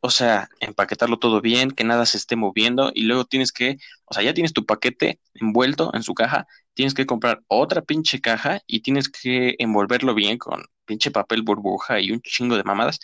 o 0.00 0.10
sea, 0.10 0.48
empaquetarlo 0.60 1.18
todo 1.18 1.40
bien, 1.40 1.70
que 1.70 1.84
nada 1.84 2.06
se 2.06 2.18
esté 2.18 2.36
moviendo, 2.36 2.92
y 2.94 3.02
luego 3.04 3.24
tienes 3.24 3.52
que, 3.52 3.78
o 4.06 4.14
sea, 4.14 4.22
ya 4.22 4.34
tienes 4.34 4.52
tu 4.52 4.64
paquete 4.66 5.20
envuelto 5.34 5.90
en 5.94 6.02
su 6.02 6.14
caja, 6.14 6.46
tienes 6.74 6.94
que 6.94 7.06
comprar 7.06 7.42
otra 7.48 7.82
pinche 7.82 8.20
caja 8.20 8.60
y 8.66 8.80
tienes 8.80 9.08
que 9.08 9.56
envolverlo 9.58 10.14
bien 10.14 10.38
con 10.38 10.64
pinche 10.84 11.10
papel 11.10 11.42
burbuja 11.42 12.00
y 12.00 12.12
un 12.12 12.20
chingo 12.22 12.56
de 12.56 12.64
mamadas. 12.64 13.00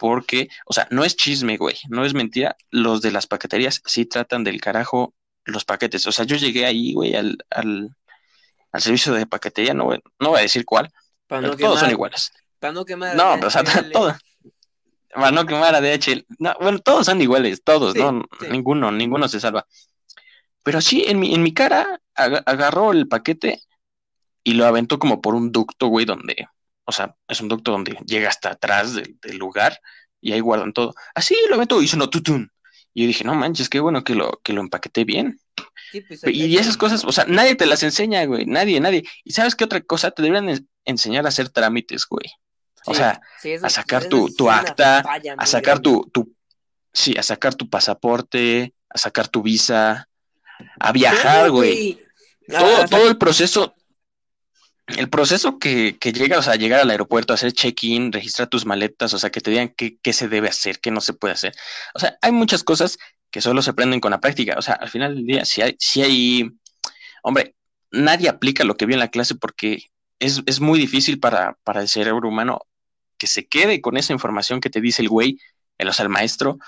Porque, 0.00 0.48
o 0.64 0.72
sea, 0.72 0.88
no 0.90 1.04
es 1.04 1.14
chisme, 1.14 1.58
güey, 1.58 1.76
no 1.90 2.06
es 2.06 2.14
mentira. 2.14 2.56
Los 2.70 3.02
de 3.02 3.12
las 3.12 3.26
paqueterías 3.26 3.82
sí 3.84 4.06
tratan 4.06 4.44
del 4.44 4.58
carajo 4.58 5.14
los 5.44 5.66
paquetes. 5.66 6.06
O 6.06 6.12
sea, 6.12 6.24
yo 6.24 6.36
llegué 6.36 6.64
ahí, 6.64 6.94
güey, 6.94 7.14
al, 7.16 7.36
al, 7.50 7.94
al 8.72 8.80
servicio 8.80 9.12
de 9.12 9.26
paquetería, 9.26 9.74
no, 9.74 9.84
voy- 9.84 10.02
no 10.18 10.30
voy 10.30 10.38
a 10.38 10.42
decir 10.42 10.64
cuál, 10.64 10.90
pero 11.26 11.42
no 11.42 11.54
todos 11.54 11.80
son 11.80 11.90
iguales. 11.90 12.32
para 12.58 12.72
no 12.72 12.86
quemar 12.86 13.10
a 13.10 13.14
No, 13.14 13.34
pero, 13.34 13.48
o 13.48 13.50
sea, 13.50 13.62
todo, 13.92 14.16
para 15.14 15.32
no 15.32 15.44
quemar 15.44 15.74
a 15.74 15.82
DHL. 15.82 16.24
No, 16.38 16.54
bueno, 16.60 16.78
todos 16.78 17.04
son 17.04 17.20
iguales, 17.20 17.62
todos, 17.62 17.92
Sí, 17.92 17.98
¿no? 17.98 18.22
sí. 18.40 18.46
Ninguno, 18.50 18.90
ninguno 18.90 19.28
se 19.28 19.38
salva. 19.38 19.66
Pero 20.62 20.80
sí, 20.80 21.04
en 21.06 21.18
mi, 21.20 21.34
en 21.34 21.42
mi 21.42 21.52
cara 21.52 22.00
aga- 22.14 22.42
agarró 22.46 22.92
el 22.92 23.06
paquete 23.06 23.60
y 24.44 24.54
lo 24.54 24.64
aventó 24.64 24.98
como 24.98 25.20
por 25.20 25.34
un 25.34 25.52
ducto, 25.52 25.88
güey, 25.88 26.06
donde, 26.06 26.48
o 26.90 26.92
sea, 26.92 27.16
es 27.28 27.40
un 27.40 27.48
ducto 27.48 27.72
donde 27.72 27.96
llega 28.06 28.28
hasta 28.28 28.50
atrás 28.50 28.94
del, 28.94 29.16
del 29.22 29.36
lugar 29.38 29.80
y 30.20 30.32
ahí 30.32 30.40
guardan 30.40 30.72
todo. 30.72 30.94
Así 31.14 31.34
lo 31.48 31.54
aventó 31.54 31.80
y 31.80 31.88
sonó 31.88 32.10
tutun. 32.10 32.52
Y 32.92 33.02
yo 33.02 33.06
dije, 33.06 33.24
no 33.24 33.34
manches, 33.34 33.68
qué 33.68 33.80
bueno 33.80 34.02
que 34.04 34.14
lo, 34.14 34.40
que 34.42 34.52
lo 34.52 34.60
empaqueté 34.60 35.04
bien. 35.04 35.38
Sí, 35.92 36.00
pues 36.02 36.20
Y 36.26 36.56
esas 36.58 36.76
cosas, 36.76 37.04
o 37.04 37.12
sea, 37.12 37.24
nadie 37.26 37.54
te 37.54 37.66
las 37.66 37.82
enseña, 37.82 38.24
güey, 38.24 38.44
nadie, 38.46 38.78
nadie. 38.80 39.04
¿Y 39.24 39.32
sabes 39.32 39.54
qué 39.54 39.64
otra 39.64 39.80
cosa? 39.80 40.10
Te 40.10 40.22
deberían 40.22 40.48
en- 40.50 40.68
enseñar 40.84 41.24
a 41.24 41.28
hacer 41.28 41.48
trámites, 41.48 42.04
güey. 42.08 42.26
O 42.86 42.94
sea, 42.94 43.20
sí, 43.40 43.52
eso- 43.52 43.66
a 43.66 43.70
sacar 43.70 44.04
tu, 44.06 44.34
tu 44.34 44.50
acta, 44.50 45.02
a 45.38 45.46
sacar 45.46 45.78
tu, 45.80 46.10
tu, 46.12 46.34
sí, 46.92 47.16
a 47.16 47.22
sacar 47.22 47.54
tu 47.54 47.68
pasaporte, 47.68 48.74
a 48.88 48.98
sacar 48.98 49.28
tu 49.28 49.42
visa, 49.42 50.08
a 50.80 50.92
viajar, 50.92 51.50
güey. 51.50 52.00
Ah, 52.52 52.58
Todo, 52.58 52.84
todo 52.88 53.08
el 53.08 53.16
proceso, 53.18 53.74
el 54.96 55.08
proceso 55.08 55.58
que, 55.58 55.98
que 55.98 56.12
llega, 56.12 56.38
o 56.38 56.42
sea, 56.42 56.56
llegar 56.56 56.80
al 56.80 56.90
aeropuerto, 56.90 57.32
hacer 57.32 57.52
check-in, 57.52 58.12
registrar 58.12 58.48
tus 58.48 58.66
maletas, 58.66 59.14
o 59.14 59.18
sea, 59.18 59.30
que 59.30 59.40
te 59.40 59.50
digan 59.50 59.74
qué, 59.76 59.98
qué 60.02 60.12
se 60.12 60.28
debe 60.28 60.48
hacer, 60.48 60.80
qué 60.80 60.90
no 60.90 61.00
se 61.00 61.12
puede 61.12 61.34
hacer. 61.34 61.54
O 61.94 61.98
sea, 61.98 62.16
hay 62.22 62.32
muchas 62.32 62.64
cosas 62.64 62.98
que 63.30 63.40
solo 63.40 63.62
se 63.62 63.70
aprenden 63.70 64.00
con 64.00 64.10
la 64.10 64.20
práctica. 64.20 64.56
O 64.58 64.62
sea, 64.62 64.74
al 64.74 64.88
final 64.88 65.14
del 65.14 65.26
día, 65.26 65.44
si 65.44 65.62
hay, 65.62 65.76
si 65.78 66.02
hay, 66.02 66.50
hombre, 67.22 67.54
nadie 67.90 68.28
aplica 68.28 68.64
lo 68.64 68.76
que 68.76 68.86
vio 68.86 68.94
en 68.94 69.00
la 69.00 69.08
clase 69.08 69.34
porque 69.34 69.90
es, 70.18 70.42
es 70.46 70.60
muy 70.60 70.78
difícil 70.78 71.20
para, 71.20 71.58
para 71.64 71.80
el 71.80 71.88
cerebro 71.88 72.28
humano 72.28 72.66
que 73.18 73.26
se 73.26 73.46
quede 73.46 73.80
con 73.80 73.96
esa 73.96 74.12
información 74.12 74.60
que 74.60 74.70
te 74.70 74.80
dice 74.80 75.02
el 75.02 75.08
güey, 75.08 75.38
el, 75.78 75.88
o 75.88 75.92
sea, 75.92 76.04
el 76.04 76.08
maestro, 76.08 76.58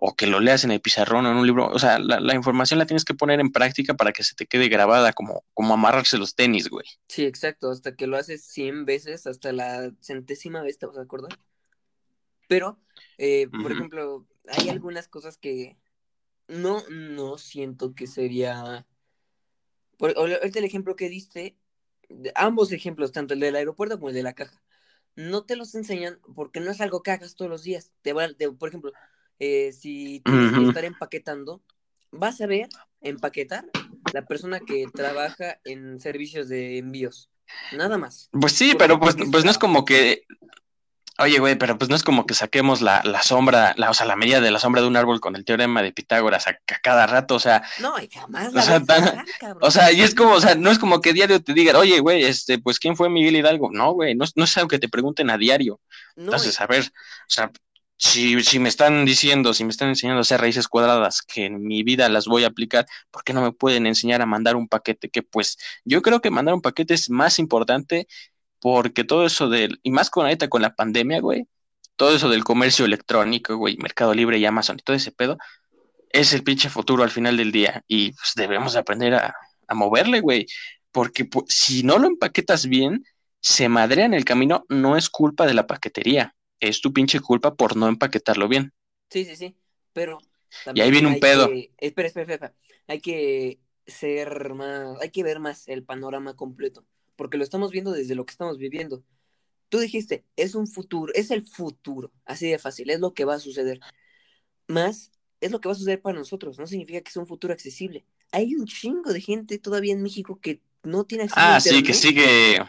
o 0.00 0.14
que 0.16 0.26
lo 0.26 0.40
leas 0.40 0.64
en 0.64 0.70
el 0.72 0.80
pizarrón 0.80 1.26
o 1.26 1.30
en 1.30 1.36
un 1.36 1.46
libro. 1.46 1.68
O 1.68 1.78
sea, 1.78 1.98
la, 1.98 2.20
la 2.20 2.34
información 2.34 2.78
la 2.78 2.86
tienes 2.86 3.04
que 3.04 3.14
poner 3.14 3.40
en 3.40 3.52
práctica 3.52 3.94
para 3.94 4.12
que 4.12 4.24
se 4.24 4.34
te 4.34 4.46
quede 4.46 4.68
grabada, 4.68 5.12
como, 5.12 5.44
como 5.54 5.74
amarrarse 5.74 6.18
los 6.18 6.34
tenis, 6.34 6.68
güey. 6.68 6.86
Sí, 7.08 7.24
exacto, 7.24 7.70
hasta 7.70 7.96
que 7.96 8.06
lo 8.06 8.16
haces 8.16 8.44
100 8.44 8.84
veces, 8.86 9.26
hasta 9.26 9.52
la 9.52 9.92
centésima 10.00 10.62
vez 10.62 10.78
te 10.78 10.86
vas 10.86 10.96
a 10.98 11.02
acordar. 11.02 11.38
Pero, 12.48 12.78
eh, 13.18 13.48
por 13.48 13.72
ejemplo, 13.72 14.26
hay 14.48 14.68
algunas 14.68 15.08
cosas 15.08 15.38
que 15.38 15.76
no, 16.48 16.82
no 16.90 17.38
siento 17.38 17.94
que 17.94 18.06
sería... 18.06 18.86
Por, 19.98 20.16
ahorita 20.16 20.58
el 20.58 20.64
ejemplo 20.64 20.96
que 20.96 21.08
diste, 21.08 21.56
ambos 22.34 22.72
ejemplos, 22.72 23.12
tanto 23.12 23.34
el 23.34 23.40
del 23.40 23.56
aeropuerto 23.56 23.96
como 23.96 24.08
el 24.08 24.14
de 24.14 24.22
la 24.22 24.32
caja, 24.34 24.62
no 25.16 25.44
te 25.44 25.56
los 25.56 25.74
enseñan 25.74 26.20
porque 26.34 26.60
no 26.60 26.70
es 26.70 26.80
algo 26.80 27.02
que 27.02 27.10
hagas 27.12 27.34
todos 27.36 27.50
los 27.50 27.62
días. 27.64 27.92
Te 28.02 28.12
va, 28.14 28.32
te- 28.32 28.50
por 28.52 28.68
ejemplo, 28.70 28.92
eh, 29.40 29.72
si 29.72 30.20
tienes 30.24 30.52
que 30.52 30.68
estar 30.68 30.84
empaquetando, 30.84 31.62
vas 32.12 32.40
a 32.40 32.46
ver 32.46 32.68
empaquetar 33.00 33.64
la 34.12 34.26
persona 34.26 34.60
que 34.60 34.86
trabaja 34.94 35.58
en 35.64 35.98
servicios 36.00 36.48
de 36.48 36.78
envíos. 36.78 37.28
Nada 37.72 37.98
más. 37.98 38.28
Pues 38.32 38.52
sí, 38.52 38.70
¿Por 38.70 38.78
pero 38.78 39.00
pues, 39.00 39.16
pues 39.32 39.44
no 39.44 39.50
es 39.50 39.58
como 39.58 39.84
que, 39.84 40.22
oye, 41.18 41.38
güey, 41.38 41.56
pero 41.56 41.76
pues 41.76 41.90
no 41.90 41.96
es 41.96 42.02
como 42.02 42.24
que 42.26 42.34
saquemos 42.34 42.80
la, 42.80 43.02
la 43.04 43.22
sombra, 43.22 43.74
la, 43.76 43.90
o 43.90 43.94
sea, 43.94 44.06
la 44.06 44.16
medida 44.16 44.40
de 44.40 44.50
la 44.50 44.58
sombra 44.58 44.80
de 44.82 44.88
un 44.88 44.96
árbol 44.96 45.20
con 45.20 45.36
el 45.36 45.44
teorema 45.44 45.82
de 45.82 45.92
Pitágoras 45.92 46.46
a, 46.46 46.50
a 46.50 46.78
cada 46.82 47.06
rato, 47.06 47.34
o 47.34 47.40
sea, 47.40 47.62
No, 47.80 47.98
y 48.00 48.08
jamás 48.08 48.48
O 48.52 48.56
la 48.56 48.62
sea, 48.62 48.80
tan- 48.84 49.04
sacar, 49.04 49.56
o 49.60 49.70
sea, 49.70 49.92
y 49.92 50.00
es 50.02 50.14
como, 50.14 50.32
o 50.34 50.40
sea, 50.40 50.54
no 50.54 50.70
es 50.70 50.78
como 50.78 51.00
que 51.00 51.12
diario 51.12 51.42
te 51.42 51.52
digan, 51.52 51.76
oye, 51.76 51.98
güey, 52.00 52.22
este, 52.24 52.58
pues, 52.58 52.78
¿quién 52.78 52.96
fue 52.96 53.10
Miguel 53.10 53.36
Hidalgo? 53.36 53.70
No, 53.72 53.92
güey, 53.92 54.14
no, 54.14 54.24
es- 54.24 54.36
no 54.36 54.44
es 54.44 54.56
algo 54.56 54.68
que 54.68 54.78
te 54.78 54.88
pregunten 54.88 55.30
a 55.30 55.36
diario. 55.38 55.80
No, 56.16 56.24
Entonces, 56.24 56.56
y- 56.58 56.62
a 56.62 56.66
ver, 56.66 56.84
o 56.84 56.90
sea, 57.30 57.50
si, 58.00 58.42
si 58.42 58.58
me 58.58 58.70
están 58.70 59.04
diciendo, 59.04 59.52
si 59.52 59.62
me 59.64 59.70
están 59.70 59.90
enseñando 59.90 60.20
a 60.20 60.22
hacer 60.22 60.40
raíces 60.40 60.68
cuadradas 60.68 61.20
que 61.20 61.44
en 61.44 61.62
mi 61.62 61.82
vida 61.82 62.08
las 62.08 62.26
voy 62.26 62.44
a 62.44 62.48
aplicar, 62.48 62.86
¿por 63.10 63.24
qué 63.24 63.34
no 63.34 63.42
me 63.42 63.52
pueden 63.52 63.86
enseñar 63.86 64.22
a 64.22 64.26
mandar 64.26 64.56
un 64.56 64.68
paquete? 64.68 65.10
Que 65.10 65.22
pues 65.22 65.58
yo 65.84 66.00
creo 66.00 66.22
que 66.22 66.30
mandar 66.30 66.54
un 66.54 66.62
paquete 66.62 66.94
es 66.94 67.10
más 67.10 67.38
importante 67.38 68.08
porque 68.58 69.04
todo 69.04 69.26
eso 69.26 69.50
del, 69.50 69.80
y 69.82 69.90
más 69.90 70.08
con 70.10 70.24
ahorita 70.24 70.48
con 70.48 70.62
la 70.62 70.74
pandemia, 70.74 71.20
güey, 71.20 71.46
todo 71.96 72.14
eso 72.16 72.30
del 72.30 72.44
comercio 72.44 72.86
electrónico, 72.86 73.56
güey, 73.56 73.76
Mercado 73.76 74.14
Libre 74.14 74.38
y 74.38 74.46
Amazon 74.46 74.76
y 74.80 74.82
todo 74.82 74.96
ese 74.96 75.12
pedo, 75.12 75.36
es 76.10 76.32
el 76.32 76.42
pinche 76.42 76.70
futuro 76.70 77.02
al 77.04 77.10
final 77.10 77.36
del 77.36 77.52
día 77.52 77.84
y 77.86 78.12
pues 78.12 78.32
debemos 78.34 78.76
aprender 78.76 79.14
a, 79.14 79.34
a 79.68 79.74
moverle, 79.74 80.20
güey, 80.20 80.46
porque 80.92 81.26
pues, 81.26 81.46
si 81.48 81.82
no 81.82 81.98
lo 81.98 82.08
empaquetas 82.08 82.66
bien, 82.66 83.04
se 83.42 83.68
madrea 83.68 84.06
en 84.06 84.14
el 84.14 84.24
camino, 84.24 84.64
no 84.70 84.96
es 84.96 85.10
culpa 85.10 85.46
de 85.46 85.54
la 85.54 85.66
paquetería, 85.66 86.34
es 86.60 86.80
tu 86.80 86.92
pinche 86.92 87.20
culpa 87.20 87.54
por 87.54 87.76
no 87.76 87.88
empaquetarlo 87.88 88.48
bien. 88.48 88.72
sí, 89.10 89.24
sí, 89.24 89.36
sí. 89.36 89.56
Pero 89.92 90.18
Y 90.74 90.80
ahí 90.80 90.90
viene 90.90 91.08
un 91.08 91.18
pedo. 91.18 91.48
que- 91.48 91.72
Espera, 91.78 92.08
espera, 92.08 92.34
espera. 92.34 92.54
Hay 92.86 93.00
que 93.00 93.60
ser 93.86 94.54
más, 94.54 95.00
hay 95.00 95.10
que 95.10 95.22
ver 95.22 95.40
más 95.40 95.68
el 95.68 95.84
panorama 95.84 96.36
completo, 96.36 96.84
porque 97.16 97.38
lo 97.38 97.44
estamos 97.44 97.70
viendo 97.70 97.92
desde 97.92 98.14
lo 98.14 98.24
que 98.26 98.32
estamos 98.32 98.58
viviendo. 98.58 99.02
Tú 99.68 99.78
dijiste, 99.78 100.24
es 100.36 100.54
un 100.54 100.66
futuro, 100.66 101.12
es 101.14 101.30
el 101.30 101.46
futuro, 101.46 102.12
así 102.24 102.48
de 102.50 102.58
fácil, 102.58 102.90
es 102.90 103.00
lo 103.00 103.14
que 103.14 103.24
va 103.24 103.34
a 103.34 103.38
suceder. 103.40 103.80
Más, 104.68 105.12
es 105.40 105.50
lo 105.52 105.60
que 105.60 105.68
va 105.68 105.72
a 105.74 105.76
suceder 105.78 106.00
para 106.02 106.18
nosotros, 106.18 106.58
no 106.58 106.66
significa 106.66 107.00
que 107.00 107.08
es 107.10 107.16
un 107.16 107.26
futuro 107.26 107.52
accesible. 107.52 108.04
Hay 108.32 108.54
un 108.54 108.66
chingo 108.66 109.12
de 109.12 109.20
gente 109.20 109.58
todavía 109.58 109.92
en 109.94 110.02
México 110.02 110.40
que 110.40 110.60
no 110.82 111.04
tiene 111.04 111.24
acceso 111.24 111.40
a 111.42 111.54
Ah, 111.54 111.60
sí, 111.60 111.82
que 111.82 111.94
sigue, 111.94 112.60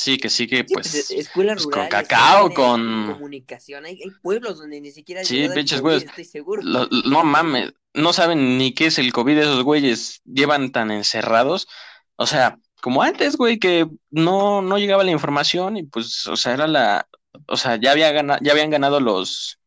sí, 0.00 0.16
que 0.18 0.28
sigue, 0.30 0.64
Sí, 0.66 0.74
pues, 0.74 0.90
pues, 0.90 1.10
escuelas 1.10 1.62
pues, 1.64 1.74
con 1.76 1.88
cacao, 1.88 2.50
con- 2.54 3.12
comunicación. 3.12 3.84
Hay, 3.84 4.00
hay 4.02 4.10
pueblos 4.22 4.58
donde 4.58 4.80
ni 4.80 4.90
siquiera 4.90 5.22
Sí, 5.24 5.48
pinches 5.54 5.80
güeyes. 5.80 6.04
estoy 6.04 6.24
seguro. 6.24 6.62
lo- 6.62 6.86
no 7.04 7.22
mames, 7.24 7.72
no 7.94 8.12
saben 8.12 8.56
ni 8.58 8.72
qué 8.74 8.86
es 8.86 8.98
el 8.98 9.12
COVID, 9.12 9.36
esos 9.38 9.62
güeyes 9.62 10.22
llevan 10.24 10.72
tan 10.72 10.90
encerrados, 10.90 11.68
o 12.16 12.26
sea, 12.26 12.58
como 12.82 13.02
antes, 13.02 13.36
güey, 13.36 13.58
que 13.58 13.86
no, 14.10 14.62
no 14.62 14.78
llegaba 14.78 15.04
la 15.04 15.10
información 15.10 15.76
y 15.76 15.82
pues, 15.82 16.26
o 16.26 16.36
sea, 16.36 16.54
era 16.54 16.66
la, 16.66 17.06
o 17.46 17.56
sea, 17.58 17.76
ya 17.76 17.92
había 17.92 18.10
gana- 18.12 18.38
ya 18.42 18.52
habían 18.52 18.70
ganado 18.70 19.00
los, 19.00 19.58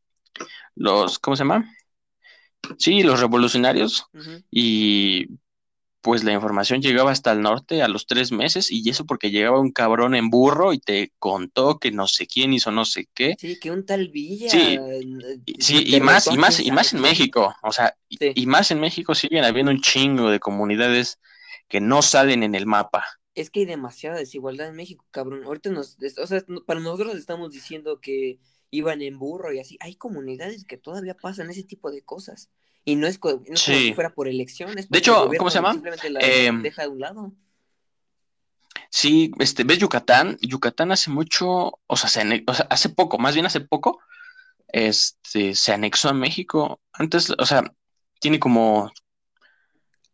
los, 0.76 1.20
¿cómo 1.20 1.36
se 1.36 1.42
llama? 1.44 1.70
Sí, 2.80 3.04
los 3.04 3.20
revolucionarios 3.20 4.06
y 4.50 5.28
pues 6.04 6.24
la 6.24 6.34
información 6.34 6.82
llegaba 6.82 7.12
hasta 7.12 7.32
el 7.32 7.42
norte 7.42 7.82
a 7.82 7.88
los 7.88 8.06
tres 8.06 8.32
meses 8.32 8.70
y 8.70 8.88
eso 8.90 9.06
porque 9.06 9.32
llegaba 9.32 9.60
un 9.60 9.72
cabrón 9.72 10.14
en 10.16 10.30
burro 10.30 10.74
y 10.74 10.80
te 10.80 11.14
contó 11.18 11.80
que 11.80 11.92
no 11.92 12.08
sé 12.08 12.28
quién 12.28 12.54
hizo 12.54 12.72
no 12.72 12.86
sé 12.86 13.08
qué. 13.16 13.36
Sí, 13.40 13.58
que 13.60 13.72
un 13.72 13.86
tal 13.86 14.10
Villa. 14.10 14.50
Sí, 14.50 14.78
eh, 14.80 15.40
Y- 15.46 15.62
Sí, 15.62 15.78
y 15.86 15.92
derrotó 15.94 16.06
más, 16.06 16.28
y 16.28 16.38
más, 16.38 16.60
y 16.60 16.72
más 16.72 16.94
en. 16.94 17.02
México, 17.02 17.56
o 17.64 17.72
sea, 17.72 17.96
y, 18.10 18.18
Sí. 18.18 18.32
y 18.36 18.46
más 18.46 18.70
en 18.72 18.82
México 18.82 19.16
siguen 19.16 19.46
habiendo 19.46 19.72
un 19.72 19.82
chingo 19.82 20.30
de 20.30 20.40
comunidades 20.40 21.20
que 21.70 21.80
no 21.82 22.02
salen 22.04 22.44
en 22.44 22.54
el 22.56 22.66
mapa. 22.68 23.06
Es 23.36 23.50
que 23.50 23.62
hay 23.62 23.66
demasiada 23.66 24.18
desigualdad 24.18 24.68
en 24.68 24.76
México, 24.76 25.06
cabrón. 25.10 25.44
Ahorita 25.46 25.72
nos, 25.72 25.98
o 26.22 26.28
sea, 26.28 26.44
para 26.68 26.80
nosotros 26.82 27.16
estamos 27.16 27.50
diciendo 27.52 28.00
que 28.00 28.38
iban 28.74 29.02
en 29.04 29.20
burro 29.20 29.54
y 29.54 29.60
así. 29.60 29.78
Hay 29.80 29.96
comunidades 29.96 30.66
que 30.66 30.78
todavía 30.78 31.16
pasan 31.16 31.50
ese 31.50 31.64
tipo 31.64 31.92
de 31.92 32.02
cosas. 32.02 32.50
Y 32.84 32.96
no 32.96 33.08
es, 33.08 33.20
no 33.24 33.42
es 33.46 33.64
como 33.64 33.78
si 33.78 33.94
fuera 33.94 34.14
por 34.14 34.28
elección, 34.28 34.78
es 34.78 34.90
De 34.90 35.00
hecho, 35.00 35.30
¿cómo 35.38 35.50
se 35.50 35.56
llama? 35.56 35.74
Simplemente 35.74 36.10
la 36.10 36.20
Em, 36.20 36.62
deja 36.62 36.82
de 36.82 36.88
un 36.90 37.00
lado. 37.00 37.34
Sí, 38.90 39.32
este, 39.40 39.64
¿ves 39.64 39.78
Yucatán? 39.78 40.38
Yucatán 40.42 40.92
hace 40.92 41.10
mucho, 41.12 41.80
o 41.88 41.96
sea, 41.96 42.10
se 42.10 42.44
o 42.46 42.54
sea, 42.54 42.68
hace 42.70 42.90
poco, 42.90 43.18
más 43.18 43.36
bien 43.36 43.46
hace 43.46 43.62
poco, 43.62 44.00
este, 44.68 45.56
se 45.56 45.72
anexó 45.72 46.10
a 46.10 46.14
México. 46.14 46.82
Antes, 46.92 47.30
o 47.30 47.46
sea, 47.46 47.64
tiene 48.20 48.40
como 48.40 48.92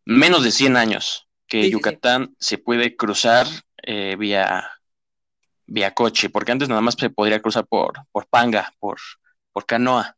menos 0.05 0.43
de 0.43 0.51
100 0.51 0.77
años 0.77 1.27
que 1.47 1.69
Yucatán 1.69 2.35
se 2.39 2.57
puede 2.57 2.95
cruzar 2.95 3.47
eh, 3.83 4.15
vía, 4.17 4.69
vía 5.69 5.93
coche, 5.93 6.29
porque 6.29 6.51
antes 6.51 6.69
nada 6.69 6.81
más 6.81 6.95
se 6.97 7.09
podría 7.09 7.41
cruzar 7.41 7.65
por, 7.67 7.93
por 8.11 8.27
panga, 8.27 8.73
por, 8.79 8.97
por 9.51 9.65
canoa. 9.65 10.15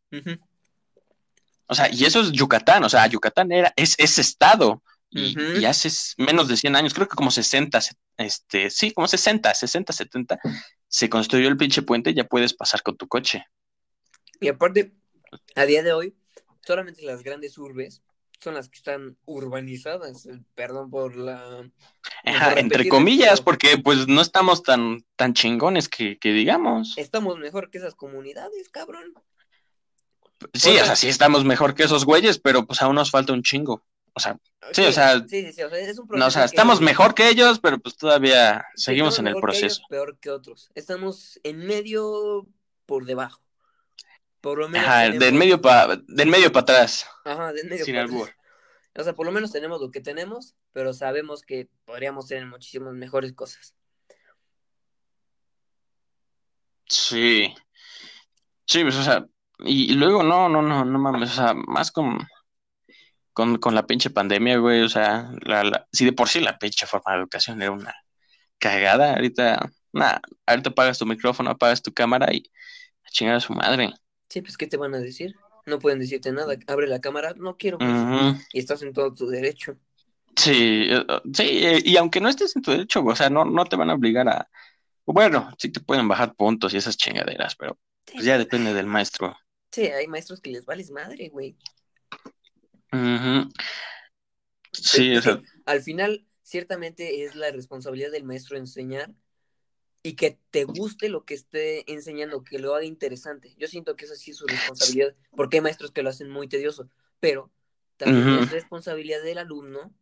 O 1.67 1.75
sea, 1.75 1.89
y 1.91 2.05
eso 2.05 2.21
es 2.21 2.31
Yucatán, 2.31 2.83
o 2.83 2.89
sea, 2.89 3.05
Yucatán 3.07 3.51
era, 3.51 3.73
es 3.75 3.95
ese 3.97 4.21
estado. 4.21 4.81
Y, 5.13 5.65
hace 5.65 5.89
menos 6.17 6.47
de 6.47 6.55
100 6.55 6.75
años, 6.77 6.93
creo 6.93 7.05
que 7.05 7.17
como 7.17 7.31
60, 7.31 7.79
este, 8.15 8.69
sí, 8.69 8.91
como 8.91 9.09
60, 9.09 9.53
60, 9.53 9.91
70, 9.91 10.39
se 10.87 11.09
construyó 11.09 11.49
el 11.49 11.57
pinche 11.57 11.81
puente 11.81 12.11
y 12.11 12.13
ya 12.13 12.23
puedes 12.23 12.53
pasar 12.53 12.81
con 12.81 12.95
tu 12.95 13.09
coche. 13.09 13.45
Y 14.39 14.47
aparte, 14.47 14.93
a 15.55 15.65
día 15.65 15.83
de 15.83 15.91
hoy, 15.91 16.15
solamente 16.65 17.01
las 17.01 17.23
grandes 17.23 17.57
urbes 17.57 18.01
son 18.41 18.55
las 18.55 18.69
que 18.69 18.77
están 18.77 19.17
urbanizadas, 19.25 20.27
perdón 20.55 20.89
por 20.89 21.15
la... 21.15 21.69
entre 22.55 22.87
comillas, 22.89 23.41
porque 23.41 23.77
pues 23.77 24.07
no 24.07 24.21
estamos 24.21 24.63
tan, 24.63 25.05
tan 25.15 25.33
chingones 25.33 25.87
que, 25.87 26.17
digamos. 26.21 26.97
Estamos 26.97 27.37
mejor 27.37 27.69
que 27.69 27.77
esas 27.77 27.95
comunidades, 27.95 28.69
cabrón. 28.69 29.13
Sí, 30.53 30.77
o 30.79 30.85
sea, 30.85 30.95
sí 30.95 31.07
estamos 31.07 31.45
mejor 31.45 31.75
que 31.75 31.83
esos 31.83 32.03
güeyes, 32.03 32.39
pero 32.39 32.65
pues 32.65 32.81
aún 32.81 32.95
nos 32.95 33.11
falta 33.11 33.33
un 33.33 33.43
chingo. 33.43 33.85
O 34.13 34.19
sea, 34.19 34.37
sí, 34.71 34.83
o 34.83 34.91
sea, 34.91 35.23
sí, 35.25 35.53
sí, 35.53 35.61
o 35.61 35.69
sea, 35.69 35.79
es 35.79 35.97
un 35.97 36.07
no, 36.09 36.25
o 36.25 36.31
sea 36.31 36.43
estamos 36.43 36.81
mejor 36.81 37.13
que 37.13 37.29
ellos, 37.29 37.59
pero 37.59 37.79
pues 37.79 37.95
todavía 37.95 38.65
seguimos 38.75 39.19
en 39.19 39.27
el 39.27 39.35
proceso. 39.35 39.83
peor 39.87 40.17
que 40.19 40.31
otros. 40.31 40.69
Estamos 40.75 41.39
en 41.43 41.59
medio 41.59 42.47
por 42.85 43.05
debajo. 43.05 43.41
Por 44.41 44.57
lo 44.57 44.69
menos 44.69 44.87
Ajá, 44.87 45.09
del 45.09 45.33
medio 45.33 45.61
para 45.61 45.97
del 46.07 46.29
medio 46.29 46.51
para 46.51 46.63
atrás. 46.63 47.07
Ajá, 47.23 47.53
del 47.53 47.67
medio 47.69 47.85
para 47.85 48.03
atrás. 48.03 48.35
O 48.95 49.03
sea, 49.03 49.13
por 49.13 49.25
lo 49.25 49.31
menos 49.31 49.51
tenemos 49.51 49.79
lo 49.79 49.91
que 49.91 50.01
tenemos, 50.01 50.55
pero 50.73 50.93
sabemos 50.93 51.43
que 51.43 51.69
podríamos 51.85 52.27
tener 52.27 52.45
muchísimas 52.45 52.93
mejores 52.93 53.33
cosas. 53.33 53.75
Sí. 56.87 57.53
Sí, 58.65 58.83
pues, 58.83 58.95
o 58.97 59.03
sea, 59.03 59.25
y, 59.59 59.93
luego 59.93 60.23
no, 60.23 60.49
no, 60.49 60.61
no, 60.61 60.83
no 60.85 60.99
mames, 60.99 61.31
o 61.31 61.33
sea, 61.35 61.53
más 61.53 61.91
con, 61.91 62.19
con, 63.33 63.57
con 63.57 63.75
la 63.75 63.85
pinche 63.87 64.09
pandemia, 64.09 64.57
güey, 64.57 64.81
o 64.81 64.89
sea, 64.89 65.31
la, 65.41 65.63
la, 65.63 65.87
si 65.91 66.05
de 66.05 66.13
por 66.13 66.29
sí 66.29 66.39
la 66.41 66.57
pinche 66.57 66.85
forma 66.87 67.13
de 67.13 67.19
educación 67.19 67.61
era 67.61 67.71
una 67.71 67.95
cagada, 68.59 69.13
ahorita, 69.15 69.71
nada, 69.93 70.21
ahorita 70.45 70.69
apagas 70.71 70.99
tu 70.99 71.05
micrófono, 71.05 71.51
apagas 71.51 71.81
tu 71.81 71.93
cámara 71.93 72.33
y 72.33 72.51
a 73.05 73.09
chingar 73.11 73.35
a 73.35 73.39
su 73.41 73.53
madre. 73.53 73.93
Sí, 74.31 74.39
pues, 74.41 74.55
¿qué 74.55 74.65
te 74.65 74.77
van 74.77 74.95
a 74.95 74.99
decir? 74.99 75.35
No 75.65 75.77
pueden 75.77 75.99
decirte 75.99 76.31
nada. 76.31 76.55
Abre 76.67 76.87
la 76.87 77.01
cámara, 77.01 77.33
no 77.35 77.57
quiero. 77.57 77.77
Y 78.53 78.59
estás 78.59 78.81
en 78.81 78.93
todo 78.93 79.13
tu 79.13 79.27
derecho. 79.27 79.77
Sí, 80.37 80.87
eh, 80.89 81.05
sí, 81.33 81.65
eh, 81.65 81.81
y 81.83 81.97
aunque 81.97 82.21
no 82.21 82.29
estés 82.29 82.55
en 82.55 82.61
tu 82.61 82.71
derecho, 82.71 83.03
o 83.03 83.13
sea, 83.13 83.29
no, 83.29 83.43
no 83.43 83.65
te 83.65 83.75
van 83.75 83.89
a 83.89 83.95
obligar 83.95 84.29
a. 84.29 84.49
Bueno, 85.05 85.51
sí 85.57 85.69
te 85.69 85.81
pueden 85.81 86.07
bajar 86.07 86.33
puntos 86.33 86.73
y 86.73 86.77
esas 86.77 86.95
chingaderas, 86.95 87.57
pero 87.57 87.77
pues 88.05 88.23
ya 88.23 88.37
depende 88.37 88.73
del 88.73 88.85
maestro. 88.87 89.35
Sí, 89.69 89.81
hay 89.81 90.07
maestros 90.07 90.39
que 90.39 90.51
les 90.51 90.63
vales 90.63 90.91
madre, 90.91 91.27
güey. 91.27 91.57
Sí, 94.71 95.17
o 95.17 95.21
sea... 95.21 95.41
Al 95.65 95.81
final, 95.81 96.25
ciertamente 96.41 97.25
es 97.25 97.35
la 97.35 97.51
responsabilidad 97.51 98.11
del 98.11 98.23
maestro 98.23 98.55
enseñar, 98.55 99.13
y 100.03 100.13
que 100.13 100.39
te 100.49 100.63
guste 100.63 101.09
lo 101.09 101.25
que 101.25 101.35
esté 101.35 101.91
enseñando, 101.91 102.43
que 102.43 102.59
lo 102.59 102.73
haga 102.73 102.85
interesante. 102.85 103.53
Yo 103.57 103.67
siento 103.67 103.95
que 103.95 104.05
eso 104.05 104.15
sí 104.15 104.31
es 104.31 104.37
su 104.37 104.47
responsabilidad, 104.47 105.15
porque 105.35 105.57
hay 105.57 105.61
maestros 105.61 105.91
que 105.91 106.01
lo 106.01 106.09
hacen 106.09 106.29
muy 106.29 106.47
tedioso, 106.47 106.89
pero 107.19 107.51
también 107.97 108.39
es 108.39 108.51
responsabilidad 108.51 109.21
del 109.21 109.37
alumno 109.37 109.93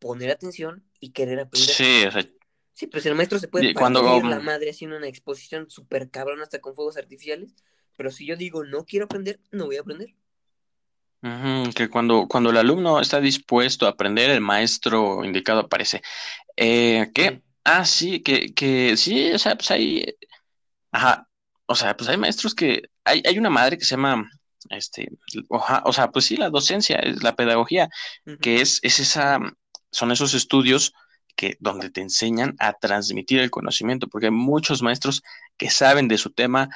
poner 0.00 0.30
atención 0.30 0.84
y 0.98 1.10
querer 1.10 1.38
aprender. 1.38 1.70
Sí, 1.70 2.04
o 2.04 2.10
sea, 2.10 2.26
sí, 2.72 2.88
pues 2.88 3.06
el 3.06 3.14
maestro 3.14 3.38
se 3.38 3.48
puede 3.48 3.74
cuando 3.74 4.02
la 4.22 4.40
madre 4.40 4.70
haciendo 4.70 4.96
una 4.96 5.06
exposición 5.06 5.70
súper 5.70 6.10
cabrón 6.10 6.40
hasta 6.40 6.60
con 6.60 6.74
fuegos 6.74 6.96
artificiales, 6.96 7.54
pero 7.96 8.10
si 8.10 8.26
yo 8.26 8.36
digo 8.36 8.64
no 8.64 8.84
quiero 8.84 9.04
aprender, 9.04 9.38
no 9.52 9.66
voy 9.66 9.76
a 9.76 9.82
aprender. 9.82 10.14
que 11.76 11.88
cuando, 11.88 12.26
cuando 12.26 12.50
el 12.50 12.56
alumno 12.56 13.00
está 13.00 13.20
dispuesto 13.20 13.86
a 13.86 13.90
aprender, 13.90 14.30
el 14.30 14.40
maestro 14.40 15.24
indicado 15.24 15.60
aparece. 15.60 16.02
Eh, 16.56 17.12
¿Qué? 17.14 17.43
Ah, 17.64 17.84
sí, 17.84 18.22
que, 18.22 18.52
que 18.54 18.96
sí, 18.96 19.32
o 19.32 19.38
sea, 19.38 19.56
pues 19.56 19.70
hay, 19.70 20.04
ajá, 20.92 21.28
o 21.66 21.74
sea, 21.74 21.96
pues 21.96 22.10
hay 22.10 22.16
maestros 22.18 22.54
que, 22.54 22.82
hay, 23.04 23.22
hay 23.26 23.38
una 23.38 23.50
madre 23.50 23.78
que 23.78 23.84
se 23.84 23.92
llama, 23.96 24.30
este, 24.70 25.08
o 25.48 25.92
sea, 25.92 26.10
pues 26.10 26.26
sí, 26.26 26.36
la 26.36 26.50
docencia, 26.50 26.96
es 26.98 27.22
la 27.22 27.36
pedagogía, 27.36 27.88
que 28.40 28.60
es, 28.60 28.80
es 28.82 29.00
esa, 29.00 29.38
son 29.90 30.12
esos 30.12 30.34
estudios 30.34 30.92
que, 31.36 31.56
donde 31.60 31.90
te 31.90 32.02
enseñan 32.02 32.54
a 32.58 32.74
transmitir 32.74 33.40
el 33.40 33.50
conocimiento, 33.50 34.08
porque 34.08 34.26
hay 34.26 34.32
muchos 34.32 34.82
maestros 34.82 35.22
que 35.56 35.70
saben 35.70 36.08
de 36.08 36.18
su 36.18 36.30
tema, 36.32 36.68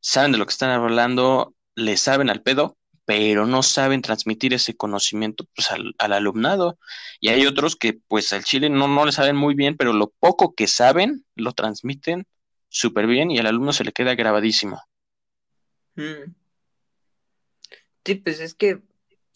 saben 0.00 0.32
de 0.32 0.38
lo 0.38 0.46
que 0.46 0.52
están 0.52 0.70
hablando, 0.70 1.54
le 1.74 1.96
saben 1.96 2.30
al 2.30 2.42
pedo, 2.42 2.78
pero 3.10 3.44
no 3.44 3.64
saben 3.64 4.02
transmitir 4.02 4.54
ese 4.54 4.76
conocimiento 4.76 5.44
pues, 5.56 5.68
al, 5.72 6.12
alumnado. 6.12 6.78
Y 7.18 7.30
hay 7.30 7.44
otros 7.44 7.74
que 7.74 7.94
pues 8.06 8.32
al 8.32 8.44
chile 8.44 8.70
no, 8.70 8.86
no 8.86 9.04
le 9.04 9.10
saben 9.10 9.34
muy 9.34 9.56
bien, 9.56 9.76
pero 9.76 9.92
lo 9.92 10.10
poco 10.20 10.54
que 10.54 10.68
saben 10.68 11.26
lo 11.34 11.50
transmiten 11.50 12.28
súper 12.68 13.08
bien 13.08 13.32
y 13.32 13.40
al 13.40 13.46
alumno 13.46 13.72
se 13.72 13.82
le 13.82 13.90
queda 13.90 14.14
grabadísimo. 14.14 14.80
Mm. 15.96 16.36
Sí, 18.04 18.14
pues 18.14 18.38
es 18.38 18.54
que 18.54 18.80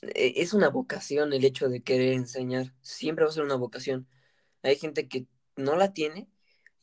eh, 0.03 0.35
es 0.37 0.55
una 0.55 0.69
vocación 0.69 1.33
el 1.33 1.45
hecho 1.45 1.69
de 1.69 1.83
querer 1.83 2.13
enseñar. 2.13 2.73
Siempre 2.81 3.25
va 3.25 3.33
a 3.33 3.35
ser 3.35 3.43
una 3.43 3.57
vocación. 3.57 4.07
Hay 4.63 4.77
gente 4.77 5.09
que 5.09 5.27
no 5.57 5.75
la 5.75 5.93
tiene 5.93 6.29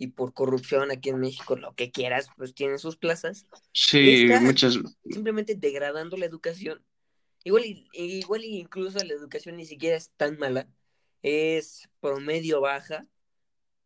y 0.01 0.07
por 0.07 0.33
corrupción 0.33 0.89
aquí 0.89 1.09
en 1.09 1.19
México, 1.19 1.55
lo 1.55 1.75
que 1.75 1.91
quieras, 1.91 2.27
pues 2.35 2.55
tienen 2.55 2.79
sus 2.79 2.97
plazas. 2.97 3.45
Sí, 3.71 4.27
muchas. 4.41 4.79
Simplemente 5.07 5.53
degradando 5.53 6.17
la 6.17 6.25
educación. 6.25 6.83
Igual, 7.43 7.63
igual 7.93 8.43
incluso 8.43 8.97
la 8.97 9.13
educación 9.13 9.57
ni 9.57 9.65
siquiera 9.65 9.95
es 9.95 10.09
tan 10.17 10.39
mala, 10.39 10.67
es 11.21 11.87
promedio 11.99 12.61
baja, 12.61 13.05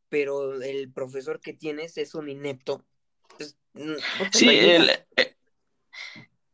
pero 0.07 0.61
el 0.61 0.89
profesor 0.89 1.41
que 1.41 1.51
tienes 1.51 1.97
es 1.97 2.15
un 2.15 2.29
inepto. 2.29 2.85
sí, 4.31 4.47
el, 4.47 4.91
eh, 5.17 5.35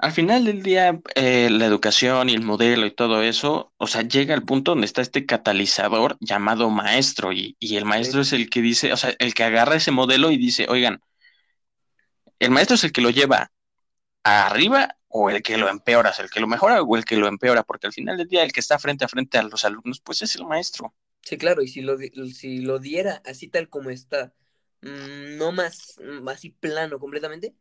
al 0.01 0.11
final 0.11 0.45
del 0.45 0.63
día, 0.63 0.99
eh, 1.13 1.49
la 1.51 1.67
educación 1.67 2.27
y 2.29 2.33
el 2.33 2.41
modelo 2.41 2.87
y 2.87 2.91
todo 2.91 3.21
eso, 3.21 3.71
o 3.77 3.85
sea, 3.85 4.01
llega 4.01 4.33
al 4.33 4.43
punto 4.43 4.71
donde 4.71 4.85
está 4.85 5.01
este 5.03 5.27
catalizador 5.27 6.17
llamado 6.19 6.71
maestro 6.71 7.31
y, 7.31 7.55
el 7.59 7.85
maestro 7.85 8.21
es 8.21 8.33
el 8.33 8.49
que 8.49 8.61
dice, 8.61 8.91
o 8.93 8.97
sea, 8.97 9.13
el 9.19 9.35
que 9.35 9.43
agarra 9.43 9.75
ese 9.75 9.91
modelo 9.91 10.31
y 10.31 10.37
dice, 10.37 10.65
oigan, 10.69 11.01
el 12.39 12.49
maestro 12.49 12.75
es 12.75 12.83
el 12.83 12.91
que 12.91 13.01
lo 13.01 13.11
lleva 13.11 13.51
arriba 14.23 14.97
o 15.07 15.29
el 15.29 15.43
que 15.43 15.57
lo 15.57 15.69
empeora, 15.69 16.11
el 16.17 16.31
que 16.31 16.39
lo 16.39 16.47
mejora 16.47 16.81
o 16.81 16.97
el 16.97 17.05
que 17.05 17.17
lo 17.17 17.27
empeora, 17.27 17.61
porque 17.61 17.85
al 17.85 17.93
final 17.93 18.17
del 18.17 18.27
día 18.27 18.43
el 18.43 18.51
que 18.51 18.59
está 18.59 18.79
frente 18.79 19.05
a 19.05 19.07
frente 19.07 19.37
a 19.37 19.43
los 19.43 19.65
alumnos, 19.65 20.01
pues 20.01 20.23
es 20.23 20.35
el 20.35 20.47
maestro. 20.47 20.95
Sí, 21.21 21.37
claro, 21.37 21.61
y 21.61 21.67
si 21.67 21.81
lo, 21.81 21.97
si 22.33 22.61
lo 22.61 22.79
diera 22.79 23.21
así 23.23 23.47
tal 23.47 23.69
como 23.69 23.91
está, 23.91 24.33
mm, 24.81 25.37
no 25.37 25.51
más 25.51 25.99
mm, 26.03 26.27
así 26.27 26.49
plano 26.49 26.97
completamente, 26.97 27.53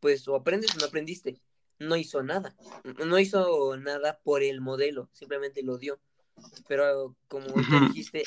pues 0.00 0.28
o 0.28 0.36
aprendes 0.36 0.74
o 0.76 0.78
no 0.78 0.84
aprendiste 0.84 1.40
no 1.78 1.96
hizo 1.96 2.22
nada. 2.22 2.54
No 3.04 3.18
hizo 3.18 3.76
nada 3.76 4.18
por 4.22 4.42
el 4.42 4.60
modelo, 4.60 5.08
simplemente 5.12 5.62
lo 5.62 5.78
dio. 5.78 6.00
Pero 6.68 7.16
como 7.28 7.46
dijiste, 7.88 8.24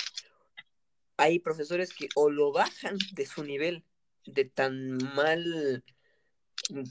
hay 1.17 1.39
profesores 1.39 1.93
que 1.93 2.09
o 2.15 2.29
lo 2.29 2.51
bajan 2.51 2.97
de 3.13 3.25
su 3.25 3.43
nivel, 3.43 3.83
de 4.25 4.45
tan 4.45 4.97
mal, 5.15 5.83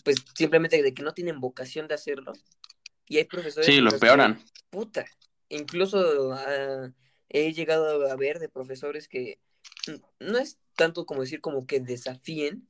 pues 0.05 0.25
simplemente 0.35 0.83
de 0.83 0.95
que 0.95 1.03
no 1.03 1.15
tienen 1.15 1.41
vocación 1.41 1.89
de 1.89 1.95
hacerlo. 1.95 2.33
Y 3.07 3.19
hay 3.19 3.25
profesores... 3.25 3.67
Sí, 3.67 3.81
lo 3.81 3.91
empeoran. 3.91 4.43
puta, 4.71 5.07
incluso 5.49 6.33
ah, 6.33 6.93
he 7.29 7.53
llegado 7.53 8.11
a 8.11 8.17
ver 8.17 8.39
de 8.39 8.49
profesores 8.49 9.09
que 9.09 9.41
no 10.21 10.39
es 10.39 10.59
tanto 10.77 11.07
como 11.07 11.23
decir 11.23 11.41
como 11.41 11.67
que 11.67 11.81
desafíen, 11.81 12.69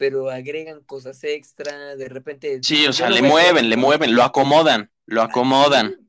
pero 0.00 0.30
agregan 0.30 0.80
cosas 0.80 1.22
extra, 1.24 1.94
de 1.94 2.08
repente... 2.08 2.60
Sí, 2.62 2.86
o 2.86 2.92
sea, 2.94 3.10
le 3.10 3.20
mueven, 3.20 3.68
le 3.68 3.76
mueven, 3.76 4.14
lo 4.14 4.22
acomodan, 4.22 4.90
lo 5.04 5.20
acomodan. 5.20 6.08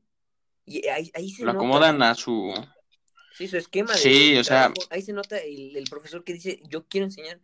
Y 0.64 0.88
ahí, 0.88 1.10
ahí 1.12 1.28
se 1.28 1.44
lo 1.44 1.50
acomodan 1.50 2.02
a 2.02 2.14
su... 2.14 2.54
Sí, 3.36 3.48
su 3.48 3.58
esquema. 3.58 3.92
Sí, 3.92 4.38
o 4.38 4.44
sea... 4.44 4.72
Ahí 4.88 5.02
se 5.02 5.12
nota 5.12 5.36
el, 5.36 5.76
el, 5.76 5.84
profesor 5.90 6.24
que 6.24 6.32
dice, 6.32 6.62
yo 6.70 6.86
quiero 6.88 7.04
enseñar, 7.04 7.42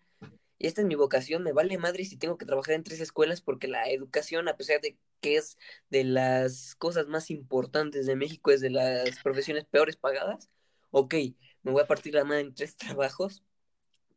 y 0.56 0.66
esta 0.66 0.80
es 0.80 0.87
mi 0.87 0.94
vocación, 0.94 1.42
me 1.42 1.52
vale 1.52 1.76
madre 1.76 2.06
si 2.06 2.16
tengo 2.16 2.38
que 2.38 2.46
trabajar 2.46 2.76
en 2.76 2.82
tres 2.82 3.00
escuelas, 3.00 3.42
porque 3.42 3.68
la 3.68 3.90
educación, 3.90 4.48
a 4.48 4.56
pesar 4.56 4.80
de 4.80 4.96
que 5.20 5.37
es 5.37 5.58
de 5.90 6.04
las 6.04 6.76
cosas 6.76 7.08
más 7.08 7.30
importantes 7.30 8.06
de 8.06 8.16
México, 8.16 8.52
es 8.52 8.62
de 8.62 8.70
las 8.70 9.22
profesiones 9.22 9.66
peores 9.66 9.96
pagadas, 9.96 10.48
ok, 10.92 11.14
me 11.62 11.72
voy 11.72 11.82
a 11.82 11.87
partir 11.87 12.14
la 12.14 12.24
madre 12.24 12.40
en 12.40 12.54
tres 12.54 12.74
trabajos, 12.78 13.44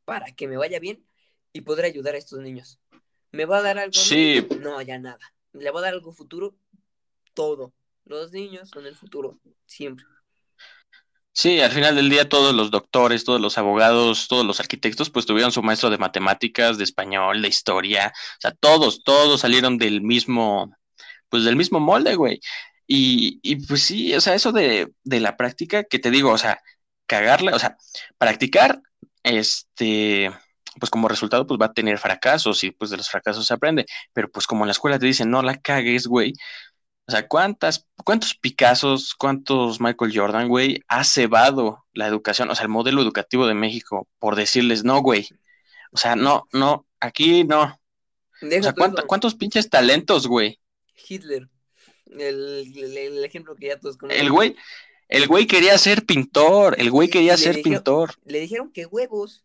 para 0.06 0.32
que 0.34 0.48
me 0.48 0.56
vaya 0.56 0.80
bien 0.80 1.11
y 1.54 1.62
poder 1.62 1.86
ayudar 1.86 2.16
a 2.16 2.18
estos 2.18 2.40
niños. 2.40 2.80
¿Me 3.32 3.46
va 3.46 3.60
a 3.60 3.62
dar 3.62 3.80
algo? 3.80 3.94
Sí. 3.94 4.46
No, 4.60 4.82
ya 4.82 5.00
nada. 5.00 5.20
¿Le 5.54 5.72
va 5.72 5.80
a 5.80 5.84
dar 5.84 5.94
algo 5.94 6.14
futuro? 6.14 6.56
Todo. 7.34 7.74
Los 8.06 8.32
niños 8.32 8.70
son 8.70 8.86
el 8.86 8.96
futuro, 8.96 9.40
siempre. 9.66 10.06
Sí, 11.34 11.62
al 11.62 11.72
final 11.72 11.96
del 11.96 12.10
día 12.10 12.28
todos 12.28 12.54
los 12.54 12.72
doctores, 12.72 13.24
todos 13.24 13.40
los 13.40 13.58
abogados, 13.58 14.28
todos 14.28 14.46
los 14.46 14.60
arquitectos, 14.60 15.10
pues 15.10 15.26
tuvieron 15.26 15.54
su 15.54 15.64
maestro 15.64 15.90
de 15.90 15.98
matemáticas, 15.98 16.78
de 16.78 16.84
español, 16.84 17.42
de 17.42 17.48
historia, 17.48 18.12
o 18.14 18.42
sea, 18.42 18.52
todos, 18.52 19.04
todos 19.04 19.40
salieron 19.40 19.78
del 19.78 20.02
mismo, 20.02 20.76
pues 21.30 21.46
del 21.46 21.56
mismo 21.56 21.80
molde, 21.80 22.16
güey. 22.16 22.42
Y, 22.86 23.40
y 23.44 23.56
pues 23.66 23.84
sí, 23.84 24.14
o 24.14 24.20
sea, 24.20 24.36
eso 24.36 24.52
de, 24.52 24.94
de 25.06 25.20
la 25.22 25.38
práctica, 25.38 25.86
que 25.86 26.00
te 26.00 26.12
digo, 26.12 26.32
o 26.32 26.38
sea, 26.38 26.62
cagarla, 27.06 27.56
o 27.56 27.60
sea, 27.60 27.78
practicar, 28.18 28.82
este, 29.24 30.32
pues 30.80 30.90
como 30.90 31.08
resultado, 31.08 31.46
pues 31.46 31.60
va 31.60 31.68
a 31.68 31.74
tener 31.74 31.98
fracasos 31.98 32.64
y 32.64 32.72
pues 32.72 32.90
de 32.92 32.98
los 32.98 33.10
fracasos 33.10 33.46
se 33.46 33.54
aprende, 33.54 33.86
pero 34.14 34.30
pues 34.32 34.48
como 34.48 34.64
en 34.64 34.68
la 34.68 34.72
escuela 34.72 35.00
te 35.00 35.06
dicen, 35.06 35.30
no 35.30 35.42
la 35.42 35.58
cagues, 35.58 36.08
güey, 36.08 36.34
o 37.08 37.12
sea, 37.12 37.28
¿cuántas, 37.28 37.88
cuántos 38.06 38.36
Picassos, 38.36 39.16
cuántos 39.16 39.82
Michael 39.82 40.14
Jordan, 40.16 40.48
güey, 40.48 40.82
ha 40.88 41.04
cebado 41.04 41.84
la 41.94 42.08
educación, 42.08 42.50
o 42.50 42.56
sea, 42.56 42.64
el 42.64 42.70
modelo 42.70 43.02
educativo 43.02 43.48
de 43.48 43.54
México 43.54 44.08
por 44.18 44.36
decirles, 44.36 44.84
no, 44.84 45.02
güey? 45.02 45.28
O 45.92 45.98
sea, 45.98 46.16
no, 46.16 46.48
no, 46.54 46.86
aquí 47.00 47.44
no. 47.44 47.64
o 48.42 48.64
sea, 48.64 48.74
¿cuántos 48.74 49.36
pinches 49.36 49.70
talentos, 49.70 50.26
güey? 50.26 50.60
Hitler, 51.10 51.50
el, 52.06 52.74
el, 52.78 53.26
ejemplo 53.26 53.56
que 53.56 53.68
ya 53.68 53.78
todos 53.78 53.98
conocen. 53.98 54.22
El 54.22 54.32
güey, 54.32 54.56
el 55.10 55.28
güey 55.28 55.48
quería 55.48 55.78
ser 55.78 56.06
pintor, 56.06 56.76
el 56.80 56.92
güey 56.92 57.10
quería 57.10 57.36
ser 57.36 57.62
pintor. 57.62 58.14
Le 58.24 58.40
dijeron 58.40 58.72
que 58.72 58.86
huevos. 58.86 59.44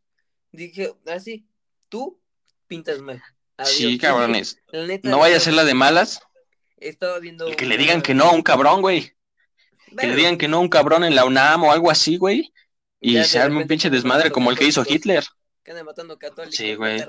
Dije, 0.53 0.95
así, 1.07 1.47
tú 1.89 2.21
pintas 2.67 3.01
mal. 3.01 3.23
Sí, 3.65 3.99
cabrones. 3.99 4.59
no 5.03 5.19
vaya 5.19 5.37
a 5.37 5.41
ser 5.41 5.55
la 5.55 5.65
de 5.65 5.75
malas. 5.75 6.21
Estaba 6.77 7.19
viendo. 7.19 7.51
que 7.57 7.67
le 7.67 7.79
digan 7.79 8.03
que 8.03 8.15
no 8.15 8.25
a 8.25 8.33
un 8.33 8.43
cabrón, 8.43 8.83
güey. 8.83 9.13
Que 9.99 10.09
le 10.09 10.17
digan 10.17 10.37
que 10.37 10.49
no 10.49 10.59
a 10.59 10.61
un 10.61 10.69
cabrón 10.69 11.05
en 11.05 11.15
la 11.15 11.25
UNAM 11.25 11.65
o 11.65 11.73
algo 11.73 11.91
así, 11.91 12.19
güey. 12.19 12.53
Y 13.01 13.23
se 13.25 13.39
arme 13.39 13.63
un 13.63 13.69
pinche 13.69 13.89
desmadre 13.89 14.31
como 14.31 14.51
el 14.51 14.59
que 14.59 14.67
hizo 14.67 14.85
Hitler. 14.87 15.25
Que 15.67 15.73
anda 15.73 15.83
matando 15.83 16.17
católicos. 16.17 16.55
Sí, 16.55 16.77
güey. 16.77 17.03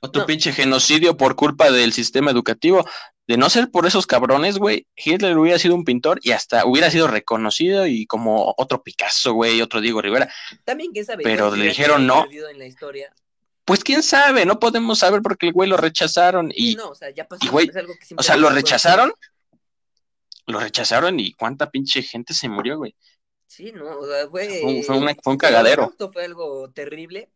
Otro 0.00 0.24
pinche 0.24 0.54
genocidio 0.54 1.18
por 1.18 1.36
culpa 1.36 1.70
del 1.70 1.92
sistema 1.92 2.30
educativo. 2.30 2.88
De 3.26 3.36
no 3.36 3.50
ser 3.50 3.70
por 3.70 3.84
esos 3.84 4.06
cabrones, 4.06 4.56
güey, 4.56 4.86
Hitler 4.96 5.36
hubiera 5.36 5.58
sido 5.58 5.74
un 5.74 5.84
pintor 5.84 6.18
y 6.22 6.30
hasta 6.30 6.64
hubiera 6.64 6.90
sido 6.90 7.08
reconocido 7.08 7.86
y 7.86 8.06
como 8.06 8.54
otro 8.56 8.82
Picasso, 8.82 9.34
güey, 9.34 9.60
otro 9.60 9.82
Diego 9.82 10.00
Rivera. 10.00 10.32
También, 10.64 10.92
quién 10.92 11.04
sabe. 11.04 11.24
Pero 11.24 11.54
le 11.54 11.66
dijeron 11.66 12.06
no. 12.06 12.24
En 12.30 12.58
la 12.58 12.64
historia, 12.64 13.12
pues 13.66 13.84
quién 13.84 14.02
sabe, 14.02 14.46
no 14.46 14.58
podemos 14.58 14.98
saber 14.98 15.20
porque 15.20 15.48
el 15.48 15.52
güey 15.52 15.68
lo 15.68 15.76
rechazaron 15.76 16.50
y, 16.54 16.76
no, 16.76 16.88
o 16.88 16.94
sea, 16.94 17.10
ya 17.10 17.28
pasó, 17.28 17.50
güey, 17.50 17.70
o 18.16 18.22
sea, 18.22 18.38
lo 18.38 18.48
rechazaron, 18.48 19.12
lo 20.46 20.58
rechazaron 20.58 21.20
y 21.20 21.34
cuánta 21.34 21.70
pinche 21.70 22.00
gente 22.02 22.32
se 22.32 22.48
murió, 22.48 22.78
güey. 22.78 22.96
Sí, 23.46 23.72
no, 23.72 23.98
o 23.98 24.06
sea, 24.06 24.26
fue, 24.28 24.82
fue, 24.86 24.96
un 24.96 25.36
cagadero. 25.36 25.90
Esto 25.90 26.10
fue 26.10 26.24
algo 26.24 26.70
terrible. 26.72 27.30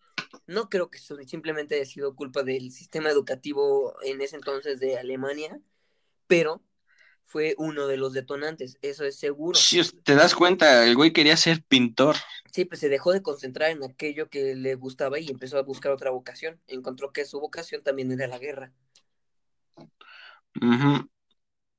No 0.46 0.68
creo 0.68 0.90
que 0.90 0.98
simplemente 0.98 1.76
haya 1.76 1.84
sido 1.84 2.14
culpa 2.14 2.42
del 2.42 2.70
sistema 2.72 3.10
educativo 3.10 3.94
en 4.02 4.20
ese 4.20 4.36
entonces 4.36 4.80
de 4.80 4.98
Alemania, 4.98 5.58
pero 6.26 6.62
fue 7.28 7.54
uno 7.58 7.86
de 7.86 7.98
los 7.98 8.14
detonantes, 8.14 8.78
eso 8.80 9.04
es 9.04 9.18
seguro. 9.18 9.58
Sí, 9.58 9.82
te 10.02 10.14
das 10.14 10.34
cuenta, 10.34 10.86
el 10.86 10.96
güey 10.96 11.12
quería 11.12 11.36
ser 11.36 11.62
pintor. 11.62 12.16
Sí, 12.50 12.64
pues 12.64 12.80
se 12.80 12.88
dejó 12.88 13.12
de 13.12 13.22
concentrar 13.22 13.70
en 13.70 13.84
aquello 13.84 14.30
que 14.30 14.54
le 14.54 14.74
gustaba 14.76 15.18
y 15.18 15.28
empezó 15.28 15.58
a 15.58 15.62
buscar 15.62 15.92
otra 15.92 16.10
vocación. 16.10 16.58
Encontró 16.66 17.12
que 17.12 17.26
su 17.26 17.38
vocación 17.38 17.82
también 17.82 18.10
era 18.12 18.26
la 18.26 18.38
guerra. 18.38 18.72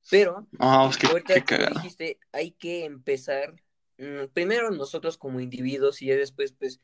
Pero, 0.08 0.46
oh, 0.58 0.90
dijiste, 1.74 2.18
hay 2.32 2.52
que 2.52 2.84
empezar, 2.84 3.54
mm, 3.98 4.26
primero 4.32 4.70
nosotros 4.70 5.18
como 5.18 5.40
individuos 5.40 6.00
y 6.00 6.06
ya 6.06 6.16
después, 6.16 6.52
pues, 6.52 6.80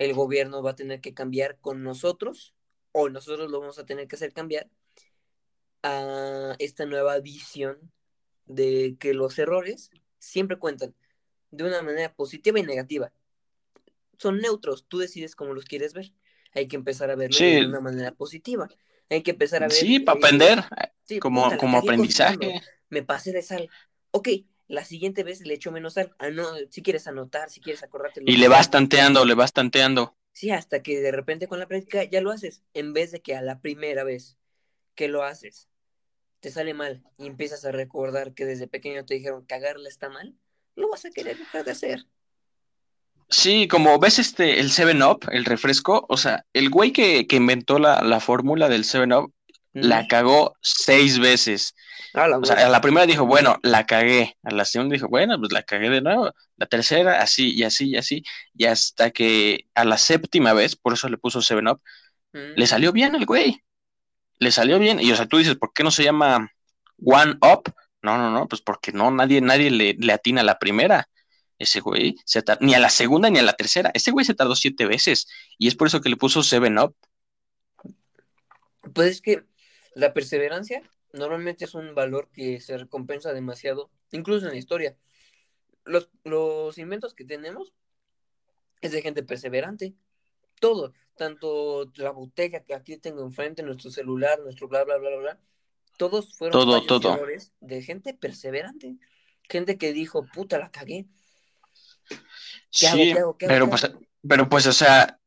el 0.00 0.14
gobierno 0.14 0.62
va 0.62 0.70
a 0.70 0.76
tener 0.76 1.02
que 1.02 1.12
cambiar 1.12 1.58
con 1.60 1.82
nosotros 1.82 2.54
o 2.92 3.10
nosotros 3.10 3.50
lo 3.50 3.60
vamos 3.60 3.78
a 3.78 3.84
tener 3.84 4.08
que 4.08 4.16
hacer 4.16 4.32
cambiar 4.32 4.66
a 5.82 6.56
esta 6.58 6.86
nueva 6.86 7.18
visión 7.20 7.92
de 8.46 8.96
que 8.98 9.12
los 9.12 9.38
errores 9.38 9.90
siempre 10.18 10.56
cuentan 10.58 10.94
de 11.50 11.64
una 11.64 11.82
manera 11.82 12.14
positiva 12.14 12.58
y 12.58 12.62
negativa. 12.62 13.12
Son 14.16 14.38
neutros, 14.38 14.86
tú 14.88 14.98
decides 14.98 15.36
cómo 15.36 15.52
los 15.52 15.66
quieres 15.66 15.92
ver. 15.92 16.14
Hay 16.54 16.66
que 16.66 16.76
empezar 16.76 17.10
a 17.10 17.14
verlo 17.14 17.38
de 17.38 17.66
una 17.66 17.80
manera 17.80 18.12
positiva. 18.12 18.68
Hay 19.10 19.22
que 19.22 19.32
empezar 19.32 19.62
a 19.62 19.68
ver. 19.68 19.76
Sí, 19.76 20.00
para 20.00 20.18
aprender, 20.18 20.64
como, 21.20 21.54
como 21.58 21.76
aprendizaje. 21.76 22.62
Me 22.88 23.02
pasé 23.02 23.32
de 23.32 23.42
sal. 23.42 23.68
Ok, 24.12 24.28
la 24.70 24.84
siguiente 24.84 25.24
vez 25.24 25.40
le 25.40 25.54
echo 25.54 25.72
menos 25.72 25.94
sal. 25.94 26.14
Ah, 26.18 26.30
no, 26.30 26.46
si 26.70 26.82
quieres 26.82 27.08
anotar, 27.08 27.50
si 27.50 27.60
quieres 27.60 27.82
acordarte. 27.82 28.22
Y 28.24 28.36
le 28.36 28.46
vas 28.46 28.70
tanteando, 28.70 29.24
le 29.24 29.34
vas 29.34 29.52
tanteando. 29.52 30.16
Sí, 30.32 30.50
hasta 30.50 30.80
que 30.80 31.00
de 31.00 31.10
repente 31.10 31.48
con 31.48 31.58
la 31.58 31.66
práctica 31.66 32.04
ya 32.04 32.20
lo 32.20 32.30
haces, 32.30 32.62
en 32.72 32.92
vez 32.92 33.10
de 33.10 33.20
que 33.20 33.34
a 33.34 33.42
la 33.42 33.60
primera 33.60 34.04
vez 34.04 34.36
que 34.94 35.08
lo 35.08 35.24
haces 35.24 35.68
te 36.38 36.50
sale 36.50 36.72
mal 36.72 37.02
y 37.18 37.26
empiezas 37.26 37.64
a 37.64 37.72
recordar 37.72 38.32
que 38.32 38.46
desde 38.46 38.68
pequeño 38.68 39.04
te 39.04 39.14
dijeron 39.14 39.44
cagarla 39.44 39.88
está 39.88 40.08
mal, 40.08 40.36
lo 40.76 40.88
vas 40.88 41.04
a 41.04 41.10
querer 41.10 41.36
dejar 41.36 41.64
de 41.64 41.72
hacer. 41.72 42.06
Sí, 43.28 43.68
como 43.68 43.98
ves 43.98 44.18
este, 44.18 44.60
el 44.60 44.70
7-Up, 44.70 45.28
el 45.32 45.44
refresco, 45.44 46.06
o 46.08 46.16
sea, 46.16 46.46
el 46.52 46.70
güey 46.70 46.92
que, 46.92 47.26
inventó 47.30 47.78
la, 47.78 48.20
fórmula 48.20 48.68
del 48.68 48.84
7-Up 48.84 49.32
la 49.72 50.06
cagó 50.06 50.56
seis 50.60 51.18
veces. 51.18 51.74
Ah, 52.14 52.28
o 52.40 52.44
sea, 52.44 52.66
a 52.66 52.68
la 52.68 52.80
primera 52.80 53.06
dijo, 53.06 53.26
bueno, 53.26 53.58
la 53.62 53.86
cagué. 53.86 54.36
A 54.42 54.50
la 54.50 54.64
segunda 54.64 54.94
dijo, 54.94 55.08
bueno, 55.08 55.38
pues 55.38 55.52
la 55.52 55.62
cagué 55.62 55.90
de 55.90 56.00
nuevo. 56.00 56.32
La 56.56 56.66
tercera, 56.66 57.22
así, 57.22 57.54
y 57.54 57.62
así, 57.62 57.90
y 57.90 57.96
así. 57.96 58.24
Y 58.54 58.64
hasta 58.66 59.10
que 59.10 59.66
a 59.74 59.84
la 59.84 59.98
séptima 59.98 60.52
vez, 60.52 60.76
por 60.76 60.92
eso 60.92 61.08
le 61.08 61.18
puso 61.18 61.40
7-Up, 61.40 61.80
le 62.32 62.66
salió 62.66 62.92
bien 62.92 63.14
el 63.14 63.26
güey 63.26 63.62
le 64.40 64.50
salió 64.50 64.78
bien. 64.80 64.98
Y 65.00 65.12
o 65.12 65.16
sea, 65.16 65.26
tú 65.26 65.38
dices, 65.38 65.54
¿por 65.54 65.72
qué 65.72 65.84
no 65.84 65.92
se 65.92 66.02
llama 66.02 66.50
One 67.04 67.34
Up? 67.42 67.72
No, 68.02 68.18
no, 68.18 68.30
no, 68.30 68.48
pues 68.48 68.62
porque 68.62 68.90
no, 68.90 69.10
nadie, 69.10 69.40
nadie 69.40 69.70
le, 69.70 69.94
le 69.94 70.12
atina 70.12 70.40
a 70.40 70.44
la 70.44 70.58
primera. 70.58 71.08
Ese 71.58 71.80
güey, 71.80 72.16
se 72.24 72.42
ni 72.60 72.74
a 72.74 72.78
la 72.78 72.88
segunda 72.88 73.28
ni 73.28 73.38
a 73.38 73.42
la 73.42 73.52
tercera. 73.52 73.90
Ese 73.92 74.10
güey 74.10 74.24
se 74.24 74.34
tardó 74.34 74.56
siete 74.56 74.86
veces. 74.86 75.28
Y 75.58 75.68
es 75.68 75.76
por 75.76 75.86
eso 75.86 76.00
que 76.00 76.08
le 76.08 76.16
puso 76.16 76.42
Seven 76.42 76.78
Up. 76.78 76.96
Pues 78.94 79.10
es 79.10 79.20
que 79.20 79.44
la 79.94 80.12
perseverancia 80.12 80.82
normalmente 81.12 81.64
es 81.64 81.74
un 81.74 81.94
valor 81.94 82.28
que 82.32 82.60
se 82.60 82.76
recompensa 82.76 83.32
demasiado, 83.32 83.90
incluso 84.12 84.46
en 84.46 84.52
la 84.52 84.58
historia. 84.58 84.96
Los, 85.84 86.10
los 86.24 86.78
inventos 86.78 87.14
que 87.14 87.24
tenemos 87.24 87.72
es 88.80 88.92
de 88.92 89.02
gente 89.02 89.22
perseverante 89.22 89.94
todo, 90.60 90.92
tanto 91.16 91.90
la 91.96 92.10
botella 92.10 92.62
que 92.62 92.74
aquí 92.74 92.96
tengo 92.98 93.24
enfrente, 93.24 93.62
nuestro 93.62 93.90
celular, 93.90 94.38
nuestro 94.40 94.68
bla, 94.68 94.84
bla, 94.84 94.98
bla, 94.98 95.08
bla, 95.10 95.18
bla, 95.18 95.40
todos 95.96 96.36
fueron 96.36 96.52
todo, 96.52 96.86
todo. 96.86 97.18
de 97.60 97.82
gente 97.82 98.14
perseverante, 98.14 98.96
gente 99.48 99.76
que 99.76 99.92
dijo, 99.92 100.26
puta, 100.32 100.58
la 100.58 100.70
cagué. 100.70 101.06
sí, 102.70 103.14
pero, 103.38 103.68
pues, 103.68 103.90
pero 104.26 104.48
pues, 104.48 104.66
o 104.66 104.72
sea, 104.72 105.18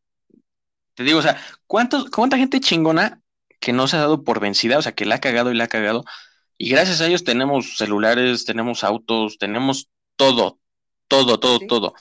te 0.94 1.04
digo, 1.04 1.20
o 1.20 1.22
sea, 1.22 1.40
¿cuántos, 1.68 2.10
¿cuánta 2.10 2.38
gente 2.38 2.60
chingona 2.60 3.23
que 3.64 3.74
no 3.74 3.88
se 3.88 3.96
ha 3.96 4.02
dado 4.02 4.24
por 4.24 4.40
vencida, 4.40 4.78
o 4.78 4.82
sea, 4.82 4.92
que 4.92 5.06
la 5.06 5.16
ha 5.16 5.20
cagado 5.20 5.52
y 5.52 5.56
la 5.56 5.64
ha 5.64 5.68
cagado, 5.68 6.04
y 6.58 6.70
gracias 6.70 7.02
a 7.02 7.08
ellos 7.08 7.24
tenemos 7.24 7.78
celulares, 7.78 8.46
tenemos 8.46 8.84
autos, 8.84 9.38
tenemos 9.38 9.90
todo, 10.18 10.60
todo, 11.08 11.40
todo, 11.40 11.60
todo 11.60 11.94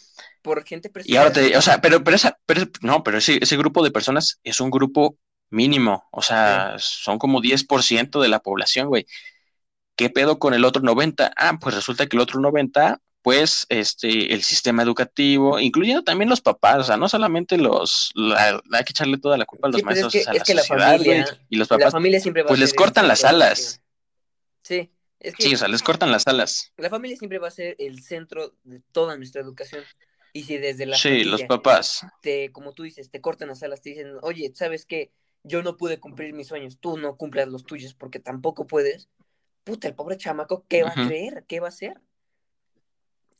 por 0.42 0.64
gente 0.64 0.90
Y 1.04 1.16
ahora 1.16 1.32
te, 1.32 1.56
o 1.56 1.62
sea, 1.62 1.80
pero, 1.80 2.04
pero 2.04 2.16
esa, 2.16 2.38
pero, 2.46 2.62
no, 2.82 3.02
pero 3.02 3.18
ese, 3.18 3.38
ese 3.40 3.56
grupo 3.56 3.82
de 3.82 3.90
personas 3.90 4.40
es 4.42 4.60
un 4.60 4.70
grupo 4.70 5.16
mínimo, 5.50 6.08
o 6.10 6.22
sea, 6.22 6.76
son 6.78 7.18
como 7.18 7.40
10% 7.40 8.20
de 8.20 8.28
la 8.28 8.40
población, 8.40 8.88
güey. 8.88 9.06
¿Qué 9.96 10.10
pedo 10.10 10.38
con 10.38 10.54
el 10.54 10.64
otro 10.64 10.82
90? 10.82 11.32
Ah, 11.36 11.58
pues 11.60 11.74
resulta 11.74 12.06
que 12.06 12.16
el 12.16 12.22
otro 12.22 12.40
90, 12.40 13.00
pues, 13.22 13.66
este, 13.68 14.34
el 14.34 14.42
sistema 14.42 14.82
educativo, 14.82 15.60
incluyendo 15.60 16.02
también 16.02 16.28
los 16.28 16.40
papás, 16.40 16.78
o 16.78 16.84
sea, 16.84 16.96
no 16.96 17.08
solamente 17.08 17.56
los, 17.56 18.12
hay 18.16 18.84
que 18.84 18.90
echarle 18.90 19.18
toda 19.18 19.38
la 19.38 19.46
culpa 19.46 19.68
a 19.68 19.70
los 19.70 19.80
pues 19.80 19.84
maestros, 19.84 20.14
es 20.14 20.42
que, 20.42 20.52
a 20.52 20.54
la, 20.56 20.64
familia, 20.64 21.38
y 21.48 21.56
los 21.56 21.68
papás, 21.68 21.86
la 21.86 21.90
familia 21.92 22.20
siempre 22.20 22.42
va 22.42 22.48
pues 22.48 22.60
les 22.60 22.74
cortan 22.74 23.06
las 23.06 23.24
alas. 23.24 23.80
Sí, 24.62 24.90
es 25.20 25.34
que, 25.36 25.44
sí, 25.44 25.54
o 25.54 25.56
sea, 25.56 25.68
les 25.68 25.82
cortan 25.82 26.10
las 26.10 26.26
alas. 26.26 26.72
La 26.76 26.90
familia 26.90 27.16
siempre 27.16 27.38
va 27.38 27.48
a 27.48 27.52
ser 27.52 27.76
el 27.78 28.02
centro 28.02 28.54
de 28.64 28.80
toda 28.90 29.16
nuestra 29.16 29.40
educación. 29.40 29.84
Y 30.32 30.44
si 30.44 30.56
desde 30.56 30.86
la 30.86 30.96
Sí, 30.96 31.24
los 31.24 31.42
papás. 31.44 32.06
Te, 32.22 32.50
como 32.50 32.72
tú 32.72 32.82
dices, 32.82 33.10
te 33.10 33.20
cortan 33.20 33.48
las 33.48 33.62
alas, 33.62 33.82
te 33.82 33.90
dicen, 33.90 34.16
oye, 34.22 34.50
¿sabes 34.54 34.86
qué? 34.86 35.12
Yo 35.44 35.62
no 35.62 35.76
pude 35.76 36.00
cumplir 36.00 36.32
mis 36.32 36.48
sueños, 36.48 36.78
tú 36.80 36.96
no 36.96 37.16
cumplas 37.16 37.48
los 37.48 37.64
tuyos 37.64 37.94
porque 37.94 38.18
tampoco 38.18 38.66
puedes. 38.66 39.08
Puta, 39.62 39.86
el 39.86 39.94
pobre 39.94 40.16
chamaco, 40.16 40.64
¿qué 40.68 40.82
va 40.82 40.90
a 40.90 41.06
creer? 41.06 41.44
¿Qué 41.46 41.60
va 41.60 41.66
a 41.66 41.68
hacer? 41.68 42.00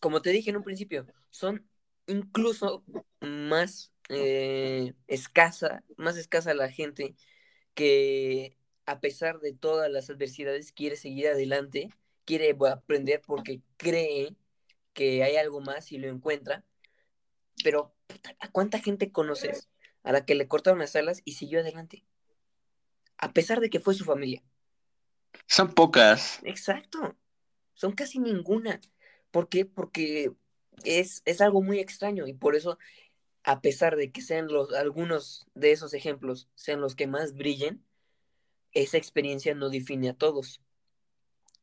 Como 0.02 0.20
te 0.20 0.30
dije 0.30 0.50
en 0.50 0.56
un 0.56 0.64
principio, 0.64 1.06
son 1.30 1.64
incluso 2.08 2.84
más 3.20 3.92
eh, 4.08 4.94
escasa, 5.06 5.84
más 5.96 6.16
escasa 6.16 6.54
la 6.54 6.68
gente 6.68 7.14
que 7.74 8.58
a 8.84 8.98
pesar 8.98 9.38
de 9.38 9.52
todas 9.52 9.88
las 9.92 10.10
adversidades 10.10 10.72
quiere 10.72 10.96
seguir 10.96 11.28
adelante, 11.28 11.88
quiere 12.24 12.56
aprender 12.68 13.22
porque 13.24 13.60
cree 13.76 14.34
que 14.92 15.22
hay 15.22 15.36
algo 15.36 15.60
más 15.60 15.92
y 15.92 15.98
lo 15.98 16.08
encuentra. 16.08 16.64
Pero, 17.62 17.94
¿a 18.40 18.50
cuánta 18.50 18.80
gente 18.80 19.12
conoces 19.12 19.68
a 20.02 20.10
la 20.10 20.24
que 20.24 20.34
le 20.34 20.48
cortaron 20.48 20.80
las 20.80 20.96
alas 20.96 21.22
y 21.24 21.34
siguió 21.34 21.60
adelante? 21.60 22.04
A 23.18 23.32
pesar 23.32 23.60
de 23.60 23.70
que 23.70 23.78
fue 23.78 23.94
su 23.94 24.04
familia. 24.04 24.42
Son 25.46 25.72
pocas. 25.72 26.40
Exacto. 26.42 27.16
Son 27.72 27.92
casi 27.92 28.18
ninguna. 28.18 28.80
¿Por 29.32 29.48
qué? 29.48 29.64
Porque 29.64 30.30
es, 30.84 31.22
es 31.24 31.40
algo 31.40 31.62
muy 31.62 31.80
extraño 31.80 32.28
y 32.28 32.34
por 32.34 32.54
eso, 32.54 32.78
a 33.42 33.60
pesar 33.60 33.96
de 33.96 34.12
que 34.12 34.22
sean 34.22 34.46
los, 34.46 34.72
algunos 34.74 35.46
de 35.54 35.72
esos 35.72 35.94
ejemplos 35.94 36.48
sean 36.54 36.80
los 36.80 36.94
que 36.94 37.08
más 37.08 37.34
brillen, 37.34 37.84
esa 38.72 38.98
experiencia 38.98 39.54
no 39.54 39.70
define 39.70 40.10
a 40.10 40.14
todos. 40.14 40.60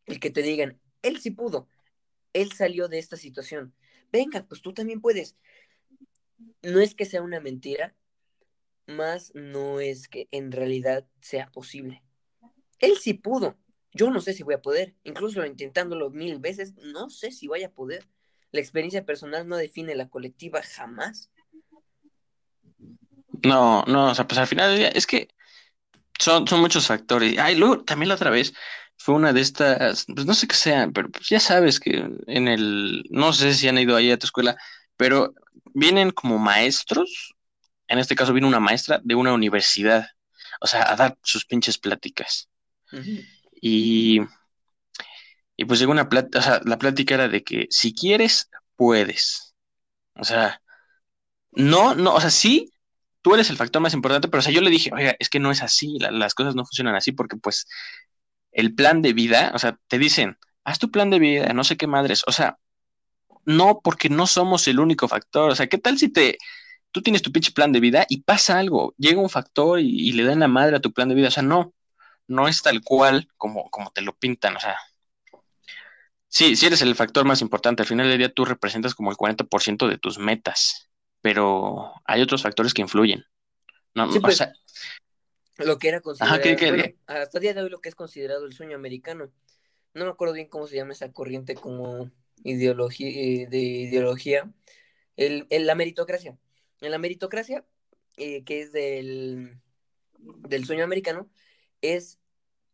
El 0.05 0.19
que 0.19 0.31
te 0.31 0.41
digan, 0.41 0.81
él 1.01 1.21
sí 1.21 1.31
pudo, 1.31 1.69
él 2.33 2.51
salió 2.51 2.89
de 2.89 2.99
esta 2.99 3.15
situación. 3.15 3.73
Venga, 4.11 4.43
pues 4.43 4.61
tú 4.61 4.73
también 4.73 4.99
puedes. 4.99 5.37
No 6.61 6.79
es 6.81 6.95
que 6.95 7.05
sea 7.05 7.21
una 7.21 7.39
mentira, 7.39 7.95
más 8.87 9.31
no 9.35 9.79
es 9.79 10.07
que 10.07 10.27
en 10.31 10.51
realidad 10.51 11.07
sea 11.21 11.51
posible. 11.51 12.03
Él 12.79 12.97
sí 12.97 13.13
pudo. 13.13 13.57
Yo 13.93 14.09
no 14.09 14.21
sé 14.21 14.33
si 14.33 14.43
voy 14.43 14.55
a 14.55 14.61
poder. 14.61 14.95
Incluso 15.03 15.45
intentándolo 15.45 16.09
mil 16.09 16.39
veces, 16.39 16.75
no 16.75 17.09
sé 17.09 17.31
si 17.31 17.47
voy 17.47 17.63
a 17.63 17.71
poder. 17.71 18.07
La 18.51 18.59
experiencia 18.59 19.05
personal 19.05 19.47
no 19.47 19.57
define 19.57 19.95
la 19.95 20.09
colectiva 20.09 20.61
jamás. 20.61 21.31
No, 23.43 23.83
no, 23.87 24.11
o 24.11 24.15
sea, 24.15 24.27
pues 24.27 24.39
al 24.39 24.47
final 24.47 24.79
es 24.79 25.07
que 25.07 25.29
son, 26.19 26.47
son 26.47 26.59
muchos 26.59 26.87
factores. 26.87 27.37
Ay, 27.37 27.55
luego 27.55 27.83
también 27.83 28.09
la 28.09 28.15
otra 28.15 28.29
vez 28.29 28.53
fue 28.97 29.15
una 29.15 29.31
de 29.33 29.41
estas, 29.41 30.05
pues 30.13 30.25
no 30.25 30.33
sé 30.33 30.47
qué 30.47 30.55
sean, 30.55 30.91
pero 30.91 31.09
pues 31.09 31.29
ya 31.29 31.39
sabes 31.39 31.79
que 31.79 32.05
en 32.27 32.47
el, 32.47 33.03
no 33.09 33.31
sé 33.31 33.53
si 33.53 33.67
han 33.67 33.77
ido 33.77 33.95
ahí 33.95 34.11
a 34.11 34.19
tu 34.19 34.25
escuela, 34.25 34.57
pero 34.97 35.33
vienen 35.73 36.11
como 36.11 36.37
maestros, 36.37 37.33
en 37.87 37.99
este 37.99 38.15
caso 38.15 38.33
viene 38.33 38.47
una 38.47 38.59
maestra 38.59 38.99
de 39.03 39.15
una 39.15 39.33
universidad, 39.33 40.07
o 40.59 40.67
sea, 40.67 40.91
a 40.91 40.95
dar 40.97 41.17
sus 41.23 41.45
pinches 41.45 41.77
pláticas. 41.77 42.49
Y, 43.61 44.21
y 45.57 45.65
pues 45.65 45.79
llegó 45.79 45.91
una 45.91 46.09
plática, 46.09 46.39
o 46.39 46.41
sea, 46.41 46.61
la 46.65 46.77
plática 46.77 47.15
era 47.15 47.27
de 47.27 47.43
que 47.43 47.67
si 47.69 47.93
quieres, 47.93 48.49
puedes. 48.75 49.55
O 50.15 50.23
sea, 50.23 50.61
no, 51.51 51.95
no, 51.95 52.13
o 52.15 52.21
sea, 52.21 52.29
sí, 52.29 52.71
tú 53.21 53.33
eres 53.33 53.49
el 53.49 53.57
factor 53.57 53.81
más 53.81 53.93
importante, 53.93 54.27
pero 54.27 54.39
o 54.39 54.41
sea, 54.43 54.53
yo 54.53 54.61
le 54.61 54.69
dije, 54.69 54.91
oiga, 54.93 55.15
es 55.19 55.29
que 55.29 55.39
no 55.39 55.51
es 55.51 55.61
así, 55.63 55.97
las 55.99 56.33
cosas 56.35 56.55
no 56.55 56.65
funcionan 56.65 56.95
así 56.95 57.11
porque 57.11 57.37
pues 57.37 57.67
el 58.51 58.75
plan 58.75 59.01
de 59.01 59.13
vida, 59.13 59.51
o 59.55 59.59
sea, 59.59 59.77
te 59.87 59.99
dicen, 59.99 60.37
haz 60.63 60.79
tu 60.79 60.91
plan 60.91 61.09
de 61.09 61.19
vida, 61.19 61.53
no 61.53 61.63
sé 61.63 61.77
qué 61.77 61.87
madres, 61.87 62.23
o 62.27 62.31
sea, 62.31 62.57
no, 63.45 63.81
porque 63.83 64.09
no 64.09 64.27
somos 64.27 64.67
el 64.67 64.79
único 64.79 65.07
factor, 65.07 65.51
o 65.51 65.55
sea, 65.55 65.67
¿qué 65.67 65.77
tal 65.77 65.97
si 65.97 66.09
te, 66.09 66.37
tú 66.91 67.01
tienes 67.01 67.21
tu 67.21 67.31
pinche 67.31 67.51
plan 67.51 67.71
de 67.71 67.79
vida 67.79 68.05
y 68.09 68.21
pasa 68.23 68.59
algo, 68.59 68.93
llega 68.97 69.21
un 69.21 69.29
factor 69.29 69.79
y, 69.79 70.11
le 70.13 70.23
dan 70.23 70.39
la 70.39 70.47
madre 70.47 70.77
a 70.77 70.81
tu 70.81 70.93
plan 70.93 71.09
de 71.09 71.15
vida, 71.15 71.29
o 71.29 71.31
sea, 71.31 71.43
no, 71.43 71.73
no 72.29 72.47
es 72.47 72.61
tal 72.61 72.81
cual 72.83 73.27
como, 73.37 73.69
como 73.69 73.91
te 73.91 74.01
lo 74.01 74.15
pintan, 74.15 74.55
o 74.55 74.59
sea, 74.59 74.77
sí, 76.27 76.55
sí 76.55 76.67
eres 76.67 76.81
el 76.81 76.95
factor 76.95 77.25
más 77.25 77.41
importante, 77.41 77.81
al 77.81 77.87
final 77.87 78.07
del 78.07 78.19
día 78.19 78.33
tú 78.33 78.45
representas 78.45 78.95
como 78.95 79.11
el 79.11 79.17
40% 79.17 79.87
de 79.87 79.97
tus 79.97 80.19
metas, 80.19 80.89
pero 81.21 81.91
hay 82.05 82.21
otros 82.21 82.43
factores 82.43 82.73
que 82.73 82.81
influyen. 82.81 83.25
No, 83.95 84.07
pues, 84.21 84.37
sea, 84.37 84.53
lo 85.57 85.77
que 85.77 85.89
era 85.89 86.01
considerado, 86.01 86.39
hasta 87.07 87.37
el 87.37 87.41
día 87.41 87.53
de 87.53 87.63
hoy 87.63 87.69
lo 87.69 87.81
que 87.81 87.89
es 87.89 87.95
considerado 87.95 88.45
el 88.45 88.53
sueño 88.53 88.75
americano. 88.75 89.31
No 89.93 90.05
me 90.05 90.11
acuerdo 90.11 90.35
bien 90.35 90.47
cómo 90.47 90.67
se 90.67 90.75
llama 90.75 90.93
esa 90.93 91.11
corriente 91.11 91.55
como 91.55 92.11
ideología, 92.43 93.09
eh, 93.09 93.47
de 93.49 93.57
ideología. 93.57 94.49
El, 95.17 95.47
la 95.49 95.75
meritocracia. 95.75 96.37
En 96.79 96.91
la 96.91 96.97
meritocracia, 96.97 97.65
eh, 98.15 98.43
que 98.45 98.61
es 98.61 98.71
del, 98.71 99.59
del 100.19 100.65
sueño 100.65 100.83
americano, 100.83 101.29
es 101.81 102.18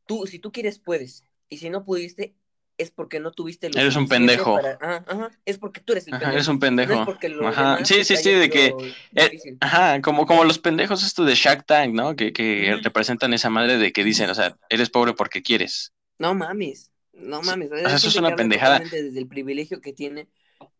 tú, 0.05 0.27
si 0.27 0.39
tú 0.39 0.51
quieres, 0.51 0.79
puedes. 0.79 1.23
Y 1.49 1.57
si 1.57 1.69
no 1.69 1.85
pudiste, 1.85 2.35
es 2.77 2.91
porque 2.91 3.19
no 3.19 3.31
tuviste 3.31 3.69
lo 3.69 3.79
Eres 3.79 3.95
un 3.95 4.07
pendejo. 4.07 4.57
Ajá, 4.57 5.05
ajá, 5.07 5.31
es 5.45 5.57
porque 5.57 5.81
tú 5.81 5.93
eres 5.93 6.07
el 6.07 6.11
pendejo. 6.11 6.31
Eres 6.31 6.47
un 6.47 6.59
pendejo. 6.59 7.05
ajá. 7.47 7.85
Sí, 7.85 8.03
sí, 8.03 8.17
sí, 8.17 8.31
de 8.31 8.49
que. 8.49 8.73
Eh, 9.15 9.57
ajá, 9.61 10.01
como, 10.01 10.25
como 10.25 10.43
los 10.43 10.59
pendejos 10.59 11.03
esto 11.03 11.23
de 11.23 11.35
Shark 11.35 11.65
Tank, 11.65 11.93
¿no? 11.93 12.15
Que, 12.15 12.33
que 12.33 12.77
representan 12.83 13.33
esa 13.33 13.49
madre 13.49 13.77
de 13.77 13.93
que 13.93 14.03
dicen, 14.03 14.29
o 14.29 14.35
sea, 14.35 14.57
eres 14.69 14.89
pobre 14.89 15.13
porque 15.13 15.41
quieres. 15.41 15.93
No 16.17 16.33
mames. 16.33 16.91
No 17.13 17.41
mames. 17.41 17.71
O 17.71 17.77
sea, 17.77 17.95
eso 17.95 18.07
es 18.07 18.15
una 18.15 18.35
pendejada. 18.35 18.79
Desde 18.79 19.17
el 19.17 19.27
privilegio 19.27 19.79
que 19.81 19.93
tiene, 19.93 20.27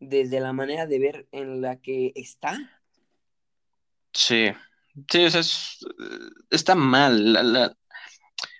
desde 0.00 0.40
la 0.40 0.52
manera 0.52 0.86
de 0.86 0.98
ver 0.98 1.28
en 1.32 1.60
la 1.62 1.76
que 1.76 2.12
está. 2.14 2.58
Sí. 4.12 4.52
Sí, 5.10 5.24
o 5.24 5.30
sea, 5.30 5.42
está 6.50 6.74
mal. 6.74 7.32
La, 7.32 7.42
la, 7.42 7.76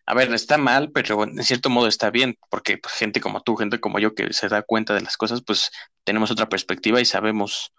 a 0.06 0.14
ver, 0.14 0.32
está 0.32 0.56
mal, 0.56 0.92
pero 0.92 1.24
en 1.24 1.42
cierto 1.42 1.68
modo 1.68 1.88
está 1.88 2.10
bien, 2.10 2.38
porque 2.48 2.78
pues, 2.78 2.94
gente 2.94 3.20
como 3.20 3.42
tú, 3.42 3.56
gente 3.56 3.80
como 3.80 3.98
yo 3.98 4.14
que 4.14 4.32
se 4.32 4.48
da 4.48 4.62
cuenta 4.62 4.94
de 4.94 5.00
las 5.00 5.16
cosas, 5.16 5.42
pues 5.42 5.72
tenemos 6.04 6.30
otra 6.30 6.48
perspectiva 6.48 7.00
y 7.00 7.04
sabemos, 7.04 7.72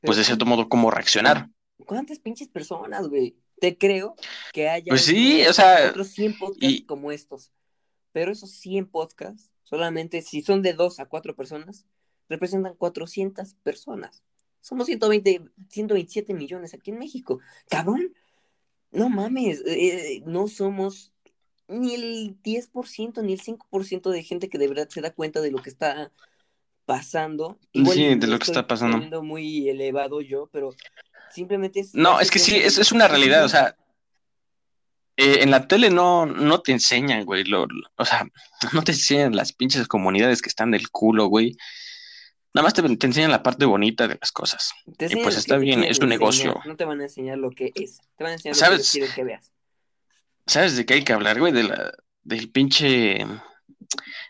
pues 0.00 0.16
de 0.16 0.24
cierto 0.24 0.44
modo, 0.44 0.68
cómo 0.68 0.90
reaccionar. 0.90 1.48
¿Cuántas 1.86 2.18
pinches 2.18 2.48
personas, 2.48 3.08
güey? 3.08 3.36
Te 3.60 3.78
creo 3.78 4.16
que 4.52 4.68
haya 4.68 4.90
pues 4.90 5.04
sí, 5.04 5.46
o 5.46 5.52
sea, 5.52 5.90
otros 5.90 6.08
100 6.08 6.38
podcasts 6.38 6.82
como 6.86 7.12
estos. 7.12 7.52
Pero 8.10 8.32
esos 8.32 8.50
100 8.50 8.88
podcasts, 8.88 9.52
solamente 9.62 10.20
si 10.22 10.42
son 10.42 10.62
de 10.62 10.72
2 10.72 10.98
a 10.98 11.06
4 11.06 11.36
personas, 11.36 11.86
representan 12.28 12.74
400 12.74 13.54
personas. 13.62 14.24
Somos 14.60 14.86
120, 14.86 15.42
127 15.68 16.34
millones 16.34 16.74
aquí 16.74 16.90
en 16.90 16.98
México. 16.98 17.38
Cabrón, 17.68 18.12
no 18.90 19.08
mames, 19.08 19.60
eh, 19.60 20.16
eh, 20.16 20.22
no 20.26 20.48
somos 20.48 21.12
ni 21.68 21.94
el 21.94 22.42
10% 22.42 23.22
ni 23.22 23.32
el 23.32 23.40
5% 23.40 24.10
de 24.10 24.22
gente 24.22 24.48
que 24.48 24.58
de 24.58 24.68
verdad 24.68 24.88
se 24.88 25.00
da 25.00 25.10
cuenta 25.10 25.40
de 25.40 25.50
lo 25.50 25.58
que 25.58 25.70
está 25.70 26.12
pasando. 26.84 27.58
sí, 27.72 28.14
de 28.14 28.26
lo 28.26 28.38
que 28.38 28.44
está 28.44 28.66
pasando. 28.66 29.22
muy 29.22 29.68
elevado 29.68 30.20
yo, 30.20 30.48
pero 30.52 30.74
simplemente 31.30 31.80
es... 31.80 31.94
No, 31.94 32.20
es 32.20 32.30
que 32.30 32.38
sí, 32.38 32.56
es, 32.56 32.78
es 32.78 32.92
una 32.92 33.08
realidad, 33.08 33.44
o 33.44 33.48
sea, 33.48 33.76
eh, 35.16 35.42
en 35.42 35.50
la 35.50 35.66
tele 35.68 35.90
no, 35.90 36.26
no 36.26 36.60
te 36.62 36.72
enseñan, 36.72 37.24
güey, 37.24 37.44
lo, 37.44 37.66
o 37.96 38.04
sea, 38.04 38.26
no 38.72 38.82
te 38.82 38.92
enseñan 38.92 39.36
las 39.36 39.52
pinches 39.52 39.86
comunidades 39.86 40.42
que 40.42 40.48
están 40.48 40.70
del 40.70 40.90
culo, 40.90 41.26
güey. 41.26 41.56
Nada 42.54 42.64
más 42.64 42.74
te, 42.74 42.82
enseñan 43.06 43.30
la 43.30 43.42
parte 43.42 43.64
bonita 43.64 44.06
de 44.08 44.18
las 44.20 44.30
cosas. 44.30 44.72
y 44.86 45.16
pues 45.22 45.36
está 45.36 45.56
bien, 45.56 45.84
es 45.84 46.00
un 46.00 46.08
negocio. 46.08 46.60
No 46.66 46.76
te 46.76 46.84
van 46.84 47.00
a 47.00 47.04
enseñar 47.04 47.38
lo 47.38 47.50
que 47.50 47.72
es, 47.74 48.00
te 48.16 48.24
van 48.24 48.32
a 48.32 48.34
enseñar 48.34 48.72
lo 48.72 48.76
que 48.76 48.82
quieren 48.82 49.14
que 49.14 49.24
veas. 49.24 49.52
¿Sabes 50.46 50.76
de 50.76 50.86
qué 50.86 50.94
hay 50.94 51.04
que 51.04 51.12
hablar, 51.12 51.38
güey? 51.38 51.52
De 51.52 51.64
la, 51.64 51.92
del 52.22 52.50
pinche, 52.50 53.26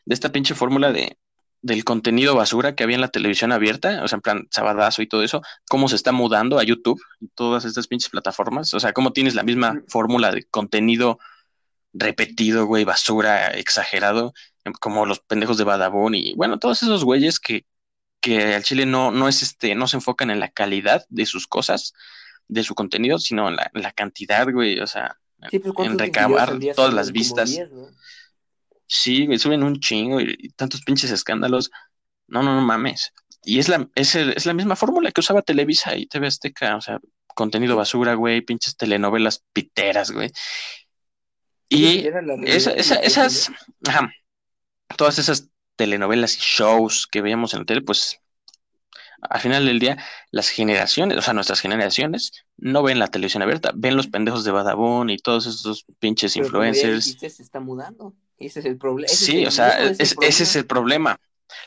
de 0.05 0.15
esta 0.15 0.33
pinche 0.33 0.55
fórmula 0.55 0.93
de, 0.93 1.19
del 1.63 1.85
contenido 1.85 2.35
basura 2.35 2.75
que 2.75 2.83
había 2.83 2.97
en 2.97 3.01
la 3.01 3.09
televisión 3.09 3.53
abierta, 3.53 4.03
o 4.03 4.09
sea, 4.09 4.17
en 4.17 4.23
plan 4.23 4.49
sabadazo 4.51 5.01
y 5.03 5.07
todo 5.07 5.23
eso, 5.23 5.43
cómo 5.69 5.89
se 5.89 5.97
está 5.97 6.13
mudando 6.13 6.59
a 6.59 6.65
YouTube 6.65 7.01
y 7.21 7.29
todas 7.29 7.65
estas 7.65 7.87
pinches 7.87 8.11
plataformas, 8.11 8.75
o 8.75 8.81
sea, 8.81 8.93
cómo 8.93 9.13
tienes 9.13 9.35
la 9.35 9.45
misma 9.45 9.83
fórmula 9.89 10.33
de 10.33 10.45
contenido 10.45 11.19
repetido, 11.93 12.67
güey, 12.67 12.85
basura, 12.85 13.49
exagerado, 13.49 14.33
como 14.81 15.07
los 15.07 15.21
pendejos 15.21 15.59
de 15.59 15.65
Badabón 15.65 16.15
y 16.15 16.35
bueno, 16.35 16.59
todos 16.59 16.83
esos 16.83 17.05
güeyes 17.05 17.39
que, 17.41 17.67
que 18.21 18.55
al 18.55 18.65
Chile 18.65 18.87
no, 18.87 19.13
no 19.13 19.29
es 19.29 19.43
este, 19.43 19.75
no 19.75 19.87
se 19.89 19.97
enfocan 19.99 20.31
en 20.31 20.41
la 20.41 20.49
calidad 20.49 21.05
de 21.11 21.27
sus 21.27 21.47
cosas, 21.47 21.95
de 22.49 22.65
su 22.65 22.75
contenido, 22.75 23.19
sino 23.19 23.49
en 23.49 23.57
la, 23.57 23.71
en 23.75 23.83
la 23.83 23.93
cantidad, 23.93 24.51
güey, 24.51 24.81
o 24.81 24.87
sea, 24.87 25.19
pues, 25.51 25.88
en 25.88 25.99
recabar 25.99 26.59
todas 26.74 26.95
las 26.95 27.12
vistas. 27.12 27.59
Sí, 28.86 29.26
me 29.26 29.38
suben 29.38 29.62
un 29.62 29.80
chingo 29.80 30.20
y, 30.20 30.51
tantos 30.57 30.82
pinches 30.82 31.11
escándalos. 31.11 31.70
No, 32.26 32.43
no, 32.43 32.55
no 32.55 32.62
mames. 32.62 33.12
Y 33.45 33.59
es 33.59 33.68
la, 33.68 33.88
es, 33.95 34.14
es 34.14 34.47
la 34.47 34.55
misma 34.55 34.76
fórmula 34.76 35.11
que 35.11 35.20
usaba 35.20 35.43
Televisa 35.43 35.97
y 35.97 36.07
TV 36.07 36.28
Azteca, 36.28 36.76
o 36.76 36.80
sea, 36.80 37.01
contenido 37.34 37.76
basura, 37.76 38.14
güey, 38.14 38.43
pinches 38.43 38.76
telenovelas 38.76 39.45
piteras, 39.53 40.11
güey. 40.11 40.30
Y 41.68 42.07
esa, 42.45 42.72
esas, 42.72 43.51
ajá, 43.88 44.12
todas 44.97 45.18
esas 45.18 45.49
telenovelas 45.76 46.36
y 46.36 46.40
shows 46.40 47.07
que 47.11 47.22
veíamos 47.22 47.55
en 47.55 47.61
la 47.61 47.64
tele, 47.64 47.80
pues 47.80 48.20
al 49.23 49.41
final 49.41 49.64
del 49.64 49.79
día, 49.79 49.99
las 50.31 50.49
generaciones, 50.49 51.16
o 51.16 51.23
sea, 51.23 51.33
nuestras 51.33 51.61
generaciones, 51.61 52.33
no 52.57 52.83
ven 52.83 52.99
la 52.99 53.09
televisión 53.09 53.43
abierta, 53.43 53.73
ven 53.75 53.97
los 53.97 54.09
pendejos 54.09 54.45
de 54.45 54.51
Badabón 54.51 55.11
y 55.11 55.18
todos 55.18 55.47
esos 55.47 55.85
pinches 55.99 56.37
influencers. 56.37 57.16
se 57.18 57.27
está 57.27 57.61
mudando. 57.61 58.14
Ese 58.37 58.61
es 58.61 58.66
el 58.66 58.77
problema. 58.77 59.09
Sí, 59.09 59.47
o 59.47 59.51
sea, 59.51 59.79
ese 59.79 60.16
es 60.20 60.57
el 60.57 60.66
problema. 60.66 61.20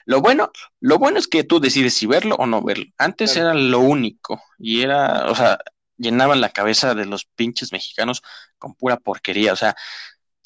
Lo 0.06 0.22
bueno, 0.22 0.52
lo 0.80 0.98
bueno 0.98 1.20
es 1.20 1.28
que 1.28 1.44
tú 1.44 1.60
decides 1.60 1.94
si 1.94 2.06
verlo 2.06 2.36
o 2.36 2.46
no 2.46 2.62
verlo. 2.62 2.86
Antes 2.98 3.36
era 3.36 3.54
lo 3.54 3.80
único 3.80 4.42
y 4.58 4.82
era, 4.82 5.28
o 5.30 5.36
sea, 5.36 5.60
llenaban 5.98 6.42
la 6.42 6.50
cabeza 6.50 6.96
de 6.96 7.06
los 7.06 7.26
pinches 7.26 7.72
mexicanos 7.72 8.22
con 8.58 8.74
pura 8.74 8.98
porquería, 8.98 9.54
o 9.54 9.56
sea, 9.56 9.76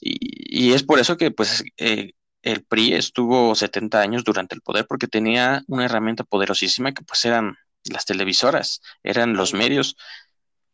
y, 0.02 0.74
es 0.74 0.84
por 0.84 1.00
eso 1.00 1.18
que 1.18 1.32
pues 1.32 1.64
eh, 1.78 2.14
el 2.42 2.64
PRI 2.64 2.94
estuvo 2.94 3.54
70 3.54 4.00
años 4.00 4.24
durante 4.24 4.56
el 4.56 4.62
poder 4.62 4.86
porque 4.88 5.08
tenía 5.08 5.64
una 5.68 5.86
herramienta 5.86 6.24
poderosísima 6.24 6.94
que 6.94 7.04
pues 7.04 7.26
eran 7.26 7.58
las 7.86 8.06
televisoras, 8.06 8.82
eran 9.04 9.34
los 9.34 9.54
medios, 9.54 9.96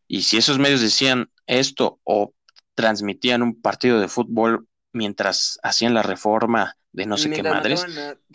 y 0.07 0.24
si 0.24 0.38
esos 0.38 0.59
medios 0.59 0.82
decían 0.82 1.32
esto 1.47 1.99
o 2.03 2.34
transmitían 2.76 3.41
un 3.41 3.61
partido 3.61 3.99
de 3.99 4.07
fútbol 4.07 4.68
mientras 4.91 5.59
hacían 5.63 5.93
la 5.93 6.03
reforma 6.03 6.78
de 6.91 7.05
no 7.05 7.18
sé 7.18 7.30
qué 7.30 7.43
madres. 7.43 7.86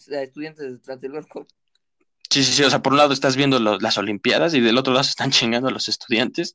estudiantes 0.09 0.67
Sí, 2.29 2.45
sí, 2.45 2.53
sí, 2.53 2.63
o 2.63 2.71
sea, 2.71 2.81
por 2.81 2.93
un 2.93 2.99
lado 2.99 3.13
estás 3.13 3.35
viendo 3.37 3.59
las 3.59 3.99
Olimpiadas 3.99 4.55
y 4.55 4.61
del 4.61 4.79
otro 4.79 4.93
lado 4.93 5.05
se 5.05 5.11
están 5.11 5.31
chingando 5.31 5.69
a 5.69 5.73
los 5.73 5.89
estudiantes. 5.89 6.55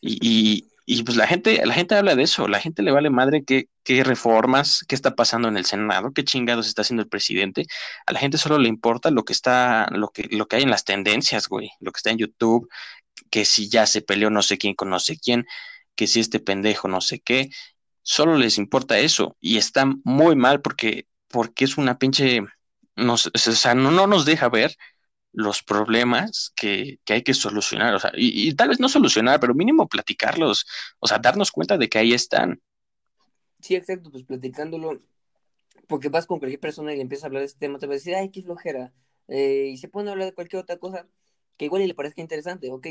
Y, 0.00 0.18
y, 0.22 0.68
pues 1.04 1.16
la 1.16 1.26
gente, 1.26 1.64
la 1.66 1.74
gente 1.74 1.96
habla 1.96 2.14
de 2.14 2.22
eso, 2.22 2.46
la 2.46 2.60
gente 2.60 2.82
le 2.82 2.92
vale 2.92 3.10
madre 3.10 3.44
qué, 3.44 3.68
qué 3.82 4.04
reformas, 4.04 4.84
qué 4.88 4.94
está 4.94 5.16
pasando 5.16 5.48
en 5.48 5.56
el 5.56 5.64
Senado, 5.64 6.12
qué 6.12 6.24
chingados 6.24 6.68
está 6.68 6.82
haciendo 6.82 7.02
el 7.02 7.08
presidente, 7.08 7.66
a 8.06 8.12
la 8.12 8.20
gente 8.20 8.38
solo 8.38 8.58
le 8.58 8.68
importa 8.68 9.10
lo 9.10 9.24
que 9.24 9.32
está, 9.32 9.88
lo 9.90 10.10
que, 10.10 10.28
lo 10.30 10.46
que 10.46 10.56
hay 10.56 10.62
en 10.62 10.70
las 10.70 10.84
tendencias, 10.84 11.48
güey, 11.48 11.70
lo 11.80 11.90
que 11.90 11.98
está 11.98 12.10
en 12.10 12.18
YouTube, 12.18 12.68
que 13.30 13.44
si 13.44 13.68
ya 13.68 13.86
se 13.86 14.02
peleó 14.02 14.30
no 14.30 14.42
sé 14.42 14.58
quién 14.58 14.74
con 14.74 14.90
no 14.90 15.00
sé 15.00 15.18
quién, 15.18 15.46
que 15.96 16.06
si 16.06 16.20
este 16.20 16.40
pendejo 16.40 16.88
no 16.88 17.00
sé 17.00 17.20
qué, 17.20 17.50
solo 18.02 18.36
les 18.36 18.58
importa 18.58 18.98
eso 18.98 19.36
y 19.40 19.56
está 19.56 19.86
muy 20.04 20.36
mal 20.36 20.60
porque, 20.60 21.08
porque 21.28 21.64
es 21.64 21.78
una 21.78 21.98
pinche, 21.98 22.42
o 22.96 23.16
sea, 23.16 23.74
no, 23.74 23.90
no 23.90 24.06
nos 24.06 24.24
deja 24.24 24.48
ver 24.48 24.76
los 25.36 25.62
problemas 25.62 26.50
que, 26.56 26.98
que 27.04 27.12
hay 27.12 27.22
que 27.22 27.34
solucionar, 27.34 27.94
o 27.94 28.00
sea, 28.00 28.10
y, 28.16 28.54
tal 28.54 28.70
vez 28.70 28.80
no 28.80 28.88
solucionar, 28.88 29.38
pero 29.38 29.54
mínimo 29.54 29.86
platicarlos, 29.86 30.66
o 30.98 31.06
sea, 31.06 31.18
darnos 31.18 31.52
cuenta 31.52 31.76
de 31.76 31.90
que 31.90 31.98
ahí 31.98 32.14
están. 32.14 32.62
Sí, 33.60 33.74
exacto, 33.74 34.10
pues 34.10 34.24
platicándolo, 34.24 34.98
porque 35.88 36.08
vas 36.08 36.24
con 36.26 36.38
cualquier 36.38 36.58
persona 36.58 36.94
y 36.94 36.96
le 36.96 37.02
empiezas 37.02 37.24
a 37.24 37.26
hablar 37.26 37.40
de 37.40 37.46
este 37.48 37.58
tema, 37.58 37.78
te 37.78 37.86
va 37.86 37.92
a 37.92 37.96
decir, 37.96 38.14
ay, 38.14 38.30
qué 38.30 38.42
flojera, 38.42 38.94
eh, 39.28 39.68
y 39.70 39.76
se 39.76 39.90
a 39.94 40.10
hablar 40.10 40.24
de 40.24 40.32
cualquier 40.32 40.62
otra 40.62 40.78
cosa 40.78 41.06
que 41.58 41.66
igual 41.66 41.82
y 41.82 41.86
le 41.86 41.94
parezca 41.94 42.22
interesante, 42.22 42.70
ok, 42.70 42.86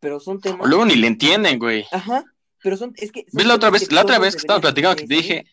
pero 0.00 0.18
son 0.18 0.40
temas... 0.40 0.68
luego 0.68 0.84
ni 0.84 0.96
le 0.96 1.06
entienden, 1.06 1.60
güey. 1.60 1.86
Ajá, 1.92 2.24
pero 2.64 2.76
son, 2.76 2.94
es 2.96 3.12
que... 3.12 3.26
¿Ves 3.32 3.46
la 3.46 3.54
otra 3.54 3.70
vez, 3.70 3.92
la 3.92 4.02
otra 4.02 4.18
vez 4.18 4.34
que 4.34 4.40
estaba 4.40 4.60
platicando 4.60 4.96
que 4.96 5.06
te 5.06 5.14
dije, 5.14 5.44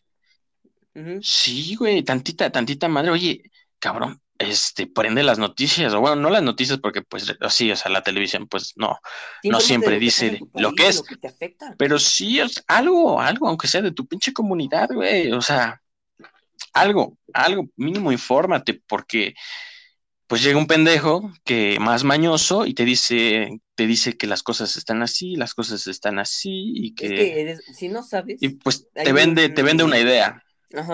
sí, 1.22 1.76
güey, 1.76 2.02
tantita, 2.02 2.52
tantita 2.52 2.88
madre, 2.88 3.12
oye, 3.12 3.44
cabrón, 3.78 4.20
este, 4.42 4.88
prende 4.88 5.24
las 5.24 5.40
noticias, 5.40 5.94
o 5.94 6.00
bueno, 6.02 6.16
no 6.16 6.30
las 6.30 6.44
noticias 6.44 6.80
porque 6.80 7.02
pues 7.02 7.34
así, 7.42 7.72
o 7.72 7.76
sea, 7.76 7.92
la 7.92 8.04
televisión 8.04 8.48
pues 8.48 8.74
no, 8.76 9.00
no 9.44 9.60
siempre 9.60 10.00
dice 10.00 10.40
lo 10.54 10.74
que 10.74 10.88
es, 10.88 11.04
pero 11.78 12.00
sí 12.00 12.40
es 12.40 12.64
algo, 12.68 13.20
algo, 13.20 13.48
aunque 13.48 13.68
sea 13.68 13.82
de 13.82 13.92
tu 13.92 14.06
pinche 14.06 14.34
comunidad, 14.34 14.90
güey, 14.92 15.32
o 15.32 15.42
sea, 15.42 15.82
algo, 16.74 17.18
algo, 17.34 17.70
mínimo 17.76 18.12
infórmate, 18.12 18.82
porque 18.88 19.34
pues 20.28 20.44
llega 20.44 20.58
un 20.58 20.68
pendejo 20.68 21.30
que 21.44 21.78
más 21.80 22.06
mañoso 22.06 22.66
y 22.66 22.74
te 22.74 22.86
dice, 22.86 23.60
te 23.76 23.86
dice 23.86 24.18
que 24.18 24.28
las 24.28 24.44
cosas 24.44 24.78
están 24.78 25.04
así, 25.04 25.36
las 25.36 25.54
cosas 25.54 25.88
están 25.88 26.20
así 26.20 26.72
y 26.74 26.96
que, 26.96 27.58
si 27.74 27.90
no 27.90 28.02
sabes 28.02 28.42
y 28.42 28.50
pues 28.50 28.88
te 28.94 29.12
vende, 29.12 29.50
te 29.50 29.62
vende 29.62 29.84
una 29.84 30.00
idea. 30.00 30.42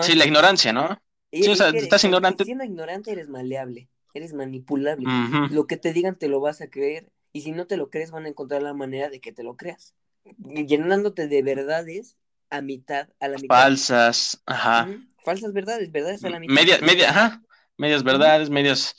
Sí, 0.02 0.16
la 0.16 0.26
ignorancia, 0.26 0.72
¿no? 0.72 1.00
Sí, 1.32 1.48
o 1.48 1.56
sea, 1.56 1.68
estás 1.70 2.04
ignorante. 2.04 2.44
Siendo 2.44 2.64
ignorante 2.64 3.12
eres 3.12 3.28
maleable, 3.28 3.88
eres 4.14 4.32
manipulable. 4.34 5.06
Lo 5.50 5.66
que 5.66 5.76
te 5.76 5.92
digan 5.92 6.16
te 6.16 6.28
lo 6.28 6.40
vas 6.40 6.60
a 6.60 6.68
creer 6.68 7.10
y 7.32 7.42
si 7.42 7.52
no 7.52 7.66
te 7.66 7.76
lo 7.76 7.90
crees 7.90 8.10
van 8.10 8.26
a 8.26 8.28
encontrar 8.28 8.62
la 8.62 8.74
manera 8.74 9.10
de 9.10 9.20
que 9.20 9.32
te 9.32 9.42
lo 9.42 9.56
creas. 9.56 9.94
Llenándote 10.38 11.28
de 11.28 11.42
verdades 11.42 12.16
a 12.50 12.60
mitad, 12.62 13.08
a 13.20 13.28
la 13.28 13.36
mitad. 13.36 13.54
Falsas, 13.54 14.42
ajá. 14.46 14.88
Falsas 15.24 15.52
verdades, 15.52 15.92
verdades 15.92 16.24
a 16.24 16.30
la 16.30 16.40
mitad. 16.40 16.54
Media, 16.54 16.78
media, 16.80 17.10
ajá. 17.10 17.42
Medias 17.76 18.02
verdades, 18.02 18.50
medias 18.50 18.96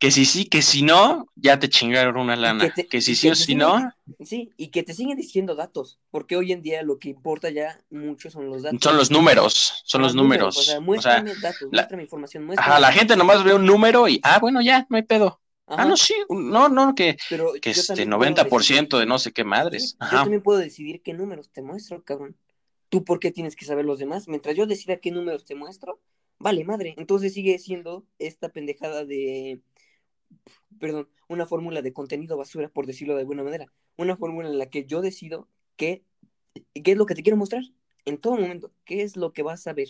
que 0.00 0.10
si 0.10 0.24
sí, 0.24 0.46
que 0.46 0.62
si 0.62 0.80
no, 0.80 1.26
ya 1.36 1.58
te 1.58 1.68
chingaron 1.68 2.16
una 2.16 2.34
lana. 2.34 2.70
Que, 2.70 3.02
si 3.02 3.14
sí 3.14 3.28
o 3.28 3.34
si 3.34 3.54
no. 3.54 3.92
Sí, 4.24 4.50
y 4.56 4.68
que 4.68 4.82
te 4.82 4.94
siguen 4.94 5.18
diciendo 5.18 5.54
datos, 5.54 6.00
porque 6.10 6.36
hoy 6.36 6.52
en 6.52 6.62
día 6.62 6.82
lo 6.82 6.98
que 6.98 7.10
importa 7.10 7.50
ya 7.50 7.78
mucho 7.90 8.30
son 8.30 8.48
los 8.48 8.62
datos. 8.62 8.80
Son 8.82 8.96
los 8.96 9.10
números, 9.10 9.82
son 9.84 10.00
los, 10.00 10.14
números. 10.14 10.56
O 10.56 10.62
sea, 10.62 10.80
muéstrame 10.80 11.34
datos, 11.42 11.68
muéstrame 11.70 12.02
información. 12.02 12.44
Muéstrame 12.46 12.72
ajá, 12.72 12.80
la 12.80 12.92
gente 12.92 13.14
nomás 13.14 13.44
ve 13.44 13.52
un 13.52 13.66
número 13.66 14.08
y, 14.08 14.18
ah, 14.22 14.38
bueno, 14.38 14.62
ya, 14.62 14.86
no 14.88 14.96
hay 14.96 15.02
pedo. 15.02 15.38
Ah, 15.66 15.84
no, 15.84 15.98
sí, 15.98 16.14
no, 16.30 16.70
no, 16.70 16.94
que, 16.94 17.18
que 17.60 17.70
este 17.70 18.06
90% 18.06 18.98
de 18.98 19.04
no 19.04 19.18
sé 19.18 19.32
qué 19.32 19.44
madres. 19.44 19.98
Yo 20.00 20.22
también 20.22 20.42
puedo 20.42 20.58
decidir 20.58 21.02
qué 21.02 21.12
números 21.12 21.50
te 21.50 21.60
muestro, 21.60 22.02
cabrón. 22.02 22.36
¿Tú 22.88 23.04
por 23.04 23.20
qué 23.20 23.30
tienes 23.30 23.54
que 23.54 23.66
saber 23.66 23.84
los 23.84 23.98
demás? 23.98 24.28
Mientras 24.28 24.56
yo 24.56 24.66
decida 24.66 24.96
qué 24.96 25.10
números 25.10 25.44
te 25.44 25.54
muestro, 25.54 26.00
vale, 26.38 26.64
madre. 26.64 26.94
Entonces 26.96 27.34
sigue 27.34 27.58
siendo 27.58 28.06
esta 28.18 28.48
pendejada 28.48 29.04
de 29.04 29.60
perdón, 30.78 31.08
una 31.28 31.46
fórmula 31.46 31.82
de 31.82 31.92
contenido 31.92 32.36
basura, 32.36 32.68
por 32.68 32.86
decirlo 32.86 33.14
de 33.14 33.20
alguna 33.20 33.42
manera. 33.42 33.66
Una 33.96 34.16
fórmula 34.16 34.48
en 34.48 34.58
la 34.58 34.66
que 34.66 34.84
yo 34.86 35.00
decido 35.00 35.48
qué, 35.76 36.04
qué 36.54 36.92
es 36.92 36.96
lo 36.96 37.06
que 37.06 37.14
te 37.14 37.22
quiero 37.22 37.36
mostrar 37.36 37.62
en 38.04 38.18
todo 38.18 38.36
momento, 38.36 38.72
qué 38.84 39.02
es 39.02 39.16
lo 39.16 39.32
que 39.32 39.42
vas 39.42 39.66
a 39.66 39.72
ver. 39.72 39.88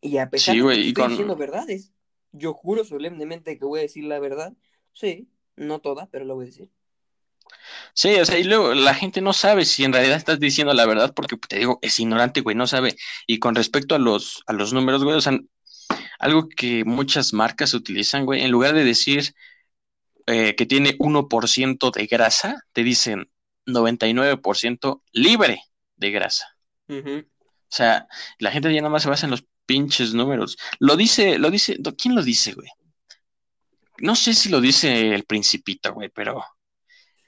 Y 0.00 0.18
a 0.18 0.30
pesar 0.30 0.56
de 0.56 0.62
que 0.62 0.88
estoy 0.88 1.08
diciendo 1.08 1.36
verdades, 1.36 1.92
yo 2.32 2.54
juro 2.54 2.84
solemnemente 2.84 3.58
que 3.58 3.64
voy 3.64 3.80
a 3.80 3.82
decir 3.82 4.04
la 4.04 4.18
verdad. 4.18 4.54
Sí, 4.92 5.28
no 5.56 5.80
toda, 5.80 6.08
pero 6.10 6.24
lo 6.24 6.34
voy 6.34 6.46
a 6.46 6.46
decir. 6.46 6.70
Sí, 7.94 8.14
o 8.16 8.24
sea, 8.24 8.38
y 8.38 8.44
luego 8.44 8.74
la 8.74 8.94
gente 8.94 9.20
no 9.20 9.32
sabe 9.32 9.64
si 9.64 9.84
en 9.84 9.92
realidad 9.92 10.16
estás 10.16 10.40
diciendo 10.40 10.72
la 10.72 10.86
verdad 10.86 11.12
porque 11.14 11.36
te 11.36 11.58
digo, 11.58 11.78
es 11.82 12.00
ignorante, 12.00 12.40
güey, 12.40 12.56
no 12.56 12.66
sabe. 12.66 12.96
Y 13.26 13.38
con 13.38 13.54
respecto 13.54 13.94
a 13.94 13.98
los, 13.98 14.42
a 14.46 14.52
los 14.52 14.72
números, 14.72 15.04
güey, 15.04 15.16
o 15.16 15.20
sea, 15.20 15.38
algo 16.22 16.48
que 16.48 16.84
muchas 16.84 17.32
marcas 17.32 17.74
utilizan, 17.74 18.24
güey, 18.24 18.42
en 18.42 18.52
lugar 18.52 18.74
de 18.74 18.84
decir 18.84 19.34
eh, 20.26 20.54
que 20.54 20.66
tiene 20.66 20.96
1% 20.98 21.90
de 21.90 22.06
grasa, 22.06 22.64
te 22.72 22.84
dicen 22.84 23.28
99% 23.66 25.02
libre 25.12 25.62
de 25.96 26.10
grasa. 26.12 26.46
O 26.88 27.74
sea, 27.74 28.06
la 28.38 28.52
gente 28.52 28.72
ya 28.72 28.80
nada 28.80 28.90
más 28.90 29.02
se 29.02 29.08
basa 29.08 29.26
en 29.26 29.32
los 29.32 29.44
pinches 29.66 30.14
números. 30.14 30.56
Lo 30.78 30.96
dice, 30.96 31.38
lo 31.38 31.50
dice, 31.50 31.76
¿quién 31.98 32.14
lo 32.14 32.22
dice, 32.22 32.52
güey? 32.52 32.68
No 33.98 34.14
sé 34.14 34.32
si 34.32 34.48
lo 34.48 34.60
dice 34.60 35.12
el 35.16 35.24
principito, 35.24 35.92
güey, 35.92 36.08
pero 36.08 36.44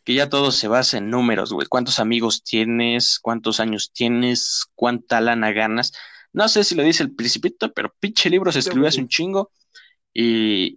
que 0.05 0.15
ya 0.15 0.29
todo 0.29 0.53
se 0.53 0.69
basa 0.69 0.99
en 0.99 1.11
números, 1.11 1.53
güey. 1.53 1.67
¿Cuántos 1.67 1.99
amigos 1.99 2.45
tienes? 2.45 3.19
¿Cuántos 3.19 3.59
años 3.59 3.91
tienes? 3.93 4.67
¿Cuánta 4.77 5.21
lana 5.21 5.51
ganas? 5.51 5.93
No 6.35 6.49
sé 6.49 6.65
si 6.65 6.75
lo 6.75 6.83
dice 6.83 7.03
el 7.05 7.15
principito, 7.15 7.73
pero 7.73 7.95
pinche 8.01 8.29
libro 8.31 8.53
se 8.53 8.59
escribió 8.59 8.89
hace 8.89 9.01
un 9.01 9.09
chingo. 9.09 9.53
Y, 10.15 10.77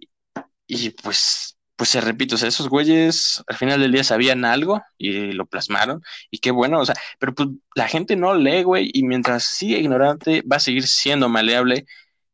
y 0.66 0.90
pues, 0.90 1.58
pues 1.76 1.90
se 1.90 2.00
repite, 2.00 2.34
o 2.36 2.38
sea, 2.38 2.48
esos 2.48 2.68
güeyes 2.68 3.42
al 3.48 3.56
final 3.56 3.80
del 3.80 3.92
día 3.92 4.04
sabían 4.04 4.44
algo 4.44 4.82
y 4.98 5.32
lo 5.32 5.46
plasmaron. 5.46 6.02
Y 6.30 6.38
qué 6.38 6.52
bueno, 6.52 6.80
o 6.80 6.86
sea, 6.86 6.94
pero 7.18 7.34
pues 7.34 7.48
la 7.74 7.88
gente 7.88 8.16
no 8.16 8.34
lee, 8.34 8.62
güey, 8.62 8.90
y 8.94 9.04
mientras 9.04 9.44
sigue 9.44 9.78
ignorante, 9.78 10.42
va 10.42 10.56
a 10.56 10.60
seguir 10.60 10.86
siendo 10.88 11.28
maleable. 11.28 11.86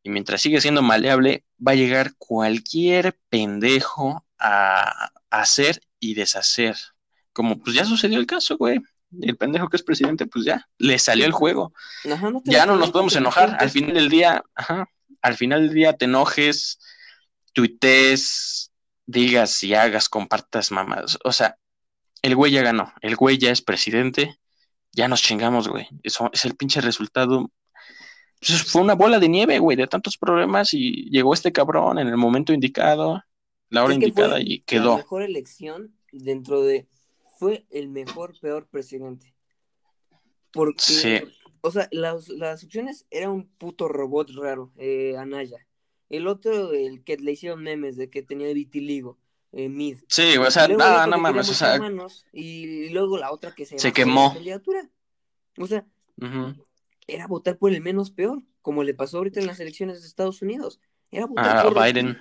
Y 0.03 0.09
mientras 0.11 0.41
sigue 0.41 0.61
siendo 0.61 0.81
maleable, 0.83 1.45
va 1.65 1.73
a 1.73 1.75
llegar 1.75 2.13
cualquier 2.17 3.17
pendejo 3.29 4.25
a 4.39 5.11
hacer 5.31 5.81
y 5.99 6.13
deshacer. 6.15 6.75
Como 7.33 7.59
pues 7.59 7.75
ya 7.75 7.85
sucedió 7.85 8.19
el 8.19 8.27
caso, 8.27 8.57
güey 8.57 8.79
el 9.21 9.37
pendejo 9.37 9.69
que 9.69 9.77
es 9.77 9.83
presidente, 9.83 10.25
pues 10.25 10.45
ya, 10.45 10.67
le 10.77 10.99
salió 10.99 11.25
el 11.25 11.31
juego. 11.31 11.73
ya 12.43 12.65
no 12.65 12.75
nos 12.75 12.91
podemos 12.91 13.15
enojar. 13.15 13.57
Al 13.59 13.69
final 13.69 13.93
del 13.93 14.09
día, 14.09 14.43
ajá, 14.55 14.89
al 15.21 15.35
final 15.35 15.67
del 15.67 15.73
día 15.73 15.93
te 15.93 16.05
enojes, 16.05 16.79
tuitees, 17.53 18.71
digas 19.05 19.63
y 19.63 19.73
hagas, 19.73 20.09
compartas 20.09 20.71
mamadas. 20.71 21.17
O 21.23 21.31
sea, 21.31 21.57
el 22.21 22.35
güey 22.35 22.51
ya 22.51 22.61
ganó, 22.61 22.93
el 23.01 23.15
güey 23.15 23.37
ya 23.37 23.51
es 23.51 23.61
presidente, 23.61 24.37
ya 24.91 25.07
nos 25.07 25.21
chingamos, 25.21 25.67
güey. 25.67 25.87
Eso 26.03 26.29
es 26.33 26.45
el 26.45 26.55
pinche 26.55 26.81
resultado. 26.81 27.51
Pues 28.39 28.63
fue 28.63 28.81
una 28.81 28.95
bola 28.95 29.19
de 29.19 29.29
nieve, 29.29 29.59
güey, 29.59 29.77
de 29.77 29.87
tantos 29.87 30.17
problemas 30.17 30.73
y 30.73 31.09
llegó 31.09 31.33
este 31.33 31.51
cabrón 31.51 31.99
en 31.99 32.07
el 32.07 32.17
momento 32.17 32.53
indicado, 32.53 33.23
la 33.69 33.83
hora 33.83 33.93
indicada 33.93 34.39
y 34.39 34.61
quedó. 34.61 34.91
La 34.91 34.97
mejor 34.97 35.23
elección 35.23 35.95
dentro 36.11 36.61
de 36.61 36.87
fue 37.37 37.65
el 37.69 37.89
mejor, 37.89 38.39
peor 38.39 38.67
presidente. 38.67 39.33
Porque, 40.51 41.27
o 41.61 41.71
sea, 41.71 41.89
las, 41.91 42.29
las, 42.29 42.63
opciones 42.63 43.05
era 43.11 43.29
un 43.29 43.47
puto 43.47 43.89
robot 43.89 44.31
raro, 44.31 44.71
eh, 44.77 45.15
Anaya. 45.17 45.67
El 46.09 46.27
otro, 46.27 46.71
el 46.71 47.03
que 47.03 47.17
le 47.17 47.33
hicieron 47.33 47.61
memes 47.61 47.97
de 47.97 48.09
que 48.09 48.21
tenía 48.21 48.53
vitiligo, 48.53 49.17
eh, 49.51 49.67
Mid. 49.67 49.99
Sí, 50.07 50.37
o 50.37 50.49
sea, 50.49 50.67
nada, 50.67 51.07
no 51.07 51.17
mames, 51.17 51.49
o 51.49 51.53
sea. 51.53 51.79
y 52.31 52.89
luego 52.89 53.17
la 53.17 53.31
otra 53.31 53.53
que 53.53 53.65
se, 53.65 53.79
se 53.79 53.91
quemó. 53.91 54.33
O 55.57 55.67
sea, 55.67 55.85
era 57.07 57.27
votar 57.27 57.57
por 57.57 57.73
el 57.73 57.81
menos 57.81 58.11
peor, 58.11 58.41
como 58.61 58.83
le 58.83 58.93
pasó 58.93 59.17
ahorita 59.17 59.39
en 59.39 59.47
las 59.47 59.59
elecciones 59.59 60.01
de 60.01 60.07
Estados 60.07 60.41
Unidos. 60.41 60.79
Era 61.11 61.25
votar 61.25 61.57
ah, 61.57 61.63
por 61.63 61.83
Biden. 61.83 62.17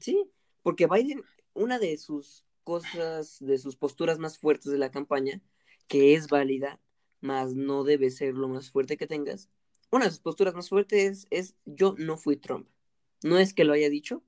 Sí, 0.00 0.30
porque 0.62 0.86
Biden, 0.86 1.22
una 1.54 1.78
de 1.78 1.96
sus 1.98 2.45
cosas, 2.66 3.36
de 3.38 3.58
sus 3.58 3.76
posturas 3.76 4.18
más 4.18 4.38
fuertes 4.38 4.72
de 4.72 4.76
la 4.76 4.90
campaña, 4.90 5.40
que 5.86 6.14
es 6.14 6.26
válida, 6.26 6.80
más 7.20 7.54
no 7.54 7.84
debe 7.84 8.10
ser 8.10 8.34
lo 8.34 8.48
más 8.48 8.70
fuerte 8.70 8.96
que 8.96 9.06
tengas. 9.06 9.48
Una 9.92 10.06
de 10.06 10.10
sus 10.10 10.18
posturas 10.18 10.52
más 10.52 10.68
fuertes 10.68 11.28
es, 11.30 11.54
yo 11.64 11.94
no 11.96 12.16
fui 12.16 12.36
Trump. 12.36 12.66
No 13.22 13.38
es 13.38 13.54
que 13.54 13.64
lo 13.64 13.72
haya 13.72 13.88
dicho, 13.88 14.24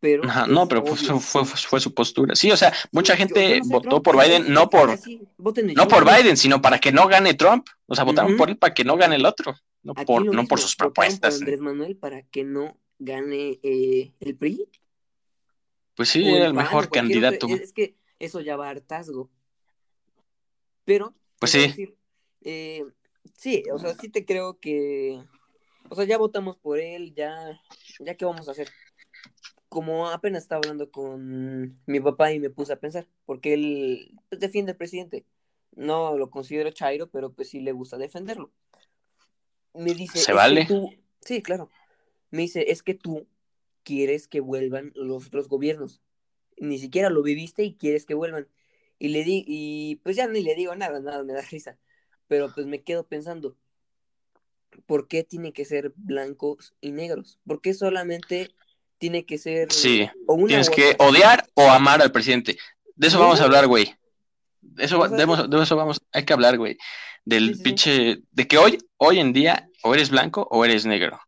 pero... 0.00 0.22
no, 0.48 0.66
pero 0.66 0.82
fue, 0.86 1.44
fue, 1.44 1.80
su 1.80 1.92
postura. 1.92 2.34
Sí, 2.34 2.50
o 2.50 2.56
sea, 2.56 2.72
mucha 2.90 3.16
gente 3.16 3.60
votó 3.66 4.02
por 4.02 4.16
Biden, 4.16 4.50
no 4.50 4.70
por, 4.70 4.98
no 5.38 5.88
por 5.88 6.04
Biden, 6.06 6.38
sino 6.38 6.62
para 6.62 6.78
que 6.78 6.90
no 6.90 7.06
gane 7.06 7.34
Trump. 7.34 7.68
O 7.86 7.94
sea, 7.94 8.04
votaron 8.04 8.36
por 8.38 8.48
él 8.48 8.56
para 8.56 8.72
que 8.72 8.84
no 8.84 8.96
gane 8.96 9.16
el 9.16 9.26
otro, 9.26 9.54
no, 9.82 9.92
por, 9.92 10.24
no 10.24 10.46
por 10.46 10.58
sus 10.58 10.74
propuestas. 10.74 11.34
Por 11.34 11.42
Andrés 11.42 11.60
Manuel 11.60 11.96
para 11.96 12.22
que 12.22 12.44
no 12.44 12.78
gane 12.98 13.60
eh, 13.62 14.14
el 14.20 14.36
PRI. 14.36 14.66
Pues 15.98 16.10
sí, 16.10 16.24
era 16.32 16.46
el, 16.46 16.54
mejor 16.54 16.90
candidato. 16.90 17.48
Es 17.48 17.72
que 17.72 17.96
eso 18.20 18.40
ya 18.40 18.56
va 18.56 18.68
a 18.68 18.70
hartazgo. 18.70 19.28
Pero, 20.84 21.12
pues 21.40 21.50
sí. 21.50 21.96
Eh, 22.42 22.84
sí, 23.36 23.64
o 23.72 23.80
sea, 23.80 23.96
sí 23.96 24.08
te 24.08 24.24
creo 24.24 24.60
que, 24.60 25.20
o 25.88 25.96
sea, 25.96 26.04
ya 26.04 26.16
votamos 26.16 26.56
por 26.56 26.78
él, 26.78 27.16
ya, 27.16 27.60
ya 27.98 28.14
qué 28.14 28.24
vamos 28.24 28.46
a 28.46 28.52
hacer. 28.52 28.68
Como 29.68 30.08
apenas 30.08 30.44
estaba 30.44 30.60
hablando 30.60 30.88
con 30.92 31.80
mi 31.84 31.98
papá 31.98 32.32
y 32.32 32.38
me 32.38 32.50
puse 32.50 32.74
a 32.74 32.78
pensar, 32.78 33.08
porque 33.26 33.54
él 33.54 34.12
defiende 34.30 34.70
al 34.70 34.78
presidente. 34.78 35.26
No 35.74 36.16
lo 36.16 36.30
considero 36.30 36.70
chairo, 36.70 37.10
pero 37.10 37.32
pues 37.32 37.48
sí 37.48 37.58
le 37.58 37.72
gusta 37.72 37.98
defenderlo. 37.98 38.52
Me 39.74 39.94
dice, 39.94 40.18
¿se 40.20 40.32
vale? 40.32 40.64
Tú... 40.66 40.94
Sí, 41.22 41.42
claro. 41.42 41.68
Me 42.30 42.42
dice, 42.42 42.70
es 42.70 42.84
que 42.84 42.94
tú 42.94 43.26
quieres 43.88 44.28
que 44.28 44.40
vuelvan 44.40 44.92
los 44.94 45.28
otros 45.28 45.48
gobiernos. 45.48 46.02
Ni 46.58 46.78
siquiera 46.78 47.08
lo 47.08 47.22
viviste 47.22 47.64
y 47.64 47.74
quieres 47.74 48.04
que 48.04 48.12
vuelvan. 48.12 48.46
Y 48.98 49.08
le 49.08 49.24
di, 49.24 49.44
y 49.46 49.96
pues 50.02 50.14
ya 50.14 50.26
ni 50.26 50.42
le 50.42 50.54
digo 50.54 50.74
nada, 50.74 51.00
nada, 51.00 51.24
me 51.24 51.32
da 51.32 51.40
risa. 51.40 51.78
Pero 52.26 52.52
pues 52.54 52.66
me 52.66 52.82
quedo 52.82 53.06
pensando, 53.06 53.56
¿por 54.84 55.08
qué 55.08 55.24
tiene 55.24 55.54
que 55.54 55.64
ser 55.64 55.94
blancos 55.96 56.74
y 56.82 56.92
negros? 56.92 57.38
¿Por 57.46 57.62
qué 57.62 57.72
solamente 57.72 58.50
tiene 58.98 59.24
que 59.24 59.38
ser... 59.38 59.72
Sí, 59.72 60.06
tienes 60.46 60.68
que 60.68 60.94
odiar 60.98 61.48
o 61.54 61.70
amar 61.70 62.02
al 62.02 62.12
presidente. 62.12 62.58
De 62.94 63.06
eso 63.06 63.18
vamos 63.18 63.40
a 63.40 63.44
hablar, 63.44 63.68
güey. 63.68 63.94
De 64.60 64.84
eso, 64.84 65.08
de, 65.08 65.62
eso 65.62 65.76
vamos, 65.76 66.02
hay 66.12 66.26
que 66.26 66.34
hablar, 66.34 66.58
güey. 66.58 66.76
Del 67.24 67.58
pinche, 67.62 68.18
de 68.32 68.46
que 68.46 68.58
hoy, 68.58 68.76
hoy 68.98 69.18
en 69.18 69.32
día, 69.32 69.66
o 69.82 69.94
eres 69.94 70.10
blanco 70.10 70.46
o 70.50 70.66
eres 70.66 70.84
negro. 70.84 71.18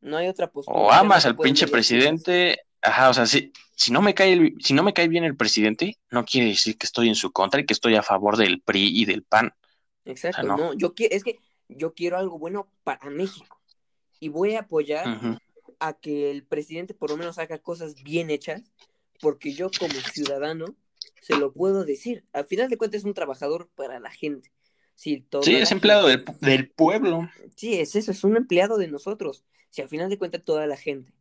No 0.00 0.16
hay 0.16 0.28
otra 0.28 0.50
postura. 0.50 0.78
O 0.78 0.90
amas 0.90 1.26
al 1.26 1.36
pinche 1.36 1.66
presidente, 1.68 2.60
ajá, 2.80 3.10
o 3.10 3.14
sea, 3.14 3.26
si, 3.26 3.52
si 3.74 3.92
no 3.92 4.02
me 4.02 4.14
cae 4.14 4.54
si 4.60 4.74
no 4.74 4.82
me 4.82 4.92
cae 4.92 5.08
bien 5.08 5.24
el 5.24 5.36
presidente, 5.36 5.98
no 6.10 6.24
quiere 6.24 6.48
decir 6.48 6.78
que 6.78 6.86
estoy 6.86 7.08
en 7.08 7.14
su 7.14 7.32
contra 7.32 7.60
y 7.60 7.66
que 7.66 7.74
estoy 7.74 7.96
a 7.96 8.02
favor 8.02 8.36
del 8.36 8.60
PRI 8.60 9.00
y 9.00 9.04
del 9.04 9.22
PAN. 9.22 9.52
Exacto, 10.04 10.42
no. 10.42 10.72
yo 10.74 10.94
quiero, 10.94 11.14
es 11.14 11.24
que 11.24 11.38
yo 11.68 11.94
quiero 11.94 12.18
algo 12.18 12.38
bueno 12.38 12.72
para 12.82 13.10
México 13.10 13.60
y 14.18 14.28
voy 14.28 14.54
a 14.54 14.60
apoyar 14.60 15.40
a 15.78 15.92
que 15.94 16.30
el 16.30 16.44
presidente 16.44 16.94
por 16.94 17.10
lo 17.10 17.16
menos 17.16 17.38
haga 17.38 17.58
cosas 17.58 17.94
bien 18.02 18.30
hechas, 18.30 18.72
porque 19.20 19.52
yo 19.52 19.70
como 19.78 19.94
ciudadano 20.12 20.76
se 21.20 21.36
lo 21.36 21.52
puedo 21.52 21.84
decir. 21.84 22.24
Al 22.32 22.46
final 22.46 22.68
de 22.68 22.76
cuentas 22.76 23.00
es 23.00 23.04
un 23.04 23.14
trabajador 23.14 23.70
para 23.74 24.00
la 24.00 24.10
gente. 24.10 24.52
sí, 24.94 25.26
es 25.46 25.72
empleado 25.72 26.08
del, 26.08 26.24
del, 26.40 26.70
pueblo. 26.70 27.28
Sí, 27.56 27.78
es 27.80 27.96
eso, 27.96 28.10
es 28.10 28.24
un 28.24 28.36
empleado 28.36 28.78
de 28.78 28.88
nosotros. 28.88 29.44
Si 29.70 29.82
al 29.82 29.88
final 29.88 30.10
de 30.10 30.18
cuentas 30.18 30.44
toda 30.44 30.66
la 30.66 30.76
gente 30.76 31.12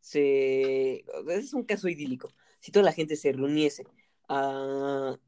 se... 0.00 1.04
Es 1.28 1.52
un 1.52 1.64
caso 1.64 1.88
idílico. 1.88 2.32
Si 2.60 2.70
toda 2.70 2.84
la 2.84 2.92
gente 2.92 3.16
se 3.16 3.32
reuniese 3.32 3.84
a, 4.28 5.18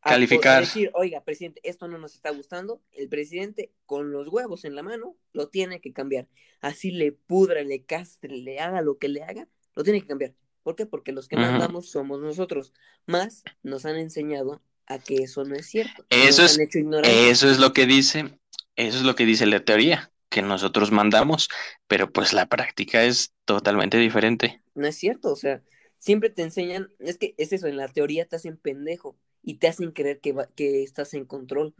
calificar. 0.00 0.60
decir, 0.60 0.90
oiga, 0.94 1.22
presidente, 1.24 1.60
esto 1.64 1.88
no 1.88 1.98
nos 1.98 2.14
está 2.14 2.30
gustando, 2.30 2.82
el 2.92 3.08
presidente 3.08 3.72
con 3.86 4.12
los 4.12 4.28
huevos 4.28 4.64
en 4.64 4.74
la 4.74 4.82
mano 4.82 5.16
lo 5.32 5.48
tiene 5.48 5.80
que 5.80 5.92
cambiar. 5.92 6.28
Así 6.60 6.90
le 6.90 7.12
pudra, 7.12 7.62
le 7.62 7.84
castre, 7.84 8.36
le 8.36 8.60
haga 8.60 8.82
lo 8.82 8.98
que 8.98 9.08
le 9.08 9.22
haga, 9.22 9.48
lo 9.74 9.84
tiene 9.84 10.00
que 10.00 10.06
cambiar. 10.06 10.34
¿Por 10.62 10.76
qué? 10.76 10.86
Porque 10.86 11.12
los 11.12 11.28
que 11.28 11.36
mandamos 11.36 11.88
somos 11.88 12.20
nosotros. 12.20 12.72
Más 13.06 13.42
nos 13.62 13.86
han 13.86 13.96
enseñado 13.96 14.62
a 14.86 14.98
que 14.98 15.16
eso 15.16 15.44
no 15.44 15.54
es 15.54 15.66
cierto. 15.66 16.04
Eso 16.10 16.44
es, 16.44 16.58
eso 16.58 17.50
es 17.50 17.58
lo 17.58 17.72
que 17.72 17.86
dice, 17.86 18.38
eso 18.76 18.98
es 18.98 19.02
lo 19.02 19.14
que 19.14 19.24
dice 19.24 19.46
la 19.46 19.64
teoría, 19.64 20.12
que 20.28 20.42
nosotros 20.42 20.92
mandamos, 20.92 21.48
pero 21.86 22.10
pues 22.12 22.32
la 22.32 22.46
práctica 22.46 23.02
es 23.04 23.32
totalmente 23.44 23.98
diferente. 23.98 24.60
No 24.74 24.86
es 24.86 24.96
cierto, 24.96 25.32
o 25.32 25.36
sea, 25.36 25.62
siempre 25.98 26.30
te 26.30 26.42
enseñan, 26.42 26.90
es 26.98 27.18
que 27.18 27.34
es 27.38 27.52
eso, 27.52 27.66
en 27.66 27.76
la 27.76 27.88
teoría 27.88 28.26
te 28.26 28.36
hacen 28.36 28.56
pendejo 28.56 29.16
y 29.42 29.54
te 29.54 29.68
hacen 29.68 29.92
creer 29.92 30.20
que, 30.20 30.34
que 30.54 30.82
estás 30.82 31.14
en 31.14 31.24
control. 31.24 31.74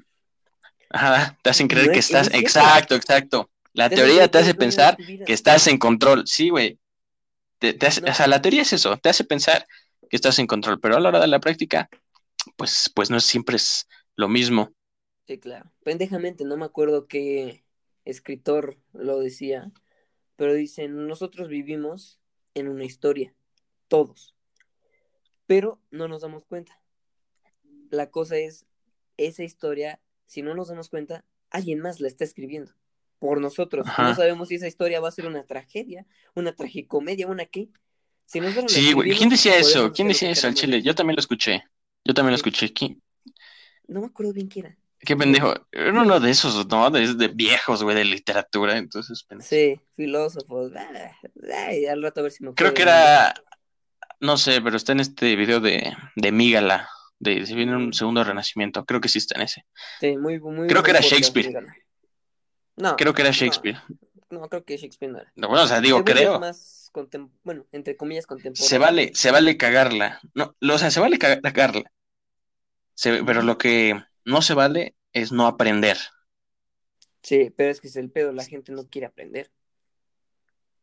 Ajá, 0.91 1.39
te 1.43 1.51
hacen 1.51 1.69
creer 1.69 1.93
que 1.93 1.99
estás, 1.99 2.33
exacto, 2.33 2.95
exacto. 2.95 3.51
La 3.75 3.91
teoría 3.91 4.29
te 4.29 4.39
hace 4.39 4.55
pensar 4.55 4.97
que 4.97 5.33
estás 5.33 5.67
en 5.67 5.79
control, 5.79 6.25
sí, 6.27 6.49
güey. 6.49 6.79
Te, 7.59 7.77
O 7.87 8.15
sea, 8.15 8.27
la 8.27 8.41
teoría 8.41 8.63
es 8.63 8.73
eso, 8.73 8.97
te 8.97 9.09
hace 9.09 9.25
pensar 9.25 9.67
que 10.09 10.17
estás 10.17 10.39
en 10.39 10.47
control, 10.47 10.81
pero 10.81 10.97
a 10.97 11.01
la 11.01 11.11
hora 11.11 11.21
de 11.21 11.27
la 11.27 11.41
práctica, 11.41 11.89
pues, 12.57 12.91
pues 12.95 13.11
no 13.11 13.21
siempre 13.21 13.57
es 13.57 13.87
lo 14.17 14.29
mismo. 14.29 14.73
Sí, 15.27 15.39
claro. 15.39 15.71
Pendejamente, 15.85 16.45
no 16.45 16.57
me 16.57 16.65
acuerdo 16.65 17.07
qué 17.07 17.65
escritor 18.09 18.79
lo 18.93 19.19
decía, 19.19 19.73
pero 20.37 20.55
dicen, 20.55 21.07
nosotros 21.07 21.49
vivimos 21.49 22.21
en 22.55 22.69
una 22.69 22.85
historia, 22.85 23.35
todos, 23.89 24.35
pero 25.47 25.81
no 25.91 26.09
nos 26.09 26.23
damos 26.23 26.45
cuenta 26.45 26.81
la 27.91 28.11
cosa 28.11 28.37
es, 28.37 28.67
esa 29.17 29.43
historia, 29.43 30.01
si 30.27 30.43
no 30.43 30.55
nos 30.55 30.69
damos 30.69 30.89
cuenta, 30.89 31.25
alguien 31.51 31.81
más 31.81 32.01
la 32.01 32.09
está 32.09 32.25
escribiendo 32.25 32.73
por 33.19 33.41
nosotros. 33.41 33.87
No 33.99 34.15
sabemos 34.15 34.49
si 34.49 34.57
esa 34.57 34.69
historia 34.69 35.01
va 35.01 35.09
a 35.09 35.13
ser 35.13 35.27
una 35.27 35.45
tragedia, 35.45 36.07
una 36.35 36.55
tragicomedia, 36.55 37.27
una 37.27 37.47
qué. 37.47 37.69
Si 38.25 38.41
sí, 38.69 38.93
güey. 38.93 39.17
¿Quién 39.17 39.31
decía 39.31 39.57
eso? 39.57 39.91
¿Quién 39.93 40.09
decía 40.09 40.31
eso 40.31 40.47
al 40.47 40.55
chile? 40.55 40.83
Yo 40.83 40.95
también 40.95 41.17
lo 41.17 41.21
escuché. 41.21 41.65
Yo 42.05 42.15
también 42.15 42.33
lo 42.33 42.37
escuché. 42.37 42.73
¿Quién? 42.73 43.03
No 43.87 44.01
me 44.01 44.07
acuerdo 44.07 44.35
bien 44.35 44.49
quién 44.49 44.67
era. 44.67 44.79
Qué 45.01 45.17
pendejo. 45.17 45.55
Era 45.73 46.03
uno 46.03 46.21
de 46.21 46.31
esos, 46.31 46.67
¿no? 46.67 46.91
De, 46.91 47.15
de 47.15 47.29
viejos, 47.29 47.83
güey, 47.83 47.97
de 47.97 48.05
literatura. 48.05 48.77
Entonces, 48.77 49.27
Sí, 49.41 49.81
filósofos. 49.95 50.73
Ay, 51.53 51.87
al 51.87 52.03
rato 52.03 52.21
a 52.21 52.23
ver 52.25 52.33
si 52.33 52.45
me 52.45 52.55
Creo 52.55 52.75
que 52.75 52.83
era. 52.83 53.35
No 54.21 54.37
sé, 54.37 54.61
pero 54.61 54.77
está 54.77 54.93
en 54.93 55.01
este 55.01 55.37
video 55.37 55.61
de, 55.61 55.93
de 56.17 56.33
Mígala 56.33 56.89
de 57.21 57.47
si 57.47 57.55
viene 57.55 57.77
un 57.77 57.93
segundo 57.93 58.23
renacimiento. 58.25 58.85
Creo 58.85 59.01
que 59.01 59.09
sí 59.09 59.19
está 59.19 59.37
en 59.37 59.43
ese. 59.43 59.65
Sí, 60.01 60.17
muy, 60.17 60.39
muy 60.41 60.69
Creo 60.69 60.83
que 60.83 60.91
era 60.91 61.01
Shakespeare. 61.01 61.53
No. 62.77 62.97
Creo 62.97 63.15
que 63.15 63.23
era 63.23 63.31
Shakespeare. 63.31 63.81
No, 64.31 64.49
creo 64.49 64.65
que 64.65 64.77
Shakespeare 64.77 65.13
no 65.13 65.19
era. 65.21 65.33
bueno, 65.37 65.63
o 65.63 65.67
sea, 65.67 65.81
digo, 65.81 66.05
creo. 66.05 66.39
Más 66.39 66.91
bueno, 67.45 67.67
entre 67.73 67.97
comillas 67.97 68.27
contemporáneo. 68.27 68.69
Se 68.69 68.79
vale, 68.79 69.11
se 69.15 69.31
vale 69.31 69.57
cagarla. 69.57 70.21
No, 70.35 70.55
o 70.61 70.79
sea, 70.79 70.91
se 70.91 71.01
vale 71.01 71.19
cagarla. 71.19 71.91
pero 73.03 73.43
lo 73.43 73.59
que 73.59 74.01
no 74.29 74.43
se 74.43 74.55
vale 74.55 74.97
es 75.13 75.33
no 75.33 75.47
aprender. 75.49 75.99
Sí, 77.23 77.51
pero 77.57 77.71
es 77.71 77.81
que 77.81 77.87
es 77.89 77.95
el 77.97 78.11
pedo, 78.11 78.33
la 78.33 78.45
gente 78.45 78.73
no 78.73 78.89
quiere 78.89 79.07
aprender. 79.07 79.53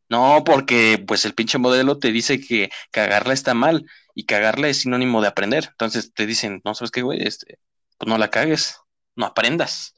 No, 0.08 0.44
porque 0.44 1.02
pues 1.06 1.24
el 1.24 1.34
pinche 1.34 1.58
modelo 1.58 1.98
te 1.98 2.12
dice 2.12 2.40
que 2.40 2.70
cagarla 2.92 3.34
está 3.34 3.54
mal 3.54 3.86
y 4.14 4.24
cagarla 4.26 4.68
es 4.68 4.80
sinónimo 4.82 5.20
de 5.20 5.28
aprender. 5.28 5.66
Entonces 5.70 6.12
te 6.14 6.26
dicen, 6.26 6.62
no 6.64 6.74
sabes 6.74 6.92
qué, 6.92 7.02
güey, 7.02 7.22
este, 7.26 7.58
pues 7.98 8.08
no 8.08 8.16
la 8.18 8.30
cagues, 8.30 8.76
no 9.16 9.26
aprendas. 9.26 9.94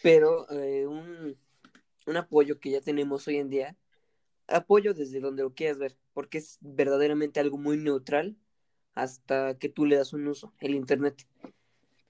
Pero 0.00 0.50
eh, 0.50 0.86
un, 0.86 1.38
un 2.06 2.16
apoyo 2.16 2.60
que 2.60 2.70
ya 2.70 2.80
tenemos 2.80 3.26
hoy 3.28 3.38
en 3.38 3.50
día, 3.50 3.76
apoyo 4.48 4.94
desde 4.94 5.20
donde 5.20 5.42
lo 5.44 5.54
quieras 5.54 5.78
ver, 5.78 5.96
porque 6.14 6.38
es 6.38 6.58
verdaderamente 6.60 7.40
algo 7.40 7.58
muy 7.58 7.78
neutral 7.78 8.36
hasta 8.94 9.58
que 9.58 9.68
tú 9.70 9.86
le 9.86 9.96
das 9.96 10.12
un 10.14 10.28
uso, 10.28 10.54
el 10.60 10.74
Internet. 10.74 11.26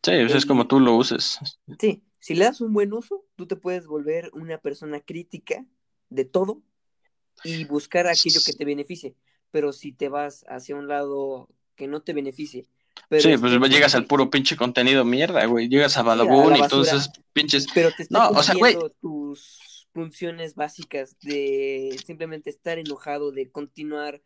Sí, 0.05 0.13
eso 0.13 0.37
es 0.37 0.45
como 0.45 0.67
tú 0.67 0.81
lo 0.81 0.95
uses. 0.97 1.39
Sí, 1.81 2.05
si 2.19 2.35
le 2.35 2.45
das 2.45 2.61
un 2.61 2.75
buen 2.75 2.93
uso, 2.93 3.25
tú 3.37 3.47
te 3.47 3.57
puedes 3.57 3.87
volver 3.87 4.31
una 4.35 4.59
persona 4.59 5.01
crítica 5.01 5.65
de 6.11 6.27
todo 6.27 6.63
y 7.43 7.65
buscar 7.65 8.07
aquello 8.07 8.41
que 8.45 8.53
te 8.53 8.65
beneficie. 8.67 9.17
Pero 9.51 9.73
si 9.73 9.93
te 9.93 10.11
vas 10.11 10.45
hacia 10.47 10.77
un 10.77 10.89
lado 10.89 11.49
que 11.75 11.89
no 11.89 12.03
te 12.03 12.13
beneficie. 12.13 12.67
Pero 13.09 13.23
sí, 13.23 13.37
pues 13.39 13.71
llegas 13.71 13.95
al 13.95 14.07
puro 14.07 14.29
pinche 14.29 14.57
contenido 14.57 15.07
mierda, 15.07 15.45
güey. 15.47 15.69
Llegas 15.69 15.97
a 15.97 16.03
Badabun 16.03 16.57
y 16.57 16.69
todos 16.69 16.89
esos 16.89 17.11
pinches. 17.33 17.67
Pero 17.75 17.91
te 17.97 18.07
no, 18.11 18.29
o 18.29 18.43
sea, 18.43 18.55
güey. 18.55 18.77
tus 19.01 19.89
funciones 19.95 20.55
básicas 20.55 21.17
de 21.21 21.97
simplemente 22.05 22.51
estar 22.51 22.79
enojado, 22.79 23.33
de 23.33 23.51
continuar 23.51 24.23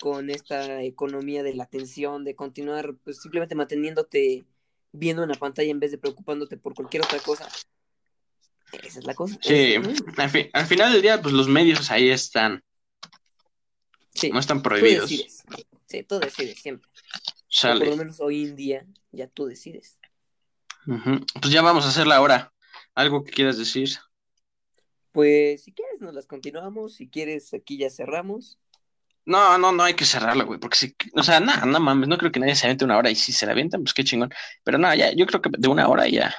con 0.00 0.30
esta 0.30 0.82
economía 0.82 1.42
de 1.42 1.54
la 1.54 1.64
atención, 1.64 2.24
de 2.24 2.34
continuar 2.34 2.94
pues 3.02 3.22
simplemente 3.22 3.54
manteniéndote 3.54 4.44
viendo 4.92 5.22
una 5.22 5.34
pantalla 5.34 5.70
en 5.70 5.80
vez 5.80 5.90
de 5.90 5.98
preocupándote 5.98 6.56
por 6.56 6.74
cualquier 6.74 7.04
otra 7.04 7.18
cosa. 7.18 7.48
Esa 8.72 9.00
es 9.00 9.04
la 9.04 9.14
cosa. 9.14 9.38
Sí, 9.42 9.74
al, 10.52 10.66
final 10.66 10.92
del 10.92 11.02
día, 11.02 11.20
pues 11.20 11.34
los 11.34 11.48
medios 11.48 11.90
ahí 11.90 12.10
están. 12.10 12.62
Sí. 14.14 14.30
No 14.30 14.38
están 14.38 14.62
prohibidos. 14.62 15.10
Sí, 15.10 16.02
tú 16.04 16.18
decides 16.20 16.60
siempre. 16.60 16.88
Por 17.60 17.86
lo 17.86 17.96
menos 17.96 18.20
hoy 18.20 18.44
en 18.44 18.56
día 18.56 18.86
ya 19.10 19.26
tú 19.26 19.46
decides. 19.46 19.98
Pues 20.86 21.52
ya 21.52 21.62
vamos 21.62 21.84
a 21.84 21.88
hacerla 21.88 22.16
ahora. 22.16 22.52
¿Algo 22.94 23.24
que 23.24 23.32
quieras 23.32 23.58
decir? 23.58 23.90
Pues 25.12 25.64
si 25.64 25.72
quieres 25.72 26.00
nos 26.00 26.14
las 26.14 26.26
continuamos, 26.26 26.94
si 26.94 27.08
quieres 27.08 27.52
aquí 27.52 27.76
ya 27.76 27.90
cerramos. 27.90 28.58
No, 29.24 29.56
no, 29.58 29.70
no 29.72 29.84
hay 29.84 29.94
que 29.94 30.04
cerrarla, 30.04 30.44
güey, 30.44 30.58
porque 30.58 30.76
si, 30.76 30.96
o 31.14 31.22
sea, 31.22 31.38
nada, 31.40 31.64
no 31.64 31.78
mames, 31.78 32.08
no 32.08 32.18
creo 32.18 32.32
que 32.32 32.40
nadie 32.40 32.56
se 32.56 32.66
aviente 32.66 32.84
una 32.84 32.98
hora 32.98 33.10
y 33.10 33.14
si 33.14 33.32
se 33.32 33.46
la 33.46 33.52
avientan, 33.52 33.82
pues 33.84 33.94
qué 33.94 34.02
chingón. 34.04 34.30
Pero 34.64 34.78
nada, 34.78 34.96
ya, 34.96 35.12
yo 35.12 35.26
creo 35.26 35.40
que 35.40 35.50
de 35.56 35.68
una 35.68 35.88
hora 35.88 36.08
ya. 36.08 36.34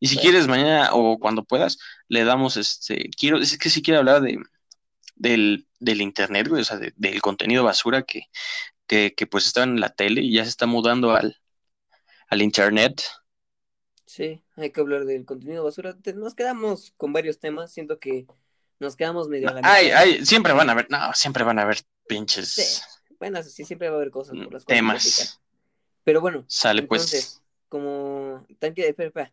Y 0.00 0.08
si 0.08 0.18
quieres 0.18 0.46
mañana 0.46 0.90
o 0.92 1.18
cuando 1.18 1.44
puedas, 1.44 1.78
le 2.08 2.24
damos 2.24 2.56
este, 2.56 3.10
quiero, 3.18 3.38
es 3.38 3.56
que 3.58 3.70
si 3.70 3.82
quiero 3.82 4.00
hablar 4.00 4.20
de, 4.22 4.38
del, 5.16 5.66
del 5.80 6.00
internet, 6.00 6.48
güey, 6.48 6.62
o 6.62 6.64
sea, 6.64 6.78
del 6.78 7.22
contenido 7.22 7.64
basura 7.64 8.02
que, 8.02 8.24
que, 8.86 9.14
que 9.16 9.26
pues 9.26 9.46
está 9.46 9.64
en 9.64 9.80
la 9.80 9.88
tele 9.88 10.20
y 10.20 10.34
ya 10.34 10.44
se 10.44 10.50
está 10.50 10.66
mudando 10.66 11.16
al, 11.16 11.36
al 12.28 12.42
internet. 12.42 13.02
Sí, 14.06 14.42
hay 14.56 14.70
que 14.70 14.80
hablar 14.80 15.04
del 15.04 15.24
contenido 15.24 15.64
basura. 15.64 15.96
Nos 16.14 16.34
quedamos 16.34 16.92
con 16.96 17.12
varios 17.12 17.38
temas, 17.38 17.72
siento 17.72 17.98
que 17.98 18.26
nos 18.78 18.96
quedamos 18.96 19.28
medio 19.28 19.52
Ay, 19.62 20.24
siempre 20.24 20.52
van 20.52 20.68
a 20.68 20.72
haber, 20.72 20.88
no, 20.90 21.12
siempre 21.14 21.42
van 21.42 21.58
a 21.58 21.62
haber 21.62 21.78
pinches. 22.08 22.82
Bueno, 23.18 23.42
sí, 23.42 23.64
siempre 23.64 23.88
va 23.88 23.94
a 23.94 23.98
haber 23.98 24.10
cosas 24.10 24.36
por 24.36 24.52
las 24.52 24.64
temas. 24.64 25.40
Pero 26.04 26.20
bueno, 26.20 26.44
sale 26.48 26.82
pues. 26.82 27.02
entonces, 27.02 27.42
como 27.68 28.46
tanque 28.58 28.82
de 28.82 29.32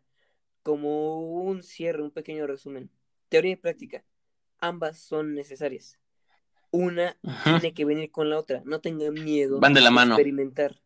como 0.62 1.20
un 1.22 1.62
cierre, 1.64 2.02
un 2.02 2.12
pequeño 2.12 2.48
resumen. 2.48 2.90
Teoría 3.30 3.52
y 3.52 3.56
práctica, 3.56 4.04
ambas 4.60 5.00
son 5.00 5.36
necesarias. 5.36 6.00
Una 6.72 7.18
tiene 7.44 7.74
que 7.74 7.86
venir 7.86 8.12
con 8.12 8.30
la 8.30 8.40
otra. 8.40 8.62
No 8.66 8.82
tengan 8.82 9.14
miedo 9.14 9.60
Van 9.60 9.74
de 9.74 9.82
la 9.82 9.92
mano. 9.92 10.16
experimentar. 10.16 10.82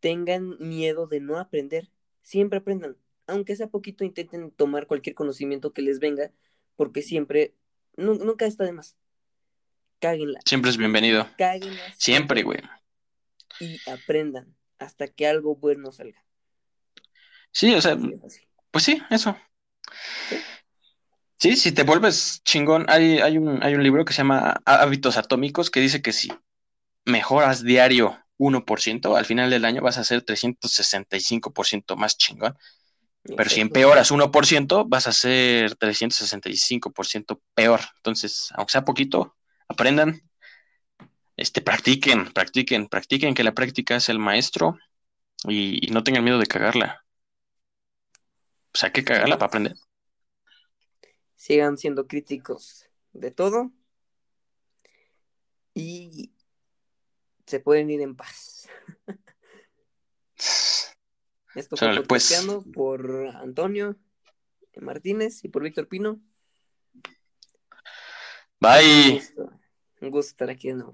Tengan 0.00 0.56
miedo 0.60 1.06
de 1.06 1.20
no 1.20 1.38
aprender. 1.38 1.90
Siempre 2.22 2.60
aprendan. 2.60 2.96
Aunque 3.26 3.56
sea 3.56 3.68
poquito, 3.68 4.04
intenten 4.04 4.50
tomar 4.50 4.86
cualquier 4.86 5.14
conocimiento 5.14 5.72
que 5.72 5.82
les 5.82 5.98
venga, 5.98 6.30
porque 6.76 7.02
siempre, 7.02 7.54
nunca 7.96 8.46
está 8.46 8.64
de 8.64 8.72
más. 8.72 8.96
Cáguenla. 10.04 10.40
Siempre 10.44 10.70
es 10.70 10.76
bienvenido. 10.76 11.26
Cáguenla. 11.38 11.80
Siempre, 11.96 12.42
güey. 12.42 12.60
Y 13.58 13.80
aprendan 13.88 14.54
hasta 14.78 15.08
que 15.08 15.26
algo 15.26 15.56
bueno 15.56 15.92
salga. 15.92 16.22
Sí, 17.52 17.74
o 17.74 17.80
sea, 17.80 17.96
pues 18.70 18.84
sí, 18.84 19.00
eso. 19.08 19.34
¿Sí? 21.38 21.56
si 21.56 21.72
te 21.72 21.84
vuelves 21.84 22.42
chingón, 22.44 22.84
hay, 22.90 23.20
hay, 23.20 23.38
un, 23.38 23.62
hay 23.62 23.74
un 23.74 23.82
libro 23.82 24.04
que 24.04 24.12
se 24.12 24.18
llama 24.18 24.60
Hábitos 24.66 25.16
Atómicos 25.16 25.70
que 25.70 25.80
dice 25.80 26.02
que 26.02 26.12
si 26.12 26.30
mejoras 27.06 27.64
diario 27.64 28.22
1%, 28.36 29.16
al 29.16 29.24
final 29.24 29.48
del 29.48 29.64
año 29.64 29.80
vas 29.80 29.96
a 29.96 30.04
ser 30.04 30.22
365% 30.22 31.96
más 31.96 32.18
chingón. 32.18 32.58
Pero 33.22 33.48
si 33.48 33.62
empeoras 33.62 34.12
1%, 34.12 34.84
vas 34.86 35.06
a 35.06 35.12
ser 35.12 35.78
365% 35.78 37.40
peor. 37.54 37.80
Entonces, 37.96 38.50
aunque 38.54 38.72
sea 38.72 38.84
poquito, 38.84 39.34
aprendan, 39.74 40.22
este, 41.36 41.60
practiquen, 41.60 42.32
practiquen, 42.32 42.88
practiquen 42.88 43.34
que 43.34 43.44
la 43.44 43.52
práctica 43.52 43.96
es 43.96 44.08
el 44.08 44.18
maestro 44.18 44.78
y, 45.48 45.88
no 45.92 46.02
tengan 46.02 46.24
miedo 46.24 46.38
de 46.38 46.46
cagarla. 46.46 47.04
O 48.72 48.78
sea, 48.78 48.88
hay 48.88 48.92
que 48.92 49.04
cagarla 49.04 49.38
para 49.38 49.48
aprender. 49.48 49.76
Sigan 51.36 51.76
siendo 51.76 52.06
críticos 52.06 52.88
de 53.12 53.30
todo 53.30 53.70
y 55.74 56.32
se 57.46 57.60
pueden 57.60 57.90
ir 57.90 58.00
en 58.00 58.16
paz. 58.16 58.68
Esto 61.54 61.76
fue 61.76 62.02
pues. 62.04 62.44
por 62.72 63.28
Antonio 63.36 63.96
Martínez 64.80 65.44
y 65.44 65.48
por 65.48 65.62
Víctor 65.62 65.86
Pino. 65.88 66.20
Bye. 68.60 69.22
Un 70.04 70.10
gusto, 70.10 70.30
estar 70.32 70.50
aquí 70.50 70.68
de 70.68 70.74
nuevo. 70.74 70.92